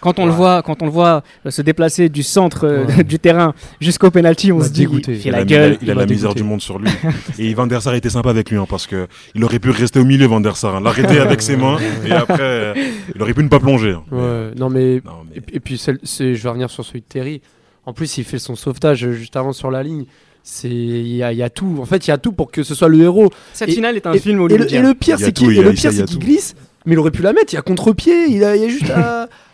Quand 0.00 0.18
on 0.18 0.26
le 0.26 0.32
voit, 0.32 0.62
quand 0.62 0.80
on 0.82 0.84
le 0.86 0.90
voit 0.90 1.22
euh, 1.46 1.50
se 1.50 1.60
déplacer 1.62 2.08
du 2.08 2.22
centre 2.22 2.66
euh, 2.66 2.84
Ouais. 2.86 3.04
du 3.04 3.18
terrain 3.18 3.54
jusqu'au 3.80 4.10
penalty, 4.10 4.52
on 4.52 4.62
se 4.62 4.68
dit 4.68 4.80
dégoûté. 4.80 5.12
il 5.12 5.18
fait 5.20 5.28
Il 5.28 5.32
la 5.32 5.38
a, 5.38 5.40
mis 5.44 5.46
gueule. 5.46 5.78
il 5.82 5.90
a 5.90 5.92
il 5.94 5.98
la 5.98 6.06
misère 6.06 6.34
du 6.34 6.42
monde 6.44 6.60
sur 6.60 6.78
lui. 6.78 6.88
et 7.38 7.52
Van 7.54 7.66
der 7.66 7.82
Sar 7.82 7.94
était 7.94 8.10
sympa 8.10 8.30
avec 8.30 8.50
lui 8.50 8.58
hein, 8.58 8.66
parce 8.68 8.86
que 8.86 9.08
il 9.34 9.44
aurait 9.44 9.58
pu 9.58 9.70
rester 9.70 9.98
au 10.00 10.04
milieu, 10.04 10.26
Van 10.26 10.40
der 10.40 10.56
Sar. 10.56 10.76
hein, 10.76 10.80
L'arrêter 10.80 11.18
avec 11.20 11.42
ses 11.42 11.56
mains 11.56 11.78
et 12.06 12.12
après, 12.12 12.36
euh, 12.40 12.74
il 13.14 13.20
aurait 13.22 13.34
pu 13.34 13.42
ne 13.42 13.48
pas 13.48 13.58
plonger. 13.60 13.92
hein. 13.92 14.02
Ouais, 14.12 14.50
non 14.56 14.70
mais 14.70 15.02
non, 15.04 15.12
mais- 15.28 15.42
Et, 15.52 15.60
puis- 15.60 15.76
je 15.84 16.24
vais 16.24 16.48
revenir 16.48 16.70
sur 16.70 16.84
celui 16.84 17.00
de 17.00 17.06
Terry. 17.08 17.40
En 17.86 17.92
plus, 17.92 18.18
il 18.18 18.24
fait 18.24 18.38
son 18.38 18.54
sauvetage 18.54 19.10
juste 19.12 19.34
avant 19.36 19.52
sur 19.52 19.70
la 19.70 19.82
ligne. 19.82 20.04
C'est, 20.44 20.68
il 20.70 21.16
y 21.16 21.22
a, 21.22 21.32
il 21.32 21.38
y 21.38 21.42
a 21.42 21.50
tout. 21.50 21.78
En 21.80 21.84
fait, 21.86 22.06
il 22.06 22.10
y 22.10 22.12
a 22.12 22.18
tout 22.18 22.32
pour 22.32 22.50
que 22.50 22.62
ce 22.62 22.74
soit 22.74 22.88
le 22.88 23.00
héros. 23.00 23.30
Cette 23.52 23.68
Et- 23.68 23.72
finale 23.72 23.96
est 23.96 24.06
un 24.06 24.12
et, 24.12 24.18
film 24.18 24.40
hollywoodien. 24.40 24.78
et 24.78 24.82
le 24.86 24.94
pire, 24.94 25.16
Il 25.18 25.20
y 25.20 25.24
a 25.24 25.26
c'est 25.26 25.32
tout, 25.32 25.42
qu'il, 25.44 25.52
il 25.52 25.56
y 25.56 25.60
et 25.60 25.64
a- 25.64 25.68
le 25.68 25.72
pire, 25.72 25.92
c'est 25.92 26.04
qu'il 26.04 26.18
glisse, 26.18 26.54
mais 26.86 26.94
il 26.94 26.98
aurait 26.98 27.10
pu 27.10 27.22
la 27.22 27.32
mettre. 27.32 27.52
Il 27.52 27.56
y 27.56 27.58
a 27.58 27.62
contre-pied. 27.62 28.26
Il 28.28 28.44
a, 28.44 28.56
il 28.56 28.62
y 28.62 28.64
a 28.64 28.68
juste 28.68 28.90
à, 28.90 29.28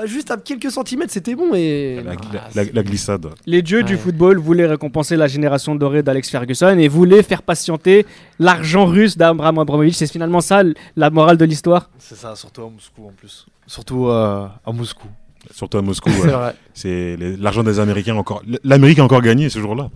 à- 0.00 0.06
juste 0.06 0.30
à 0.30 0.36
quelques 0.36 0.70
centimètres, 0.70 1.12
c'était 1.12 1.34
bon. 1.34 1.54
Et 1.54 2.02
La, 2.04 2.12
Ah, 2.12 2.14
la- 2.32 2.50
c'est- 2.50 2.64
la- 2.64 2.72
la 2.72 2.82
glissade. 2.82 3.26
Les 3.46 3.62
dieux 3.62 3.82
du 3.82 3.96
football 3.96 4.38
voulaient 4.38 4.66
récompenser 4.66 5.16
la 5.16 5.26
génération 5.26 5.74
dorée 5.74 6.02
d'Alex 6.02 6.30
Ferguson 6.30 6.76
et 6.78 6.88
voulaient 6.88 7.22
faire 7.22 7.42
patienter 7.42 8.06
l'argent 8.38 8.86
russe 8.86 9.16
d'Abraham 9.16 9.58
Abramovich. 9.58 9.94
C'est 9.96 10.10
finalement 10.10 10.40
ça 10.40 10.62
la 10.96 11.10
morale 11.10 11.36
de 11.36 11.44
l'histoire. 11.44 11.90
C'est 11.98 12.16
ça, 12.16 12.34
surtout 12.36 12.62
à 12.62 12.70
Moscou 12.70 13.06
en 13.08 13.12
plus. 13.12 13.46
Surtout 13.66 14.06
euh, 14.06 14.46
à 14.64 14.72
Moscou. 14.72 15.08
Surtout 15.52 15.78
à 15.78 15.82
Moscou. 15.82 16.10
c'est 16.74 17.16
ouais. 17.16 17.36
l'argent 17.38 17.62
des 17.62 17.78
Américains 17.78 18.16
encore. 18.16 18.42
L'Amérique 18.64 18.98
a 18.98 19.04
encore 19.04 19.22
gagné 19.22 19.48
ce 19.48 19.60
jour-là. 19.60 19.90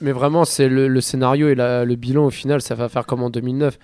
Mais, 0.00 0.12
vraiment, 0.12 0.44
c'est 0.44 0.68
le, 0.68 0.88
le 0.88 1.00
scénario 1.00 1.48
et 1.48 1.54
la- 1.54 1.84
le 1.84 1.94
bilan 1.94 2.24
au 2.26 2.30
final, 2.30 2.60
ça 2.62 2.74
va 2.74 2.88
faire 2.88 3.04
comme 3.06 3.22
en 3.22 3.30
2009. 3.30 3.78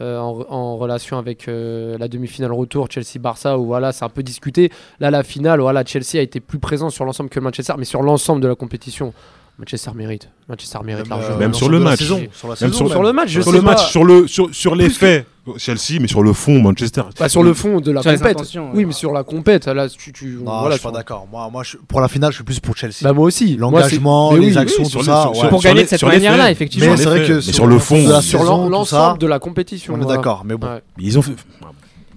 Euh, 0.00 0.18
en, 0.18 0.76
relation 0.76 1.16
avec 1.16 1.48
euh, 1.48 1.96
la 1.98 2.08
demi-finale 2.08 2.52
retour 2.52 2.88
Chelsea-Barça 2.90 3.58
où 3.58 3.64
voilà 3.64 3.92
c'est 3.92 4.04
un 4.04 4.10
peu 4.10 4.22
discuté. 4.22 4.70
Là 5.00 5.10
la 5.10 5.22
finale 5.22 5.60
voilà 5.60 5.84
Chelsea 5.84 6.18
a 6.18 6.20
été 6.20 6.40
plus 6.40 6.58
présent 6.58 6.90
sur 6.90 7.04
l'ensemble 7.04 7.30
que 7.30 7.40
Manchester 7.40 7.74
mais 7.78 7.86
sur 7.86 8.02
l'ensemble 8.02 8.42
de 8.42 8.48
la 8.48 8.54
compétition 8.54 9.14
Manchester 9.58 9.90
mérite 9.94 10.28
Manchester 10.48 10.78
mérite 10.84 11.08
largement 11.08 11.34
euh, 11.36 11.38
Même 11.38 11.54
sur 11.54 11.70
le 11.70 11.80
match. 11.80 12.00
saison, 12.00 12.20
Sur 12.32 12.48
Même 12.48 12.56
saison, 12.56 12.88
sur 12.88 13.02
le 13.02 13.12
match 13.14 13.28
je 13.30 13.40
sur 13.40 13.50
sais 13.50 13.56
le 13.56 13.62
match, 13.62 13.90
sur, 13.90 14.04
le, 14.04 14.26
sur, 14.28 14.54
sur 14.54 14.74
les 14.74 14.84
Plus 14.84 14.94
que- 14.94 14.98
faits, 14.98 15.26
Chelsea, 15.56 15.98
mais 16.00 16.08
sur 16.08 16.22
le 16.22 16.32
fond, 16.34 16.60
Manchester. 16.60 17.02
Bah, 17.18 17.28
sur 17.30 17.42
le 17.42 17.54
fond 17.54 17.80
de 17.80 17.90
la 17.90 18.02
compète 18.02 18.36
oui 18.54 18.60
ouais. 18.80 18.84
mais 18.84 18.92
sur 18.92 19.12
la 19.12 19.22
compète 19.24 19.66
là 19.66 19.88
tu, 19.88 20.12
tu 20.12 20.26
Non, 20.42 20.60
voilà 20.60 20.74
je 20.76 20.80
suis 20.80 20.86
pas 20.88 20.92
d'accord. 20.92 21.26
Moi, 21.30 21.48
moi 21.50 21.62
je- 21.62 21.78
pour 21.78 22.00
la 22.02 22.08
finale, 22.08 22.32
je 22.32 22.36
suis 22.36 22.44
plus 22.44 22.60
pour 22.60 22.76
Chelsea. 22.76 22.96
bah 23.02 23.12
moi 23.14 23.24
aussi 23.24 23.56
L'engagement, 23.56 24.32
les 24.34 24.38
oui, 24.50 24.58
actions, 24.58 24.84
oui, 24.84 24.90
tout 24.90 25.02
ça. 25.04 25.30
sur- 25.32 25.42
ouais. 25.44 25.48
Pour 25.48 25.62
gagner 25.62 25.84
de 25.84 25.88
cette 25.88 26.02
manière-là, 26.02 26.50
effectivement. 26.50 26.90
Mais 26.90 26.96
Sur 26.96 27.10
c'est 27.12 27.18
vrai 27.18 27.26
que 27.26 27.40
sur- 27.40 27.66
le 27.66 27.78
fond, 27.78 28.20
sur 28.20 28.42
l'ensemble 28.44 29.18
de 29.18 29.26
la 29.26 29.38
compétition 29.38 29.94
On 29.94 30.02
est 30.02 30.06
d'accord, 30.06 30.42
mais 30.44 30.56
bon. 30.56 30.68
Ils 30.98 31.18
ont 31.18 31.22
fait. 31.22 31.32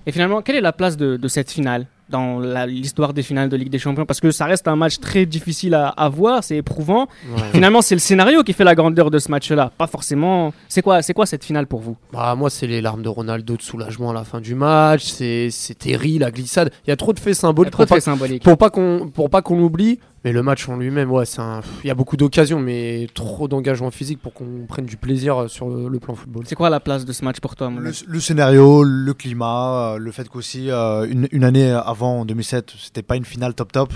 Et 0.05 0.11
finalement, 0.11 0.41
quelle 0.41 0.55
est 0.57 0.61
la 0.61 0.73
place 0.73 0.97
de 0.97 1.27
cette 1.27 1.51
finale? 1.51 1.85
Dans 2.09 2.39
l'histoire 2.65 3.13
des 3.13 3.23
finales 3.23 3.49
de 3.49 3.55
Ligue 3.55 3.69
des 3.69 3.79
Champions 3.79 4.05
Parce 4.05 4.19
que 4.19 4.31
ça 4.31 4.45
reste 4.45 4.67
un 4.67 4.75
match 4.75 4.99
très 4.99 5.25
difficile 5.25 5.73
à, 5.75 5.89
à 5.89 6.09
voir, 6.09 6.43
c'est 6.43 6.57
éprouvant. 6.57 7.07
Ouais. 7.35 7.41
Finalement, 7.51 7.81
c'est 7.81 7.95
le 7.95 7.99
scénario 7.99 8.43
qui 8.43 8.53
fait 8.53 8.63
la 8.63 8.75
grandeur 8.75 9.11
de 9.11 9.19
ce 9.19 9.29
match-là, 9.31 9.71
pas 9.77 9.87
forcément. 9.87 10.53
C'est 10.67 10.81
quoi, 10.81 11.01
c'est 11.01 11.13
quoi 11.13 11.25
cette 11.25 11.43
finale 11.43 11.67
pour 11.67 11.79
vous? 11.81 11.97
Bah, 12.11 12.35
moi, 12.35 12.49
c'est 12.49 12.67
les 12.67 12.81
larmes 12.81 13.03
de 13.03 13.09
Ronaldo 13.09 13.57
de 13.57 13.61
soulagement 13.61 14.11
à 14.11 14.13
la 14.13 14.23
fin 14.23 14.41
du 14.41 14.55
match. 14.55 15.03
C'est 15.05 15.49
c'est 15.51 15.75
Terry, 15.77 16.17
la 16.19 16.31
glissade. 16.31 16.71
Il 16.85 16.89
y 16.89 16.93
a 16.93 16.95
trop 16.95 17.13
de 17.13 17.19
faits 17.19 17.35
symboliques 17.35 17.73
pour 17.73 17.83
de 17.85 17.89
faits 17.89 17.97
pas, 17.97 18.01
symboliques. 18.01 18.43
pour 18.43 18.57
pas 18.57 18.69
qu'on 18.69 19.09
pour 19.13 19.29
pas 19.29 19.41
qu'on 19.41 19.57
l'oublie. 19.57 19.99
Mais 20.25 20.33
le 20.33 20.43
match 20.43 20.67
en 20.67 20.75
lui-même, 20.77 21.11
ouais, 21.11 21.25
c'est 21.25 21.39
un. 21.39 21.61
Il 21.83 21.87
y 21.87 21.91
a 21.91 21.95
beaucoup 21.95 22.17
d'occasions, 22.17 22.59
mais 22.59 23.07
trop 23.13 23.47
d'engagement 23.47 23.89
physique 23.91 24.21
pour 24.21 24.33
qu'on 24.33 24.65
prenne 24.67 24.85
du 24.85 24.97
plaisir 24.97 25.37
euh, 25.37 25.47
sur 25.47 25.69
le, 25.69 25.99
plan 25.99 26.13
football. 26.15 26.43
C'est 26.45 26.55
quoi 26.55 26.69
la 26.69 26.79
place 26.81 27.05
de 27.05 27.13
ce 27.13 27.23
match 27.23 27.39
pour 27.39 27.55
toi, 27.55 27.69
mon 27.69 27.79
Le, 27.79 27.91
le 28.05 28.19
scénario, 28.19 28.83
le 28.83 29.13
climat, 29.13 29.93
euh, 29.93 29.97
le 29.97 30.11
fait 30.11 30.27
qu'aussi 30.27 30.69
euh, 30.71 31.07
une, 31.09 31.27
une 31.31 31.43
année 31.43 31.71
avant, 31.71 32.19
en 32.21 32.25
2007, 32.25 32.73
c'était 32.77 33.03
pas 33.03 33.15
une 33.15 33.25
finale 33.25 33.53
top 33.53 33.71
top. 33.71 33.93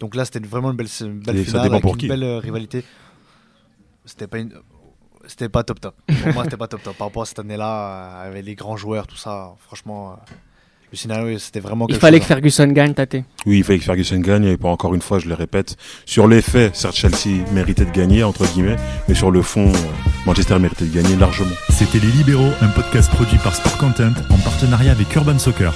Donc 0.00 0.16
là, 0.16 0.24
c'était 0.24 0.40
vraiment 0.40 0.72
une 0.72 0.76
belle, 0.76 0.88
une 1.00 1.20
belle 1.20 1.36
Et 1.36 1.44
finale 1.44 1.62
dépend 1.62 1.74
avec 1.74 1.82
pour 1.82 1.92
une 1.92 1.98
qui. 1.98 2.08
belle 2.08 2.24
rivalité. 2.24 2.84
C'était 4.04 4.26
pas 4.26 4.38
une, 4.38 4.52
c'était 5.26 5.48
pas 5.48 5.62
top 5.62 5.80
top. 5.80 5.94
Pour 6.06 6.32
moi, 6.34 6.44
c'était 6.44 6.56
pas 6.56 6.68
top 6.68 6.82
top. 6.82 6.96
Par 6.96 7.06
rapport 7.08 7.22
à 7.22 7.26
cette 7.26 7.38
année-là, 7.38 8.24
euh, 8.24 8.28
avec 8.28 8.44
les 8.44 8.54
grands 8.54 8.76
joueurs, 8.76 9.06
tout 9.06 9.16
ça, 9.16 9.54
franchement, 9.58 10.12
euh, 10.12 10.16
le 10.92 10.98
scénario, 10.98 11.38
c'était 11.38 11.60
vraiment. 11.60 11.86
Il 11.88 11.96
fallait 11.96 12.18
que 12.18 12.24
hein. 12.24 12.28
Ferguson 12.28 12.66
gagne, 12.66 12.92
Tate. 12.92 13.16
Oui, 13.46 13.58
il 13.58 13.64
fallait 13.64 13.78
que 13.78 13.84
Ferguson 13.84 14.18
gagne, 14.18 14.44
et 14.44 14.56
pas 14.58 14.68
encore 14.68 14.94
une 14.94 15.00
fois, 15.00 15.18
je 15.18 15.26
le 15.26 15.34
répète. 15.34 15.76
Sur 16.04 16.28
les 16.28 16.42
faits, 16.42 16.76
certes, 16.76 16.94
Chelsea 16.94 17.42
méritait 17.52 17.86
de 17.86 17.90
gagner, 17.90 18.22
entre 18.22 18.46
guillemets, 18.52 18.76
mais 19.08 19.14
sur 19.14 19.30
le 19.30 19.40
fond, 19.40 19.68
euh, 19.68 19.78
Manchester 20.26 20.58
méritait 20.58 20.84
de 20.84 20.94
gagner 20.94 21.16
largement. 21.16 21.54
C'était 21.70 21.98
Les 21.98 22.12
Libéraux, 22.12 22.52
un 22.60 22.68
podcast 22.68 23.10
produit 23.10 23.38
par 23.38 23.54
Sport 23.54 23.78
Content 23.78 24.12
en 24.30 24.38
partenariat 24.38 24.92
avec 24.92 25.14
Urban 25.14 25.38
Soccer. 25.38 25.72